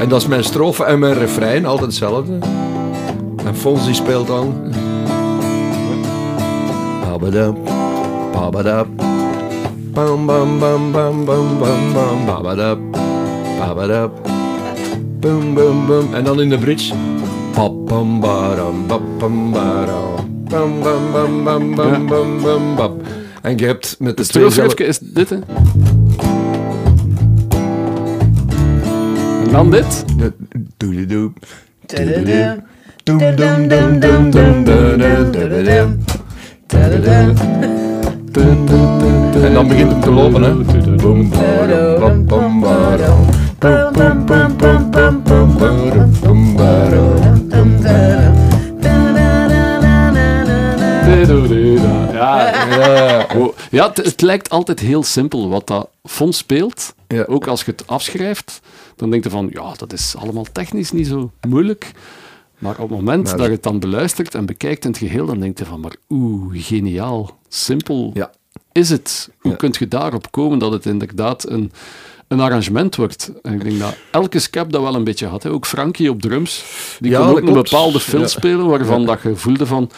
[0.00, 2.38] En dat is mijn strofe en mijn refrein, altijd hetzelfde.
[3.44, 4.54] En Fons die speelt dan...
[7.04, 7.58] Babadab,
[8.32, 8.86] babadab,
[9.92, 12.26] bam bam bam bam bam bam bam.
[13.58, 14.10] Babadab.
[15.20, 16.14] Boom, boom, boom.
[16.14, 16.94] En dan in de bridge.
[17.54, 18.20] Bam, bam.
[20.48, 22.96] Bam, bam, bam, bam, bam.
[23.42, 24.74] En je hebt met de zelf...
[24.74, 25.36] is dit, hè?
[29.44, 30.04] En dan dit.
[39.42, 40.52] En dan begint het te lopen, hè.
[52.12, 53.26] Ja,
[53.70, 56.94] ja het, lijkt altijd heel simpel wat dat fonds speelt.
[57.08, 57.24] Ja.
[57.24, 58.60] Ook als je het afschrijft,
[58.96, 61.92] dan denk je van, ja, dat is allemaal technisch niet zo moeilijk.
[62.58, 65.40] Maar op het moment dat je het dan beluistert en bekijkt in het geheel, dan
[65.40, 68.30] denk je van, maar oeh, geniaal, simpel ja.
[68.72, 69.30] is het.
[69.38, 69.56] Hoe ja.
[69.56, 71.72] kun je daarop komen dat het inderdaad een
[72.30, 73.32] een arrangement wordt.
[73.42, 75.42] En ik denk dat elke scap dat wel een beetje had.
[75.42, 75.50] Hè.
[75.50, 76.64] Ook Frankie op drums,
[77.00, 79.90] die kon ook een bepaalde fill spelen waarvan dat je voelde van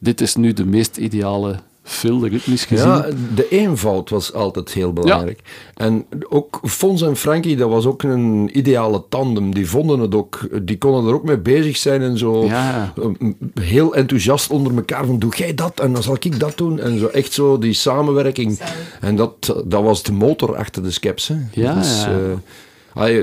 [0.00, 1.58] dit is nu de meest ideale
[1.88, 2.88] Phil, ritmisch gezien.
[2.88, 5.40] Ja, de eenvoud was altijd heel belangrijk.
[5.74, 9.54] En ook Fons en Frankie, dat was ook een ideale tandem.
[9.54, 12.92] Die vonden het ook, die konden er ook mee bezig zijn en zo Ja.
[12.96, 16.80] eh, heel enthousiast onder elkaar van doe jij dat en dan zal ik dat doen.
[16.80, 18.58] En zo echt zo die samenwerking.
[19.00, 21.28] En dat, dat was de motor achter de Skeps.
[21.28, 21.36] Hè.
[21.52, 23.06] Ja, Dus, ja.
[23.06, 23.18] eh,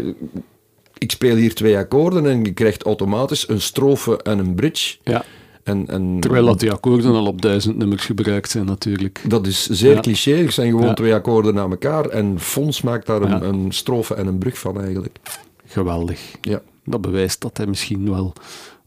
[0.97, 4.95] ik speel hier twee akkoorden en je krijgt automatisch een strofe en een bridge.
[5.03, 5.23] Ja.
[5.65, 9.21] En, en Terwijl dat die akkoorden al op duizend nummers gebruikt zijn natuurlijk.
[9.27, 9.99] dat is zeer Ja.
[9.99, 10.31] cliché.
[10.35, 10.93] Het zijn gewoon Ja.
[10.93, 12.05] twee akkoorden na elkaar.
[12.05, 13.41] En Fons maakt daar een, Ja.
[13.41, 15.17] een strofe en een brug van eigenlijk.
[15.65, 16.19] Geweldig.
[16.41, 16.61] Ja.
[16.83, 18.33] Dat bewijst dat hij misschien wel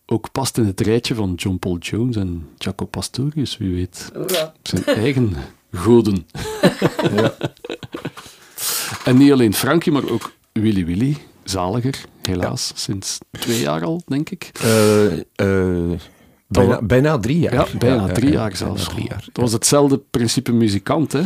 [0.06, 4.12] ook past in het rijtje van John Paul Jones en Jaco Pastorius, wie weet.
[4.62, 5.32] Zijn eigen
[5.72, 6.26] goden.
[9.05, 14.30] En niet alleen Frankie, maar ook Willy Willy, zaliger, helaas, sinds twee jaar al, denk
[14.30, 14.50] ik.
[14.62, 15.98] Eh, eh,
[16.82, 17.54] bijna, drie jaar.
[17.54, 18.84] Ja, bijna ja, drie ja, jaar zelfs.
[18.88, 19.24] drie jaar.
[19.32, 21.20] Dat was hetzelfde principe muzikant, hè?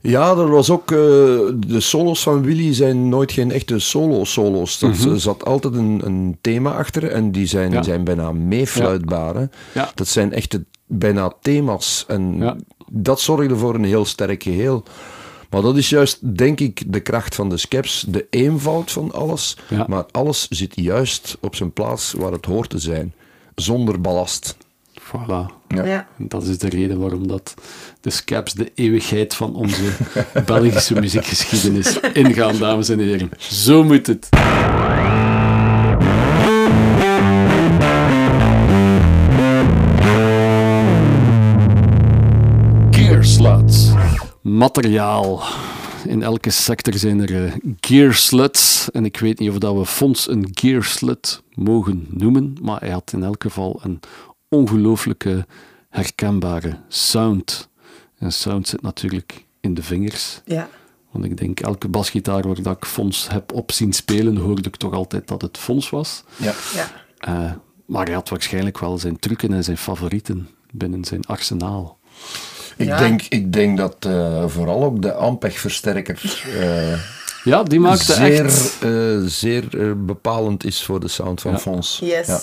[0.00, 0.90] Ja, er was ook...
[0.90, 0.96] eh,
[1.56, 4.82] de solos van Willy zijn nooit geen echte solo-solo's.
[4.82, 5.16] Er Mhm.
[5.16, 9.48] zat altijd een, een thema achter en die zijn, zijn bijna.
[9.74, 9.90] Ja.
[9.94, 12.04] Dat zijn echte bijna thema's.
[12.08, 12.56] En
[12.92, 14.82] dat zorgde voor een heel sterk geheel.
[15.50, 18.04] Maar dat is juist, denk ik, de kracht van de Skeps.
[18.08, 19.56] De eenvoud van alles.
[19.86, 23.12] Maar alles zit juist op zijn plaats waar het hoort te zijn.
[23.60, 24.56] Zonder ballast.
[25.00, 25.46] Voilà.
[25.68, 26.06] Ja.
[26.16, 27.54] Dat is de reden waarom dat
[28.00, 29.82] de Scaps de eeuwigheid van onze
[30.46, 33.30] Belgische muziekgeschiedenis ingaan, dames en heren.
[33.38, 34.28] Zo moet het.
[44.42, 45.42] Materiaal.
[46.04, 48.90] In elke sector zijn er eh, gearsluts.
[48.90, 53.12] En ik weet niet of dat we Fons een gearslut mogen noemen, maar hij had
[53.12, 54.00] in elk geval een
[54.48, 55.46] ongelooflijke
[55.88, 57.68] herkenbare sound.
[58.18, 60.40] En sound zit natuurlijk in de vingers.
[60.44, 60.68] Ja.
[61.10, 64.76] Want ik denk, elke basgitaar waar dat ik Fons heb op zien spelen, hoorde ik
[64.76, 66.24] toch altijd dat het Fons was.
[66.36, 66.54] Ja.
[66.74, 66.90] Ja.
[67.18, 67.52] Eh,
[67.86, 71.98] maar hij had waarschijnlijk wel zijn trucken en zijn favorieten binnen zijn arsenaal.
[72.78, 72.98] Ik, Ja.
[72.98, 76.92] denk, ik denk dat eh, vooral ook de Ampeg-versterker eh,
[77.44, 78.90] Ja, die maakte zeer, echt eh,
[79.24, 81.58] zeer eh, bepalend is voor de sound van Ja.
[81.58, 81.98] Fons.
[82.04, 82.26] Yes.
[82.26, 82.40] Ja.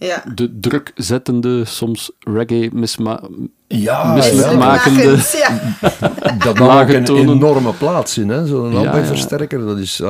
[0.00, 0.22] Ja.
[0.34, 3.20] de drukzettende, soms reggae misma...
[3.66, 5.60] Ja, ja, ja.
[6.44, 7.28] dat lage een tonen.
[7.34, 8.28] enorme plaats in.
[8.28, 8.46] hè.
[8.46, 10.02] Zo'n Ja, Ampeg-versterker, dat is,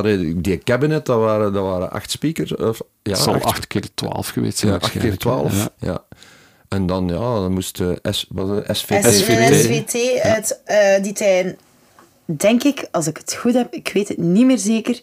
[0.42, 2.56] die cabinet, dat waren, dat waren acht speakers.
[2.56, 4.72] Of, ja, Het zal acht, 8 keer 12 geweest zijn.
[4.72, 5.70] ja, acht keer twaalf.
[5.78, 6.04] Ja.
[6.68, 8.76] En dan, ja, dan moest de S, wat, was het?
[8.76, 9.14] SVT.
[9.14, 9.28] SVT.
[9.28, 11.56] Een SVT uit eh, die tijd,
[12.24, 15.00] denk ik, als ik het goed heb, ik weet het niet meer zeker,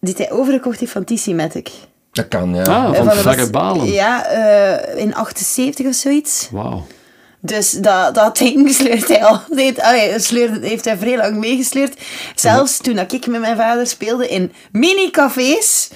[0.00, 1.70] die hij overgekocht heeft van TC Matic.
[2.12, 2.62] Dat kan, ja.
[2.62, 3.86] Ah, Eh, van verre balen.
[3.92, 6.48] Ja, eh, in 78 of zoiets.
[6.50, 6.86] Wauw.
[7.40, 9.40] Dus dat, dat ding sleurt hij al.
[9.50, 12.00] Heeft, allee, sleurde, heeft hij vrij lang meegesleurd.
[12.34, 15.90] Zelfs toen dat ik met mijn vader speelde in mini-cafés.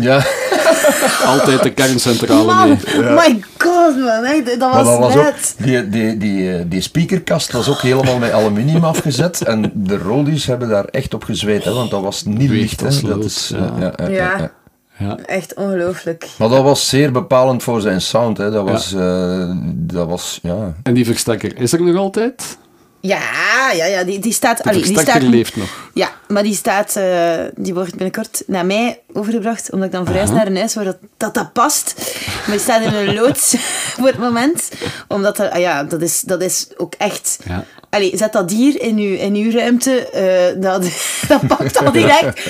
[0.00, 0.24] Ja.
[1.24, 3.10] Altijd de kerncentrale Man, mee.
[3.10, 7.52] my god man, hè, dat was, dat was ook, die, die, die, eh, die speakerkast
[7.52, 9.42] was ook helemaal met aluminium afgezet.
[9.42, 12.80] En de rollies hebben daar echt op gezweet, hè, want dat was niet licht.
[12.80, 13.08] Hè.
[13.08, 13.92] Dat is, ja.
[13.96, 14.50] eh, ja, ja, ja, ja.
[14.98, 15.18] Ja.
[15.26, 16.28] Echt ongelooflijk.
[16.38, 18.38] Maar dat was zeer bepalend voor zijn sound.
[18.38, 18.50] Hè.
[18.50, 20.74] Dat was, eh, dat was ja.
[20.82, 22.58] En die verstekker is er nog altijd?
[23.06, 24.56] Ja, ja, ja, die, die staat...
[24.56, 25.88] De allee, die staat leeft nog.
[25.94, 26.96] Ja, maar die staat...
[26.96, 30.84] eh, die wordt binnenkort naar mij overgebracht, omdat ik dan verhuis naar een huis waar
[30.84, 31.94] dat, dat, dat past.
[32.26, 33.54] Maar die staat in een loods
[33.96, 34.68] voor het moment.
[35.08, 35.50] Omdat er...
[35.50, 37.38] ah ja, dat is, dat is ook echt...
[37.44, 37.64] Ja.
[37.90, 40.08] Allee, zet dat hier in uw, in uw ruimte.
[40.08, 40.82] eh, dat,
[41.28, 42.40] dat pakt al direct.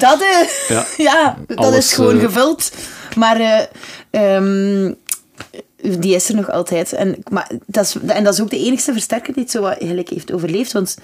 [0.00, 0.84] Dat eh, Ja.
[0.96, 2.70] ja, dat Alles, is gewoon gevuld.
[3.16, 3.40] Maar...
[3.40, 3.62] eh,
[4.10, 4.92] ehm,
[5.82, 6.92] die is er nog altijd.
[6.92, 9.78] En, maar dat is, en dat is ook de enige versterker die het zo wat
[9.78, 10.72] eigenlijk heeft overleefd.
[10.72, 10.96] Want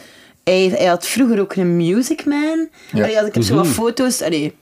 [0.44, 2.68] hij, hij had vroeger ook een Music Man.
[2.92, 3.02] Ja.
[3.04, 3.62] Allee, ik heb zo Mhm.
[3.64, 4.22] wat foto's.
[4.22, 4.54] Allee,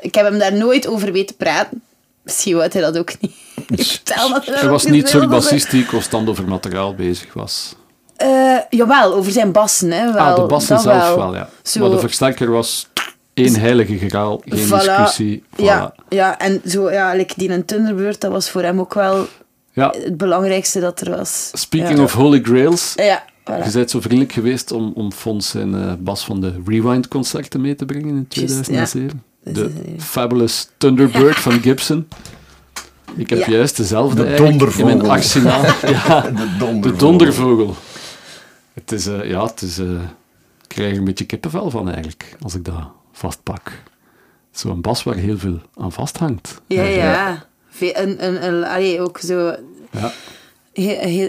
[0.00, 1.82] ik heb hem daar nooit over weten praten.
[2.22, 3.34] Misschien wou hij dat ook niet
[4.04, 7.74] dat Hij was niet zo'n bassist die constant over materiaal bezig was.
[8.16, 9.90] Eh, jawel, over zijn bassen.
[9.90, 11.48] Hè, wel, ah, de bassen zelf wel, ja.
[11.62, 12.88] Zo- Maar de versterker was
[13.34, 14.70] één heilige graal, geen Voilà.
[14.86, 15.42] discussie.
[15.52, 15.56] Voilà.
[15.62, 19.26] Ja, ja, en zo, ja, like die een Thunderbird, dat was voor hem ook wel
[19.80, 19.94] Ja.
[20.04, 21.50] het belangrijkste dat er was.
[21.52, 22.02] Speaking ja.
[22.04, 23.64] of Holy Grails, Ja, voilà.
[23.64, 27.74] je bent zo vriendelijk geweest om, om Fons zijn eh, bas van de Rewind-concerten mee
[27.74, 29.22] te brengen in Juist, 2007.
[29.44, 32.08] Dat De een- Fabulous Thunderbird van Gibson.
[33.16, 33.50] Ik heb Ja.
[33.50, 34.88] juist dezelfde De eigenlijk dondervogel.
[34.90, 35.62] in mijn arsenaal.
[36.06, 36.96] ja, De de dondervogel.
[36.98, 37.74] dondervogel.
[38.74, 39.78] Het is, eh, ja, het is...
[39.78, 39.86] eh,
[40.62, 42.74] ik krijg er een beetje kippenvel van eigenlijk, als ik dat
[43.12, 43.72] vastpak.
[44.50, 46.60] Zo'n bas waar heel veel aan vasthangt.
[46.66, 47.44] Ja, ja.
[47.68, 49.54] Ve- Een, een, een, allee, ook zo
[49.90, 50.12] Ja.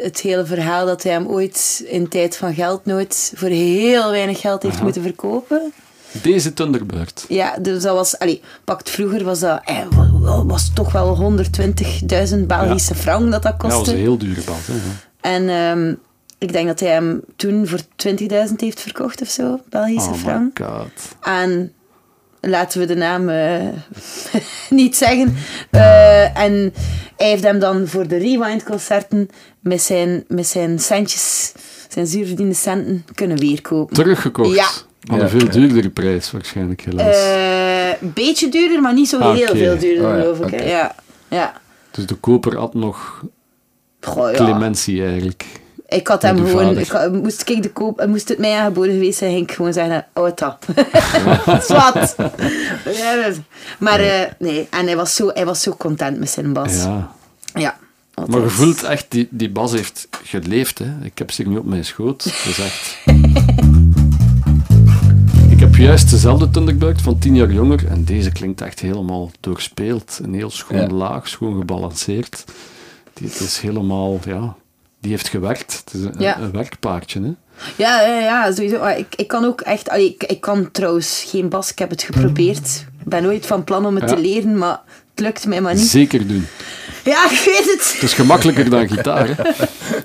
[0.04, 4.64] het hele verhaal dat hij hem ooit in tijd van geldnood voor heel weinig geld
[4.64, 5.74] heeft moeten verkopen.
[6.22, 7.26] Deze Thunderbird.
[7.28, 9.88] Ja, dus dat was, allee, pakt vroeger was dat, eh,
[10.46, 13.68] was toch wel 120.000 Belgische frank dat dat kostte.
[13.68, 14.56] Ja, dat was een heel dure bal.
[15.22, 16.00] En um,
[16.38, 20.60] ik denk dat hij hem toen voor 20.000 heeft verkocht of zo, Belgische oh frank.
[20.64, 21.16] God.
[21.22, 21.74] En
[22.42, 23.68] laten we de naam uh,
[24.70, 25.36] niet zeggen.
[25.72, 26.74] Uh, en
[27.18, 31.54] hij heeft hem dan voor de Rewind-concerten met zijn, met zijn centjes,
[31.88, 33.96] zijn zuurverdiende centen, kunnen weerkopen.
[33.96, 34.56] Teruggekocht?
[34.56, 34.68] Ja.
[35.12, 37.16] Aan een veel duurdere prijs waarschijnlijk helaas.
[37.16, 39.58] Een uh, beetje duurder, maar niet zo ah, heel okay.
[39.58, 40.22] veel duurder oh, ja.
[40.22, 40.46] geloof ik.
[40.46, 40.68] Okay.
[40.68, 40.96] Ja.
[41.28, 41.62] ja.
[41.92, 43.24] Dus de koper had nog
[44.02, 44.38] Goh, ja.
[44.38, 45.46] clementie eigenlijk.
[45.92, 49.32] Ik had hem gewoon, ik, moest, ik de koop, moest het mij aangeboden geweest zijn,
[49.32, 50.66] ging ik gewoon zeggen, oh dat.
[51.68, 52.16] Zwat.
[53.80, 56.84] maar uh, nee, en hij was, zo, hij was zo content met zijn bas.
[56.84, 57.12] Ja.
[57.54, 57.78] Ja.
[58.14, 58.38] Altijd.
[58.38, 60.80] Maar je voelt echt, die, die bas heeft geleefd.
[60.80, 60.92] Hè.
[61.04, 62.24] Ik heb ze nu op mijn schoot.
[62.24, 62.98] Dat is echt...
[65.50, 70.20] ik heb juist dezelfde Thunderbird van tien jaar jonger en deze klinkt echt helemaal doorspeeld.
[70.24, 70.88] Een heel schoon ja.
[70.88, 72.44] laag, schoon gebalanceerd.
[73.14, 74.56] Die, het is helemaal, ja,
[75.02, 75.82] die heeft gewerkt.
[75.86, 76.40] Het is een, ja.
[76.40, 77.34] een werkpaardje, hè?
[77.78, 78.86] Ja, ja, ja sowieso.
[78.86, 79.90] Ik, ik kan ook echt...
[79.90, 81.72] Allee, ik, ik kan trouwens geen bas.
[81.72, 82.86] Ik heb het geprobeerd.
[83.00, 84.16] Ik ben nooit van plan om het ja.
[84.16, 84.82] te leren, maar
[85.12, 85.88] het lukt mij maar niet.
[85.88, 86.48] Zeker doen.
[87.04, 87.94] Ja, ik weet het.
[87.94, 89.34] Het is gemakkelijker dan gitaar, hè?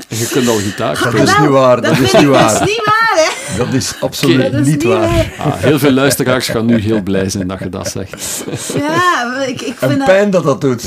[0.09, 1.17] Je kunt al gitaar spelen.
[1.17, 1.81] Dat is niet waar.
[1.81, 2.53] Dat, dat is niet waar.
[2.53, 3.57] Dat is niet waar, hè?
[3.65, 4.51] Dat is absoluut okay.
[4.51, 5.01] dat is niet, niet, waar.
[5.01, 5.33] waar.
[5.39, 8.45] Ah, heel veel luisteraars gaan nu heel blij zijn dat je dat zegt.
[8.75, 10.85] Ja, ik, ik vind en pijn dat dat doet.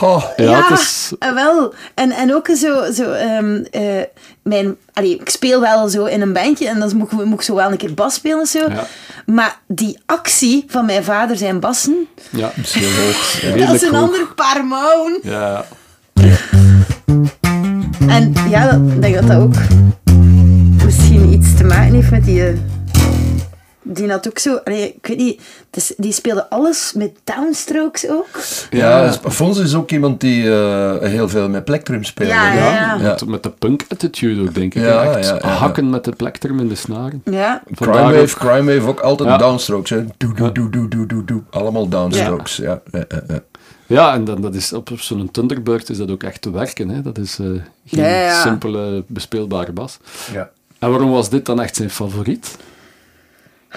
[0.00, 0.24] Oh.
[0.36, 1.12] Ja, ja het is...
[1.18, 1.74] wel.
[1.94, 2.92] En, en ook zo...
[2.92, 4.02] zo um, uh,
[4.42, 7.54] mijn, allee, ik speel wel zo in een bandje en dan moet, moet ik zo
[7.54, 8.58] wel een keer bas spelen en zo.
[8.58, 8.86] Ja.
[9.26, 12.06] Maar die actie van mijn vader zijn bassen...
[12.30, 13.40] Ja, is heel hoog.
[13.66, 14.02] dat is een hoog.
[14.02, 15.18] ander paar mouwen.
[15.22, 15.64] Ja.
[18.08, 19.54] En ja, ik denk dat dat ook
[20.84, 22.71] misschien iets te maken heeft met die...
[23.82, 24.60] Die had ook zo...
[24.64, 25.40] Allee, ik weet niet...
[25.70, 28.28] Dus die speelde alles met downstrokes ook.
[28.70, 29.12] Ja, ja.
[29.12, 32.32] Fons is ook iemand die uh, heel veel met plectrum speelde.
[32.32, 32.96] Ja, ja, ja.
[32.96, 34.82] Met, met, de punk attitude ook, denk ik.
[34.82, 37.22] Ja, Echt ja, hakken met de plectrum in de snaren.
[37.24, 37.62] Ja.
[37.74, 39.90] Crime Wave, Crime Wave ook altijd downstrokes.
[39.90, 40.04] Hè.
[40.16, 41.42] Doe, doe, doe, doe, doe, doe, doe.
[41.50, 42.80] Allemaal downstrokes, ja.
[42.92, 43.40] ja, ja,
[43.86, 44.14] ja.
[44.14, 46.88] en dan, dat is, op, op zo'n Thunderbird is dat ook echt te werken.
[46.88, 47.02] Hè.
[47.02, 49.98] Dat is uh, geen simpele bespeelbare bas.
[50.32, 50.50] Ja.
[50.78, 52.56] En waarom was dit dan echt zijn favoriet?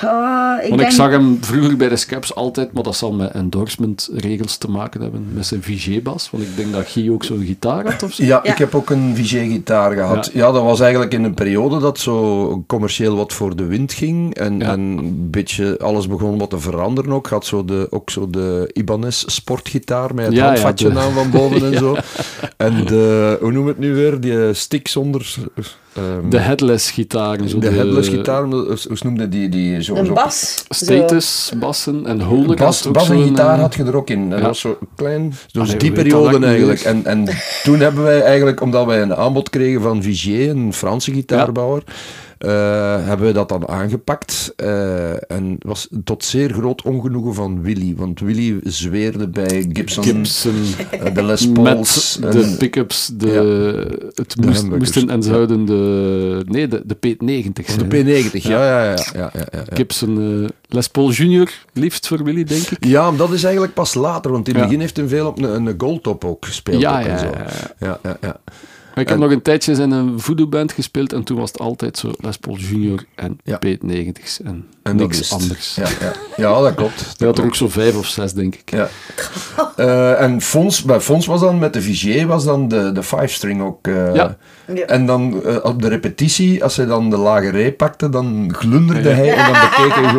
[0.04, 0.92] Oh, ik Want denk...
[0.92, 5.02] ik zag hem vroeger bij de Scaps altijd, maar dat zal met endorsement-regels te maken
[5.02, 6.30] hebben, met zijn Vigé-bas.
[6.32, 8.24] Want ik denk dat Guy ook zo'n gitaar had of zo.
[8.24, 8.52] Ja, ja.
[8.52, 10.26] ik heb ook een Vigé-gitaar gehad.
[10.34, 10.46] Ja.
[10.46, 10.52] ja.
[10.52, 14.36] dat was eigenlijk in een periode dat zo commercieel wat voor de wind ging.
[14.36, 14.72] En, ja.
[14.72, 17.28] en een beetje alles begon wat te veranderen ook.
[17.28, 21.00] Had zo de, ook zo de Ibanez sportgitaar met het handvatje de...
[21.00, 21.96] aan van boven en zo.
[22.58, 24.20] En de, hoe noem het nu weer?
[24.20, 25.36] Die stick zonder...
[25.98, 27.38] Um, de headless gitaar.
[27.38, 29.50] De, de headless gitaar, hoe noemde die?
[29.50, 30.66] die zo, een bas.
[30.70, 32.56] Status, bassen en holen.
[32.56, 34.30] Bas, bas en gitaar had je er ook in.
[34.30, 34.46] Dat ja.
[34.46, 35.34] was zo klein.
[35.52, 36.82] Dus die periode eigenlijk.
[36.82, 37.26] En, en
[37.64, 41.94] toen hebben wij eigenlijk, omdat wij een aanbod kregen van Vigier, een Franse gitaarbouwer, ja.
[42.40, 44.54] Uh, hebben we dat dan aangepakt.
[44.58, 47.94] Uh, en was tot zeer groot ongenoegen van Willy.
[47.96, 50.56] Want Willy zweerde bij Gibson, Gibson
[50.94, 52.18] uh, de Les Pauls.
[52.22, 56.44] Met de pickups, de, ja, het moest, moesten en zouden de...
[56.48, 59.06] Nee, de, de P90 De P90, ja, ja, ja.
[59.14, 62.86] ja, ja, ja Gibson Les Paul Junior, liefst voor Willy, denk ik.
[62.86, 64.32] Ja, dat is eigenlijk pas later.
[64.32, 66.82] Want in het begin heeft hij veel op een, een goldtop ook gespeeld.
[66.82, 67.32] Ja, ja, en zo.
[67.80, 68.40] ja, ja, ja.
[68.96, 72.12] Ik heb nog een tijdje in een voodoo-band gespeeld en toen was het altijd zo
[72.18, 73.60] Les Paul Junior en ja.
[73.66, 75.76] P90's en, en niks anders.
[75.76, 76.12] Ja, ja.
[76.36, 76.98] ja, dat klopt.
[76.98, 78.72] Dat Hij had er ook zo vijf of zes, denk ik.
[78.72, 78.90] Ja.
[79.78, 83.62] uh, en Fons, bij Fons was dan met de Vigier was dan de, de five-string
[83.62, 83.88] ook.
[83.88, 84.38] Uh, ja.
[84.88, 89.10] En dan uh, op de repetitie, als hij dan de lage ree pakte, dan glunderde
[89.10, 90.10] hij en dan bekeek hij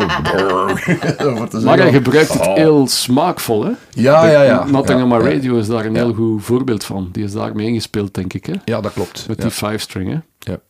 [1.51, 1.61] zo.
[1.65, 2.55] maar hij gebruikt het oh.
[2.55, 3.71] heel smaakvol, hè?
[4.03, 4.65] Ja, ja, ja.
[4.65, 7.09] Nottingham ja, Radio is daar een heel goed voorbeeld van.
[7.13, 8.55] Die is daarmee ingespeeld, denk ik, hè?
[8.65, 9.29] Ja, dat klopt.
[9.29, 10.19] Met die five-string, hè?
[10.39, 10.61] Ja.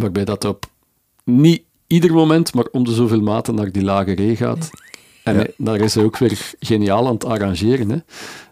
[0.00, 0.64] Waarbij dat op
[1.24, 4.70] niet ieder moment, maar om de zoveel maten naar die lage ree gaat.
[5.24, 7.90] En hij, daar is hij ook weer geniaal aan het arrangeren.
[7.90, 7.96] Hè.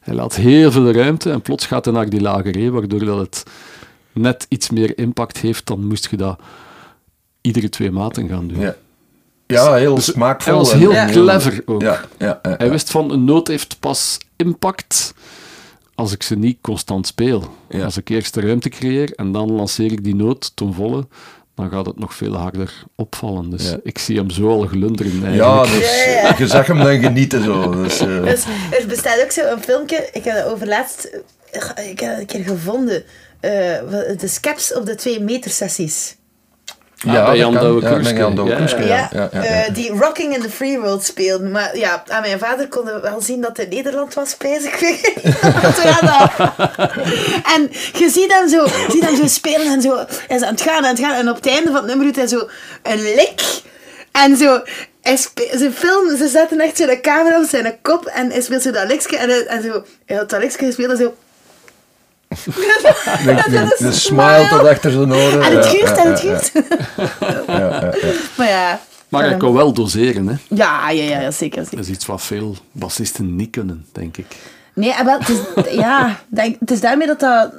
[0.00, 3.18] Hij laat heel veel ruimte en plots gaat hij naar die lage ree, waardoor dat
[3.18, 3.44] het
[4.12, 6.40] net iets meer impact heeft, dan moest je dat
[7.40, 8.60] iedere twee maten gaan doen.
[8.60, 8.76] Ja,
[9.50, 10.52] ja heel dus smaakvol.
[10.52, 11.82] Hij was heel en, clever ook.
[11.82, 15.14] Ja, ja, ja, hij wist van, een noot heeft pas impact
[15.94, 17.44] als ik ze niet constant speel.
[17.82, 21.06] Als ik eerst de ruimte creëer en dan lanceer ik die noot ten volle,
[21.54, 23.50] dan gaat het nog veel harder opvallen.
[23.50, 25.68] Dus ik zie hem zo al glunderen eigenlijk.
[25.68, 27.82] Ja, dus, je zag hem dan genieten zo.
[27.82, 28.30] Dus, uh...
[28.80, 31.10] er bestaat ook zo een filmpje, ik heb het overlaatst
[31.90, 33.04] ik heb het een keer gevonden
[33.40, 36.16] de skeps op de twee meter sessies.
[37.06, 37.80] Ja, bij Jan Douwe
[38.84, 41.48] ja, ja, ja, uh, die Rocking in the Free World speelde.
[41.48, 44.82] Maar ja, aan mijn vader konden wel zien dat hij in Nederland was, bezig.
[47.54, 49.96] en je ziet hem, zo, ziet hem zo spelen en zo.
[50.26, 51.14] Hij is aan het gaan en het gaan.
[51.14, 52.48] En op het einde van het nummer doet hij zo
[52.82, 53.42] een lik.
[54.12, 54.62] En zo,
[55.02, 58.62] hij ze, film, ze zetten echt zo de camera op zijn kop en hij speelt
[58.62, 59.16] zo dat likje.
[59.16, 61.14] En, en zo, hij had dat likje gespeeld en zo...
[63.24, 65.42] de, de, smile tot achter zijn oren.
[65.42, 66.52] En het geeft, en het geeft.
[68.36, 68.80] Maar ja...
[69.08, 70.34] Maar hij kan wel doseren, hè?
[70.48, 71.76] Ja, ja, ja, zeker, zeker.
[71.76, 74.36] Dat is iets wat veel bassisten niet kunnen, denk ik.
[74.74, 75.40] Nee, wel, het is,
[75.84, 77.52] ja, denk, het is daarmee dat dat,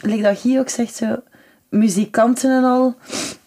[0.00, 1.22] like dat Guy ook zegt, zo,
[1.68, 2.94] muzikanten en al,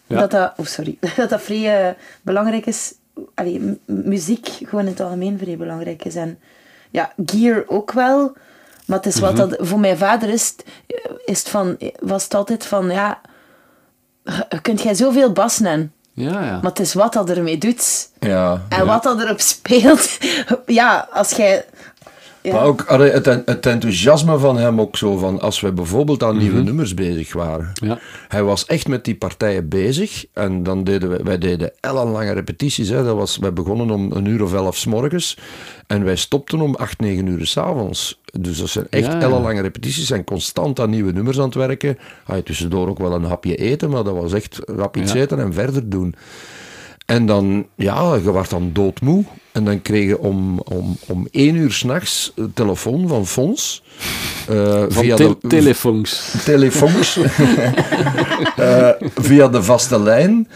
[0.08, 2.94] dat dat, oh sorry, dat dat vrij uh, belangrijk is.
[3.36, 6.16] Allee, muziek gewoon in het algemeen vrij belangrijk is.
[6.16, 6.40] En
[6.92, 8.34] ja, gear ook wel.
[8.92, 9.50] Maar het is wat mhm.
[9.50, 10.56] dat, voor mijn vader is,
[11.26, 13.22] is het van, was het altijd van, ja,
[14.62, 16.60] kunt jij zoveel bassen Ja, ja.
[16.62, 18.10] Maar het is wat dat ermee doet.
[18.20, 20.18] Ja, en wat dat erop speelt.
[20.66, 21.66] ja, als jij
[22.44, 26.56] maar ook het, het, enthousiasme van hem ook zo van als we bijvoorbeeld aan nieuwe
[26.56, 26.66] mhm.
[26.66, 27.72] nummers bezig waren.
[27.74, 28.00] Ja.
[28.28, 32.90] Hij was echt met die partijen bezig en dan deden wij, wij deden ellenlange repetities.
[32.90, 33.04] Hè.
[33.04, 35.38] Dat was, wij begonnen om een uur of elf s morgens
[35.92, 38.20] en wij stopten om acht, negen uur s avonds.
[38.40, 41.98] Dus dat zijn echt ja, ellenlange repetities en constant aan nieuwe nummers aan het werken.
[42.24, 45.40] Had je tussendoor ook wel een hapje eten, maar dat was echt rap iets eten
[45.40, 46.16] en verder doen.
[47.06, 49.24] En dan, ja, je werd dan doodmoe.
[49.52, 53.84] En dan kreeg je om, om, om één uur s'nachts telefoon van Fons.
[54.50, 56.36] Uh, via te de telefoons.
[56.44, 57.18] Telefoons.
[58.60, 58.90] uh,
[59.30, 60.48] via de vaste lijn.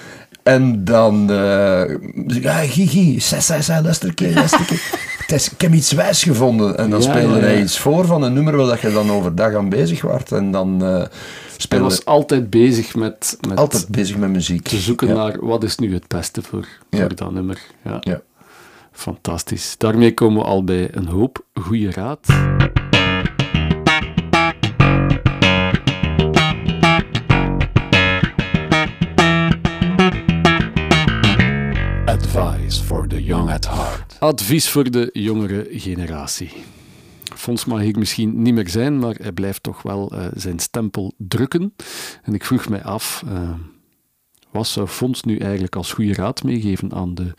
[0.44, 1.32] En dan...
[1.32, 1.84] Uh,
[2.28, 3.22] ja, Gigi,
[3.68, 5.14] luister een keer, luister een keer.
[5.27, 6.77] Ik heb iets wijs gevonden.
[6.77, 9.69] En dan ja, speelde hij iets voor van een nummer waar je dan overdag aan
[9.69, 10.23] bezig was.
[10.23, 10.84] En dan...
[10.84, 11.03] Uh,
[11.69, 13.57] hij was altijd bezig met, met...
[13.57, 14.68] Altijd bezig met muziek.
[14.68, 17.61] Te zoeken naar wat is nu het beste voor, voor dat nummer.
[17.84, 17.97] Ja.
[17.99, 18.22] ja.
[18.91, 19.76] Fantastisch.
[19.77, 22.27] Daarmee komen we al bij een hoop goede raad.
[32.06, 34.15] Advice for the young at heart.
[34.26, 36.52] Advies voor de jongere generatie.
[37.35, 41.14] Fons mag hier misschien niet meer zijn, maar hij blijft toch wel uh, zijn stempel
[41.18, 41.73] drukken.
[42.23, 43.53] En ik vroeg mij af, uh,
[44.52, 47.34] wat zou Fons nu eigenlijk als goede raad meegeven aan de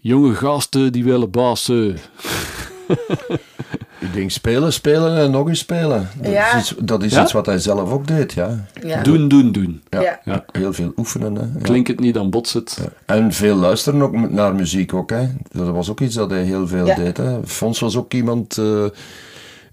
[0.00, 1.96] jonge gasten die willen bassen?
[4.00, 6.08] Ik denk spelen, spelen en nog eens spelen.
[6.22, 6.54] Dat ja.
[6.54, 8.64] is, iets, dat is iets wat hij zelf ook deed, ja.
[8.82, 9.02] ja.
[9.02, 9.82] Doen, doen, doen.
[9.88, 10.20] Ja.
[10.24, 10.44] ja.
[10.52, 11.34] Heel veel oefenen.
[11.34, 11.60] Hè.
[11.60, 12.88] Klinkt het niet, dan botst het.
[13.06, 15.10] En veel luisteren ook naar muziek ook.
[15.10, 15.28] Hè.
[15.50, 17.16] Dat was ook iets dat hij heel veel deed.
[17.16, 17.46] Hè.
[17.46, 18.56] Fons was ook iemand...
[18.56, 18.84] Uh,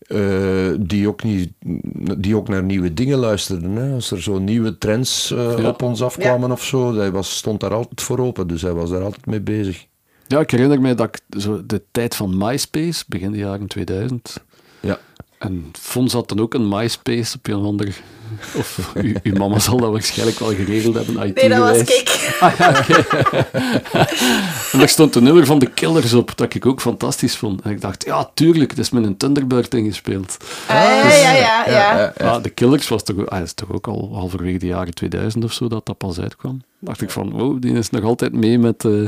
[0.08, 1.52] uh, die, ook niet,
[2.18, 3.70] die ook naar nieuwe dingen luisterde.
[3.70, 3.94] Hè.
[3.94, 7.74] Als er zo nieuwe trends uh, op ons afkwamen of zo, hij was, stond daar
[7.74, 8.48] altijd voor open.
[8.48, 9.86] Dus hij was daar altijd mee bezig.
[10.28, 14.44] Ja, ik herinner me dat ik zo de tijd van MySpace, begin de jaren 2000.
[14.80, 15.00] Ja.
[15.38, 18.02] En Fons had dan ook een MySpace op een ander.
[18.56, 18.94] Of
[19.24, 21.28] uw, mama zal dat waarschijnlijk wel geregeld hebben.
[21.28, 22.14] IT nee, dat was ik.
[22.40, 22.86] Ah, ja,
[24.72, 27.62] en daar stond de nummer van de Killers op, dat ik ook fantastisch vond.
[27.62, 30.38] En ik dacht, ja, tuurlijk, het is met een Thunderbird ingespeeld.
[30.68, 32.40] Ah, ja, dus- ja, ja, ja, ja.
[32.40, 35.68] de Killers was toch, ah, is toch ook al halverwege de jaren 2000 of zo
[35.68, 36.62] dat dat pas uitkwam.
[36.80, 38.84] dacht ik van, oh, die is nog altijd mee met...
[38.84, 39.08] Uh,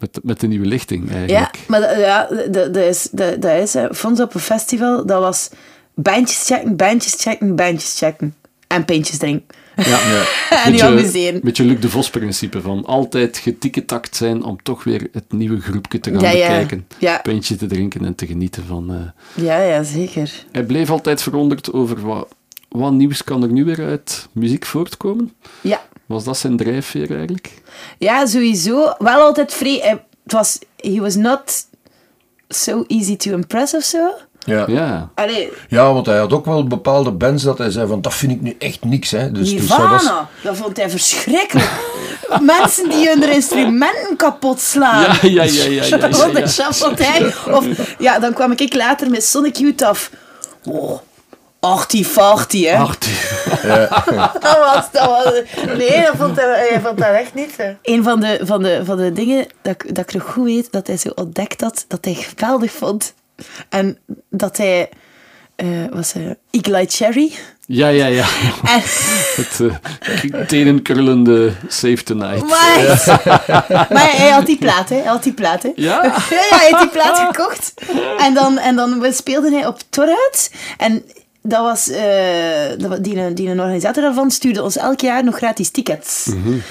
[0.00, 1.56] met, met de nieuwe lichting eigenlijk.
[1.56, 5.50] Ja, maar ja, dat is, dat is Fonds op een festival, dat was
[5.94, 8.34] bandjes checken, bandjes checken, bandjes checken.
[8.66, 9.56] En pintjes drinken.
[9.76, 10.24] Ja, ja.
[10.64, 11.40] en je amuseren.
[11.42, 16.10] Beetje Luc de Vos-principe van altijd getiketakt zijn om toch weer het nieuwe groepje te
[16.10, 16.86] gaan bekijken.
[16.98, 17.18] Ja.
[17.18, 18.92] Pintje te drinken en te genieten van...
[18.92, 19.44] Uh...
[19.44, 20.44] Ja, ja, zeker.
[20.52, 22.28] Hij bleef altijd verwonderd over wat,
[22.68, 25.32] wat nieuws kan er nu weer uit muziek voortkomen.
[25.60, 25.82] Ja.
[26.06, 27.59] Was dat zijn drijfveer eigenlijk?
[27.98, 28.94] Ja, sowieso.
[28.98, 29.80] Wel altijd vrij...
[29.80, 29.90] Eh,
[30.22, 30.58] het was...
[30.76, 31.66] He was not
[32.48, 34.10] so easy to impress of zo.
[34.44, 34.64] Ja.
[34.68, 35.10] Ja.
[35.14, 35.52] Allee.
[35.68, 38.40] ja, want hij had ook wel bepaalde bands dat hij zei van dat vind ik
[38.40, 39.10] nu echt niks.
[39.10, 39.32] Hè.
[39.32, 40.26] Dus, Nirvana, dus dat, was...
[40.42, 41.70] dat vond hij verschrikkelijk.
[42.40, 45.02] Mensen die hun instrumenten kapot slaan.
[45.02, 45.64] Ja, ja, ja.
[45.64, 45.96] ja, ja,
[46.98, 47.54] ja, ja.
[47.54, 47.66] Of,
[47.98, 50.10] ja, dan kwam ik later met Sonic Youth af.
[50.64, 50.98] Oh,
[51.60, 52.76] Artifarty, hè?
[52.76, 53.16] Artie.
[53.62, 53.88] Ja.
[54.40, 55.32] dat, was, dat was...
[55.76, 57.56] Nee, dat vond hij, vond dat echt niet.
[57.56, 57.72] Hè.
[57.82, 60.86] Een van de, van, de, van de dingen dat, dat ik nog goed weet, dat
[60.86, 63.14] hij zo ontdekt had, dat hij geweldig vond.
[63.68, 63.98] En
[64.30, 64.88] dat hij...
[65.56, 67.32] Uh, was uh, Eagle Cherry.
[67.66, 68.24] Ja, ja, ja.
[68.64, 68.80] En...
[69.36, 69.74] Het uh,
[70.46, 72.48] tenenkrullende Save Tonight.
[72.48, 73.16] Maar,
[73.92, 74.96] maar hij had die plaat, hè.
[74.96, 75.70] Hij had die plaat, hè.
[75.74, 76.02] Ja?
[76.30, 77.74] ja, hij had die plaat gekocht.
[78.18, 80.50] En dan, en dan speelde hij op Torhout.
[80.76, 81.04] En
[81.42, 81.98] dat was, uh,
[83.00, 86.26] die, die een organisator daarvan stuurde ons elk jaar nog gratis tickets.
[86.26, 86.62] Mm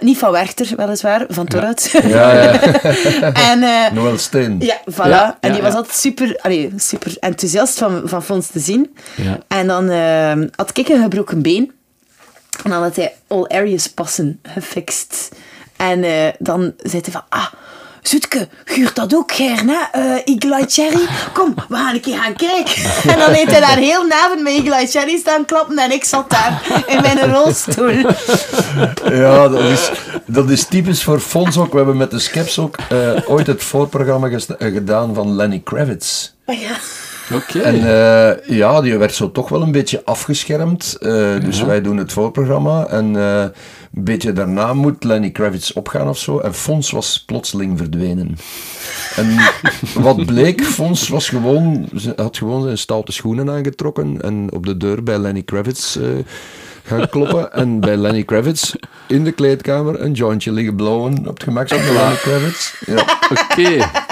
[0.00, 1.90] niet van Werchter, weliswaar, van Torhout.
[1.90, 2.60] Ja, ja.
[3.50, 4.60] en, uh, Noël Steen.
[4.60, 5.38] Ja, voilà.
[5.40, 8.96] en die was altijd super, allee, super enthousiast van, van Fons te zien.
[9.48, 9.90] En dan
[10.56, 11.72] had ik een gebroken been.
[12.64, 15.28] En dan had hij all areas passen gefixt.
[15.76, 16.00] En
[16.38, 17.46] dan zei hij van, ah
[18.08, 20.00] Zoetke, huurt dat ook, Gern, hè?
[20.00, 21.06] Uh, Eagle Cherry?
[21.32, 22.82] Kom, we gaan een keer gaan kijken.
[23.12, 26.30] En dan heeft hij daar heel navond met Eagle Cherry staan klappen en ik zat
[26.30, 27.90] daar in mijn rolstoel.
[29.04, 29.90] Ja, dat is,
[30.26, 31.70] dat is typisch voor Fons ook.
[31.70, 36.30] We hebben met de Skeps ook uh, ooit het voorprogramma eh, gedaan van Lenny Kravitz.
[36.46, 36.76] Oh ja.
[37.32, 37.58] Oké.
[37.58, 40.96] En uh, ja, die werd zo toch wel een beetje afgeschermd.
[41.00, 42.86] Uh, dus wij doen het voorprogramma.
[42.86, 46.38] En uh, een beetje daarna moet Lenny Kravitz opgaan of zo.
[46.38, 48.36] En Fons was plotseling verdwenen.
[49.16, 49.36] En
[50.02, 54.22] wat bleek, Fons was gewoon, had gewoon zijn stoute schoenen aangetrokken.
[54.22, 55.98] En op de deur bij Lenny Kravitz
[56.82, 57.52] gaan kloppen.
[57.52, 58.74] En bij Lenny Kravitz
[59.06, 62.74] in de kleedkamer een jointje liggen blowen op het gemak van Lenny Kravitz.
[62.86, 63.04] Ja.
[63.30, 64.06] Oké.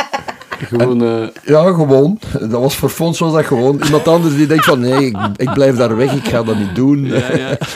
[0.58, 1.28] Gewoon, uh...
[1.44, 2.18] Ja, gewoon.
[2.32, 3.80] Dat was voor Fons was dat gewoon.
[3.84, 6.74] Iemand anders die denkt van nee, ik, ik blijf daar weg, ik ga dat niet
[6.74, 7.04] doen.
[7.04, 7.58] Ja, ja.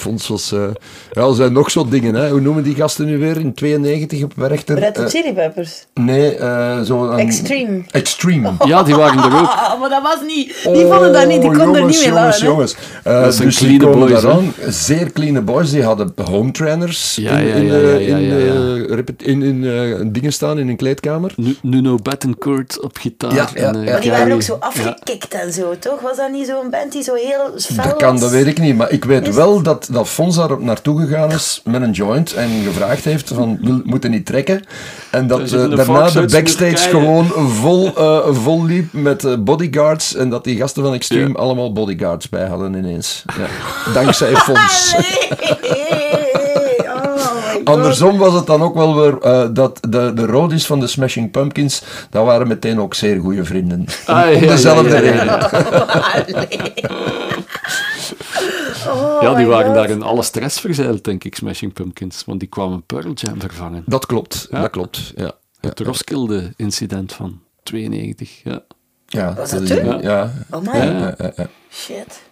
[0.00, 0.52] Fons was...
[0.52, 0.68] Uh,
[1.12, 2.30] ja, er zijn nog zo dingen, hè.
[2.30, 3.36] Hoe noemen die gasten nu weer?
[3.36, 4.78] In 92 op Werchter.
[4.78, 5.86] Red Hot Chili Peppers?
[5.94, 7.04] Nee, uh, zo...
[7.10, 7.82] Een, Extreme.
[7.90, 8.52] Extreme.
[8.66, 9.78] Ja, die waren er ook.
[9.80, 10.68] maar dat was niet...
[10.72, 12.76] Die vonden dat niet, die konden er niet meer Jongens, jongens.
[13.06, 14.54] Uh, dat dus komen boys, daaraan.
[14.68, 15.70] Zeer clean boys.
[15.70, 17.66] Die hadden home trainers ja, in,
[18.00, 21.34] in, in, in, in dingen staan, in een kleedkamer.
[21.62, 23.34] Nuno Bettencourt op gitaar.
[23.34, 26.00] Ja, ja, en, maar die waren ook zo afgekikt en zo, toch?
[26.00, 28.76] Was dat niet zo'n band die zo heel fel Dat kan, dat weet ik niet.
[28.76, 32.48] Maar ik weet wel dat dat, Fons daar naartoe gegaan is met een joint en
[32.64, 34.62] gevraagd heeft van, we moeten niet trekken.
[35.10, 40.30] En dat uh, daarna de backstage gewoon vol, uh, vol liep met uh, bodyguards en
[40.30, 43.24] dat die gasten van Extreme allemaal bodyguards bij hadden ineens.
[43.26, 43.92] Ja.
[43.92, 44.94] Dankzij Fons.
[47.64, 50.86] Oh Andersom was het dan ook wel weer uh, dat de, de Rodis van de
[50.86, 53.78] Smashing Pumpkins, dat waren meteen ook zeer goede vrienden.
[53.78, 55.48] Om, ah, ja, dezelfde ja, ja,
[56.26, 56.44] reden.
[58.96, 62.24] Oh ja, die waren daar in alle stress verzeild, denk ik, Smashing Pumpkins.
[62.24, 63.82] Want die kwamen Pearl Jam vervangen.
[63.86, 65.32] Dat klopt, dat klopt, ja.
[65.60, 68.60] Het Roskilde-incident van 92, ja.
[69.06, 70.00] Ja, Was dat, toen?
[70.00, 70.32] Ja.
[70.50, 71.14] Oh my.
[71.70, 72.22] Shit.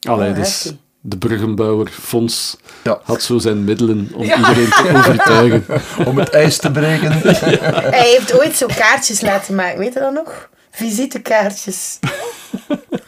[0.00, 2.56] Allee, oh, dus de Bruggenbouwer Fons
[3.02, 5.64] had zo zijn middelen om iedereen te overtuigen.
[6.08, 7.12] om het ijs te breken.
[7.96, 10.48] Hij heeft ooit zo kaartjes laten maken, weet je dat nog?
[10.70, 11.98] Visitekaartjes.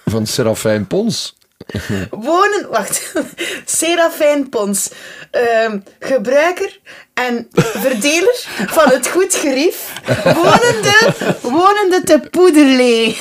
[0.05, 1.37] Van Serafijn Pons.
[2.11, 3.13] Wonen, wacht,
[3.65, 4.91] Serafijn Pons,
[5.31, 6.79] ehm, gebruiker
[7.15, 9.93] en verdeler van het goed gerief,
[10.25, 13.17] wonende, wonende te Poederlee.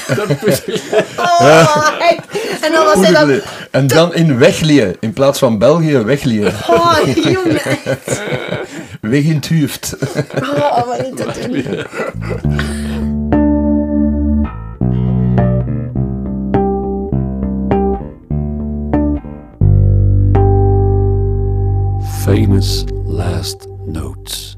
[1.17, 1.87] Oh,
[2.61, 3.41] en dan was hij dan...
[3.71, 6.45] En dan in Weglië, in plaats van België, Weglië.
[6.67, 7.61] Oh, jongen.
[9.01, 9.95] Weg in het hoofd.
[10.41, 12.80] Oh, maar niet te doen.
[22.21, 24.57] Famous Last Notes.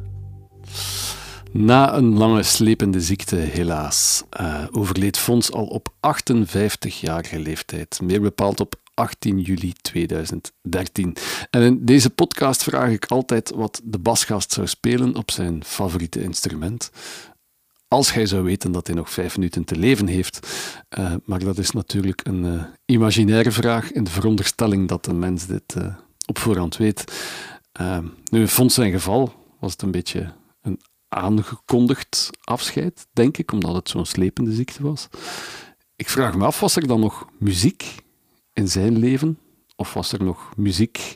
[1.52, 8.00] Na een lange slepende ziekte, helaas, uh, overleed Fons al op 58-jarige leeftijd.
[8.04, 11.16] Meer bepaald op 18 juli 2013.
[11.50, 16.24] En in deze podcast vraag ik altijd wat de basgast zou spelen op zijn favoriete
[16.24, 16.92] instrument.
[17.88, 20.48] Als hij zou weten dat hij nog vijf minuten te leven heeft.
[21.00, 25.46] Uh, maar dat is natuurlijk een uh, imaginaire vraag in de veronderstelling dat de mens
[25.46, 25.76] dit
[26.26, 27.04] op voorhand weet.
[27.82, 27.98] Uh,
[28.30, 33.76] nu, in Fons zijn geval was het een beetje een aangekondigd afscheid, denk ik, omdat
[33.76, 35.08] het zo'n slepende ziekte was.
[35.96, 37.96] Ik vraag me af, was er dan nog muziek
[38.54, 39.40] in zijn leven?
[39.76, 41.16] Of was er nog muziek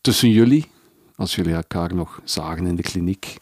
[0.00, 0.70] tussen jullie,
[1.16, 3.36] als jullie elkaar nog zagen in de kliniek?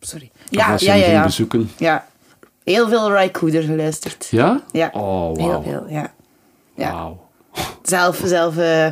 [0.00, 0.30] Sorry.
[0.50, 1.24] Ja, als ja, ja, ja.
[1.24, 1.70] bezoeken?
[1.78, 2.08] Ja.
[2.64, 4.28] Heel veel Raikouder geluisterd.
[4.30, 4.64] Ja?
[4.72, 4.90] Ja.
[4.92, 5.38] Oh, wow.
[5.38, 6.14] Heel veel, ja.
[6.74, 6.92] ja.
[6.92, 7.30] Wauw.
[7.82, 8.88] Zelf, zelf uh,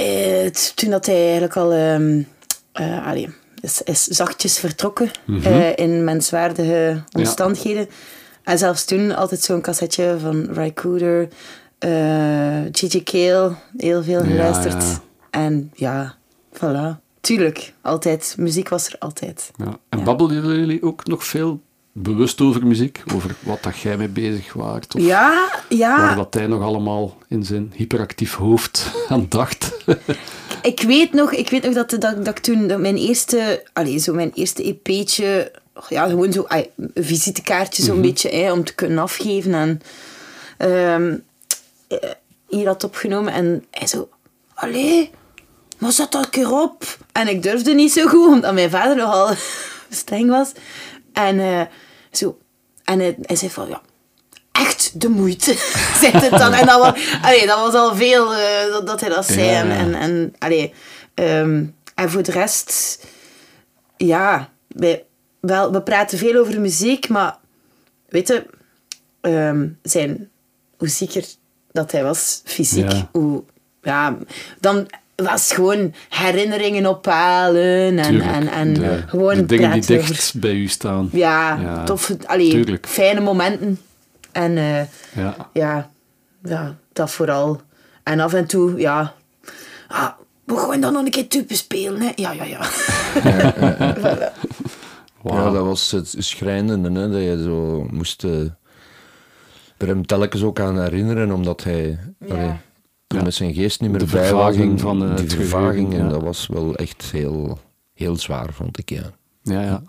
[0.00, 2.26] uh, toen dat hij eigenlijk al um,
[2.80, 3.28] uh, allee,
[3.60, 5.52] is, is, zachtjes vertrokken mm -hmm.
[5.52, 7.82] uh, in menswaardige omstandigheden.
[7.82, 7.94] Ja.
[8.44, 11.28] En zelfs toen altijd zo'n cassetje van Ry Cooder,
[12.72, 14.82] Gigi Kale, heel veel geluisterd.
[14.82, 15.00] Ja, ja.
[15.30, 16.14] En ja,
[16.52, 17.00] voilà.
[17.20, 18.34] Tuurlijk, altijd.
[18.38, 19.50] Muziek was er altijd.
[19.56, 19.78] Ja.
[19.88, 21.60] En babbelden jullie ook nog veel
[21.92, 23.02] bewust over muziek?
[23.14, 24.94] Over wat dat jij mee bezig waart?
[24.94, 25.96] Of ja, ja.
[25.96, 29.76] Waar dat hij nog allemaal in zijn hyperactief hoofd aan dacht?
[30.62, 34.04] ik, weet nog, ik weet nog dat, dat, dat ik toen dat mijn eerste, allez,
[34.04, 35.52] zo mijn eerste EP'tje,
[35.88, 38.10] ja, gewoon zo ay, visitekaartje zo'n mm -hmm.
[38.10, 39.54] beetje, hè, om te kunnen afgeven.
[39.54, 39.80] En,
[40.56, 41.16] ehm,
[41.88, 42.10] eh,
[42.48, 43.32] hier had opgenomen.
[43.32, 44.08] En hij zo,
[44.54, 45.10] allee,
[45.78, 46.84] maar zet dat een keer op.
[47.12, 49.34] En ik durfde niet zo goed, omdat mijn vader nogal
[49.90, 50.52] streng was.
[51.26, 51.62] En uh,
[52.10, 52.38] zo,
[52.84, 53.80] en hij, hij zei van, ja,
[54.52, 55.54] echt de moeite,
[56.00, 56.52] zei het dan.
[56.52, 59.46] En dat was, allee, dat was al veel uh, dat, hij dat zei.
[59.46, 59.76] Ja.
[59.76, 60.74] En, en, allee,
[61.14, 62.98] um, en voor de rest,
[63.96, 65.04] ja, wij,
[65.40, 67.38] wel, we praten veel over muziek, maar
[68.08, 68.46] weet je,
[69.20, 70.30] um, zijn,
[70.76, 71.24] hoe zieker
[71.72, 73.08] dat hij was, fysiek, ja.
[73.12, 73.44] hoe,
[73.82, 74.16] ja,
[74.60, 74.86] dan
[75.22, 80.40] was gewoon herinneringen ophalen en, Tuurlijk, en, en de, gewoon de dingen die dicht over,
[80.40, 81.08] bij u staan.
[81.12, 82.86] Ja, ja tof, allee, tuurlijk.
[82.86, 83.80] fijne momenten.
[84.32, 84.80] En uh,
[85.14, 85.50] ja.
[85.52, 85.90] ja.
[86.42, 87.60] Ja, dat vooral.
[88.02, 89.14] En af en toe, ja...
[89.88, 90.10] Ah,
[90.44, 92.12] we gaan dan nog een keer tupen spelen, hè.
[92.14, 92.68] Ja, ja, ja.
[93.24, 93.96] ja, ja.
[93.96, 94.48] voilà.
[95.22, 95.34] wow.
[95.34, 98.24] ja dat was het schrijnende, hè, dat je zo moest...
[98.24, 98.40] Uh,
[99.76, 101.98] er hem telkens ook aan herinneren, omdat hij...
[102.26, 102.34] Ja.
[102.34, 102.52] Allee,
[103.10, 106.08] toen met zijn geest niet meer de vervaging van uh, die vervaging, en ja.
[106.08, 107.58] dat was wel echt heel,
[107.94, 109.02] heel zwaar, vond ik, ja.
[109.42, 109.82] Ja, ja.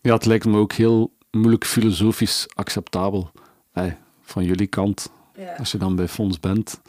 [0.00, 3.30] Ja, het lijkt me ook heel moeilijk filosofisch acceptabel
[3.72, 5.10] hey, van jullie kant.
[5.36, 5.54] Ja.
[5.58, 6.80] Als je dan bij Fons bent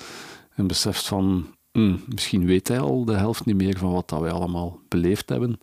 [0.56, 4.20] en beseft van, hm, misschien weet hij al de helft niet meer van wat dat
[4.20, 5.60] wij allemaal beleefd hebben.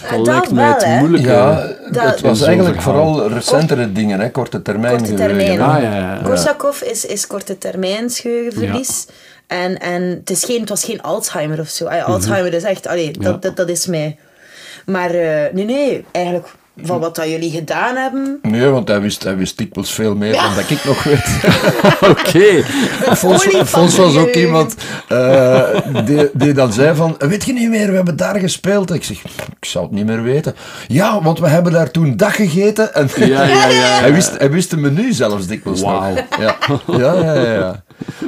[0.00, 0.98] Dat, dat lijkt wel, mij het hè?
[0.98, 1.28] moeilijke.
[1.28, 3.12] Ja, Dat- het was eigenlijk verhaal.
[3.14, 4.96] vooral recentere dingen, hè, korte termijn.
[4.96, 5.60] Korte termijn.
[5.60, 6.20] Ah, ja, ja, ja.
[6.24, 9.06] Korsakoff is, is korte termijn geheugenverlies.
[9.52, 11.84] En, en het, is geen, het was geen Alzheimer of zo.
[11.86, 13.38] Allee, Alzheimer is echt, allee, dat, Ja.
[13.40, 14.16] dat, dat is mij.
[14.86, 16.46] Maar eh, nee, nee, eigenlijk
[16.82, 18.38] van wat dat jullie gedaan hebben.
[18.42, 21.40] Nee, want hij wist, hij wist dikwijls veel meer dan dat ik nog weet.
[22.10, 22.62] Oké.
[23.66, 24.74] Fons, was ook iemand
[25.08, 25.68] eh,
[26.04, 28.92] die, die dan zei van, weet je niet meer, we hebben daar gespeeld.
[28.94, 29.24] Ik zeg,
[29.60, 30.54] ik zou het niet meer weten.
[30.88, 32.94] Ja, want we hebben daar toen dag gegeten.
[32.94, 34.00] En Ja, ja, ja, ja.
[34.04, 36.08] Hij, wist, hij wist de menu zelfs dikwijls nog.
[36.38, 36.56] Ja.
[36.86, 37.82] Ja, ja, ja, ja.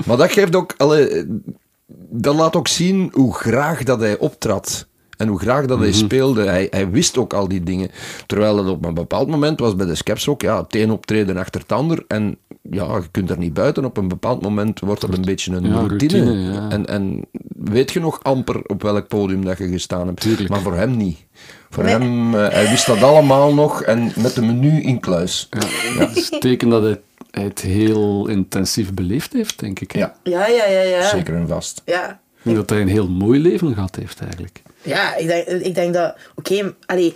[0.06, 1.24] Maar dat geeft ook, allee,
[2.10, 4.86] dat laat ook zien hoe graag dat hij optrad.
[5.16, 6.42] En hoe graag dat hij speelde.
[6.42, 7.90] Hij, hij wist ook al die dingen.
[8.26, 11.36] Terwijl het op een bepaald moment was bij de Skeps ook, ja, het een optreden
[11.36, 12.04] achter het ander.
[12.08, 12.36] En
[12.70, 13.84] ja, je kunt er niet buiten.
[13.84, 16.24] Op een bepaald moment wordt dat een beetje een Ja, routine.
[16.24, 16.68] routine, ja.
[16.68, 17.20] en, en
[17.56, 20.20] weet je nog amper op welk podium dat je gestaan hebt.
[20.20, 20.48] Tuurlijk.
[20.48, 21.18] Maar voor hem niet.
[21.74, 21.92] Voor Nee.
[21.92, 25.48] hem, eh, hij wist dat allemaal nog en met de menu in kluis.
[25.50, 25.60] Ja.
[25.98, 29.94] Dat is teken dat hij, het heel intensief beleefd heeft, denk ik.
[29.94, 31.08] Ja, Ja, ja, ja, ja.
[31.08, 31.82] zeker en vast.
[31.84, 34.62] Ja, Ik denk dat hij een heel mooi leven gehad heeft, eigenlijk.
[34.82, 36.14] ja ik, denk, ik denk dat...
[36.34, 37.14] Oké, allee,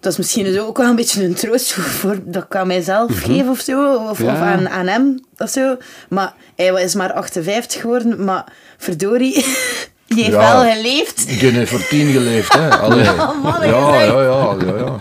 [0.00, 3.18] dat is misschien dus ook wel een beetje een troost voor, dat ik aan mijzelf
[3.22, 3.94] geef of zo.
[3.96, 4.32] Of, Ja.
[4.32, 5.76] of aan, aan hem of zo.
[6.08, 8.24] Maar hij is maar 58 geworden.
[8.24, 9.44] Maar verdorie,
[10.14, 10.62] die heeft Ja.
[10.64, 11.26] wel geleefd.
[11.40, 12.68] Die heeft voor tien geleefd, hè?
[12.84, 13.08] Allee.
[13.10, 14.96] Oh, man, ja, ja, ja, ja, ja.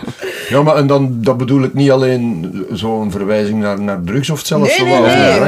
[0.50, 4.42] Ja, maar en dan, dat bedoel ik niet alleen zo'n verwijzing naar, naar drugs of
[4.46, 4.96] zelfs Nee, zo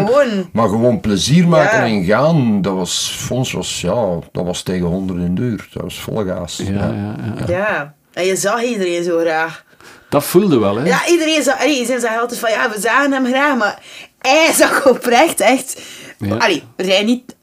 [0.05, 0.49] gewoon.
[0.53, 1.85] Maar gewoon plezier maken Ja.
[1.85, 5.67] en gaan, dat was, Fons was, ja, dat was tegen honderden uur.
[5.73, 6.61] Dat was volle gaas.
[6.63, 7.15] Ja, ja,
[7.47, 7.53] ja.
[7.57, 9.63] Ja, en je zag iedereen zo graag.
[10.09, 10.85] Dat voelde wel, hè?
[10.85, 13.79] Ja, iedereen zag, allee, iedereen zag altijd van, ja, we zagen hem graag, maar
[14.19, 15.81] hij zag oprecht echt...
[16.17, 16.35] Ja.
[16.35, 17.35] Allee, rij niet...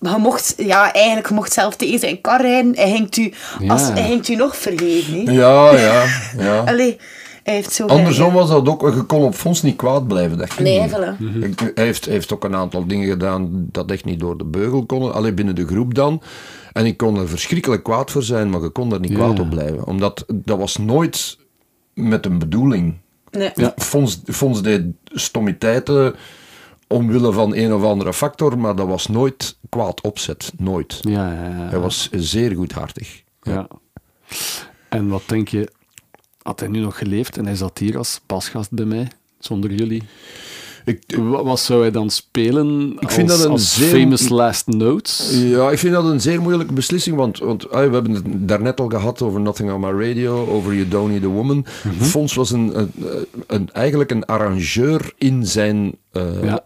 [0.00, 2.76] Je mocht, ja, eigenlijk, je mocht zelf tegen zijn kar rijden.
[2.76, 3.72] Hij ging u, Ja.
[3.72, 5.32] als, hij u nog vergeven, hè.
[5.32, 6.04] Ja, ja,
[6.38, 6.58] ja.
[6.70, 6.96] Allee,
[7.42, 7.86] hij heeft zo...
[7.86, 10.38] Andersom was dat ook, je kon op Fons niet kwaad blijven.
[10.38, 10.90] Dat Nee, niet.
[10.90, 11.40] voilà.
[11.44, 14.44] Ik- Hij heeft, hij heeft ook een aantal dingen gedaan dat echt niet door de
[14.44, 15.14] beugel konden.
[15.14, 16.22] Alleen binnen de groep dan.
[16.72, 19.16] En ik kon er verschrikkelijk kwaad voor zijn, maar je kon er niet Ja.
[19.16, 19.86] kwaad op blijven.
[19.86, 21.38] Omdat dat was nooit
[21.94, 22.94] met een bedoeling.
[23.30, 23.50] Nee.
[23.54, 23.72] Ja.
[23.76, 26.14] Fons, Fons deed stommiteiten
[26.86, 30.52] omwille van een of andere factor, maar dat was nooit kwaad opzet.
[30.58, 30.98] Nooit.
[31.00, 31.68] Ja, ja, ja.
[31.68, 33.22] Hij was zeer goedhartig.
[33.42, 33.68] Ja.
[34.88, 35.72] En wat denk je,
[36.42, 39.08] had hij nu nog geleefd en hij zat hier als pasgast bij mij,
[39.38, 40.02] zonder jullie?
[40.86, 44.28] Ik, Wa- Wat zou hij dan spelen Ik als, vind dat een als zeer- famous
[44.28, 45.30] last notes?
[45.44, 48.80] Ja, ik vind dat een zeer moeilijke beslissing, want, want ah, we hebben het daarnet
[48.80, 51.66] al gehad over Nothing on My Radio, over You Don't Need a Woman.
[52.00, 52.90] Fons was een, een,
[53.46, 55.94] een- eigenlijk een arrangeur in zijn
[56.42, 56.60] Ja.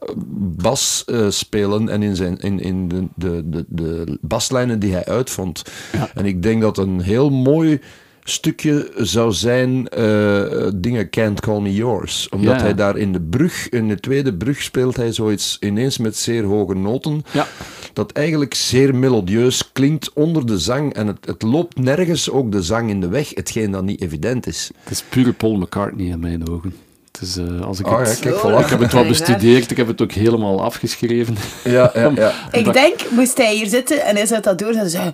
[0.62, 5.04] bas eh, spelen en in, zijn, in, in de, de, de, de baslijnen die hij
[5.06, 5.62] uitvond.
[5.92, 6.10] Ja.
[6.14, 7.80] En ik denk dat een heel mooi
[8.24, 12.28] stukje zou zijn eh, dingen Can't Call Me Yours.
[12.28, 12.60] Omdat Ja.
[12.62, 16.44] hij daar in de brug, in de tweede brug speelt hij zoiets ineens met zeer
[16.44, 17.46] hoge noten Ja.
[17.92, 20.94] dat eigenlijk zeer melodieus klinkt onder de zang.
[20.94, 24.46] En het, het loopt nergens ook de zang in de weg, hetgeen dat niet evident
[24.46, 24.70] is.
[24.82, 26.74] Het is pure Paul McCartney in mijn ogen.
[27.12, 28.64] Het is, eh, als ik, Ah, het, ja, kijk, Oh, voilà.
[28.64, 31.36] ik heb het wat bestudeerd, ik heb het ook helemaal afgeschreven.
[31.64, 32.32] Ja, ja, ja.
[32.58, 35.12] Ik denk, moest hij hier zitten en hij zet dat door, dan zei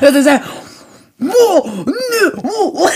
[0.00, 0.40] Dat hij zei...
[1.16, 2.88] Wow, nee, wow.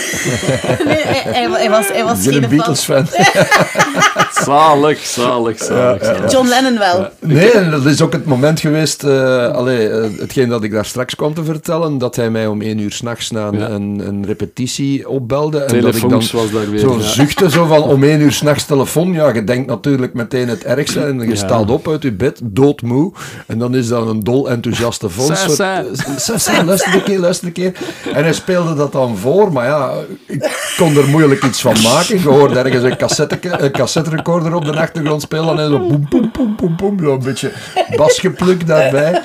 [0.84, 3.06] Nee, hij, was, hij was geen een Beatles-fan.
[4.44, 7.08] zalig, zalig, zalig, John Lennon wel.
[7.20, 11.14] Nee, dat is ook het moment geweest, uh, allee, uh, hetgeen dat ik daar straks
[11.14, 13.68] kwam te vertellen, dat hij mij om één uur s'nachts na een, ja.
[13.68, 15.58] een, een, repetitie opbelde.
[15.58, 17.02] En dat ik dan was daar weer, zo ja.
[17.02, 19.12] zuchtte, zo van om één uur s'nachts telefoon.
[19.12, 21.34] Ja, je denkt natuurlijk meteen het ergste en je ja.
[21.34, 23.12] staat op uit je bed, doodmoe.
[23.46, 25.28] En dan is dat een dol enthousiaste vond.
[25.28, 27.72] Luister een keer, luister een keer.
[28.12, 29.92] En hij speelde dat dan voor, maar ja,
[30.26, 32.20] ik kon er moeilijk iets van maken.
[32.20, 36.06] Je hoorde ergens een, cassette, een cassette recorder op de achtergrond spelen en zo boem,
[36.08, 37.52] boem, boem, boem, boem, zo een beetje
[37.96, 39.22] basgepluk daarbij.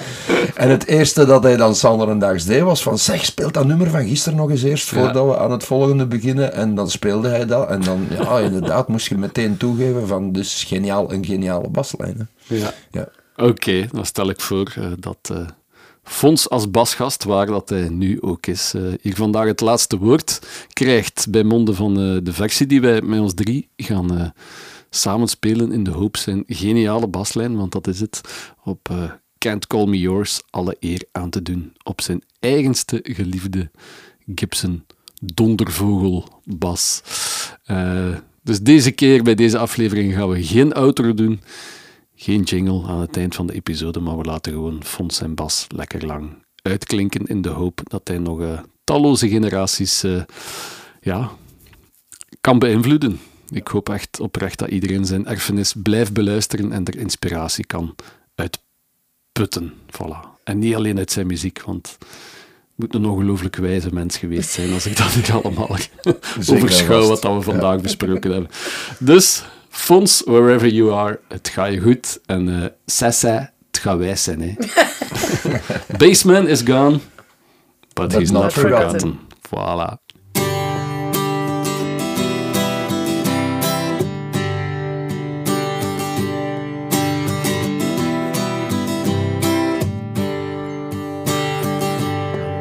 [0.55, 4.07] En het eerste dat hij dan Sanderendaags deed was van, zeg, speelt dat nummer van
[4.07, 6.53] gisteren nog eens eerst, voordat we aan het volgende beginnen.
[6.53, 7.69] En dan speelde hij dat.
[7.69, 12.29] En dan, ja, inderdaad, moest je meteen toegeven van, dus geniaal, een geniale baslijn.
[12.47, 12.55] Hè.
[12.55, 12.73] Ja.
[12.91, 13.07] ja.
[13.35, 15.29] Oké, dan stel ik voor uh, dat...
[15.31, 15.37] Uh...
[16.03, 20.39] Fons als basgast, waar dat hij nu ook is, uh, hier vandaag het laatste woord
[20.73, 24.29] krijgt bij monden van uh, de versie die wij met ons drie gaan uh,
[24.89, 28.21] samenspelen in de hoop zijn geniale baslijn, want dat is het,
[28.63, 28.89] op
[29.37, 31.73] Can't Call Me Yours alle eer aan te doen.
[31.83, 33.71] Op zijn eigenste geliefde
[34.35, 34.85] Gibson
[35.21, 37.01] dondervogel bas.
[38.41, 41.41] dus deze keer bij deze aflevering gaan we geen outro doen.
[42.15, 45.65] Geen jingle aan het eind van de episode, maar we laten gewoon Fons en Bas
[45.75, 50.23] lekker lang uitklinken in de hoop dat hij nog uh, talloze generaties uh,
[51.01, 51.31] ja,
[52.41, 53.19] kan beïnvloeden.
[53.49, 57.95] Ik hoop echt oprecht dat iedereen zijn erfenis blijft beluisteren en er inspiratie kan
[58.35, 59.73] uitputten.
[59.91, 60.33] Voilà.
[60.43, 62.07] En niet alleen uit zijn muziek, want het
[62.75, 65.77] moet een ongelooflijk wijze mens geweest zijn als ik dat hier allemaal
[66.49, 68.49] overschouw wat we vandaag besproken hebben.
[68.99, 69.43] Dus
[69.75, 72.19] Fons, wherever you are, het gaat je goed.
[72.25, 74.41] En uh, Sessa, het gaat wij zijn.
[74.41, 74.53] Hè.
[75.97, 76.99] Baseman is gone,
[77.93, 78.99] but, but he's not, not forgotten.
[78.99, 79.19] forgotten.
[79.49, 79.97] Voilà.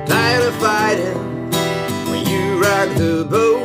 [0.06, 1.50] Tired of fighting
[2.10, 3.60] when you rock the boat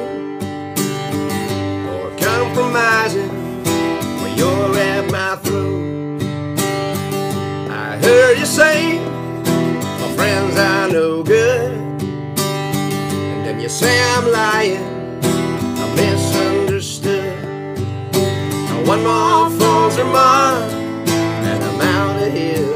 [1.89, 3.26] or compromising
[13.77, 14.83] say I'm lying,
[15.23, 17.37] I'm misunderstood.
[18.11, 20.71] Now one more false remark,
[21.49, 22.75] and I'm out of here.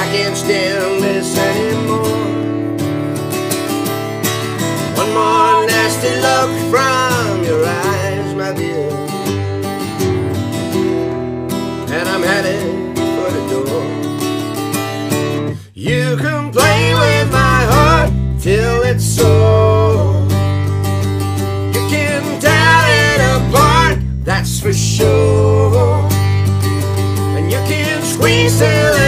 [0.00, 2.16] I can't stand this anymore.
[4.96, 8.88] One more nasty look from your eyes my dear.
[11.96, 13.84] And I'm headed for the door.
[15.74, 16.52] You can
[28.48, 29.03] Still.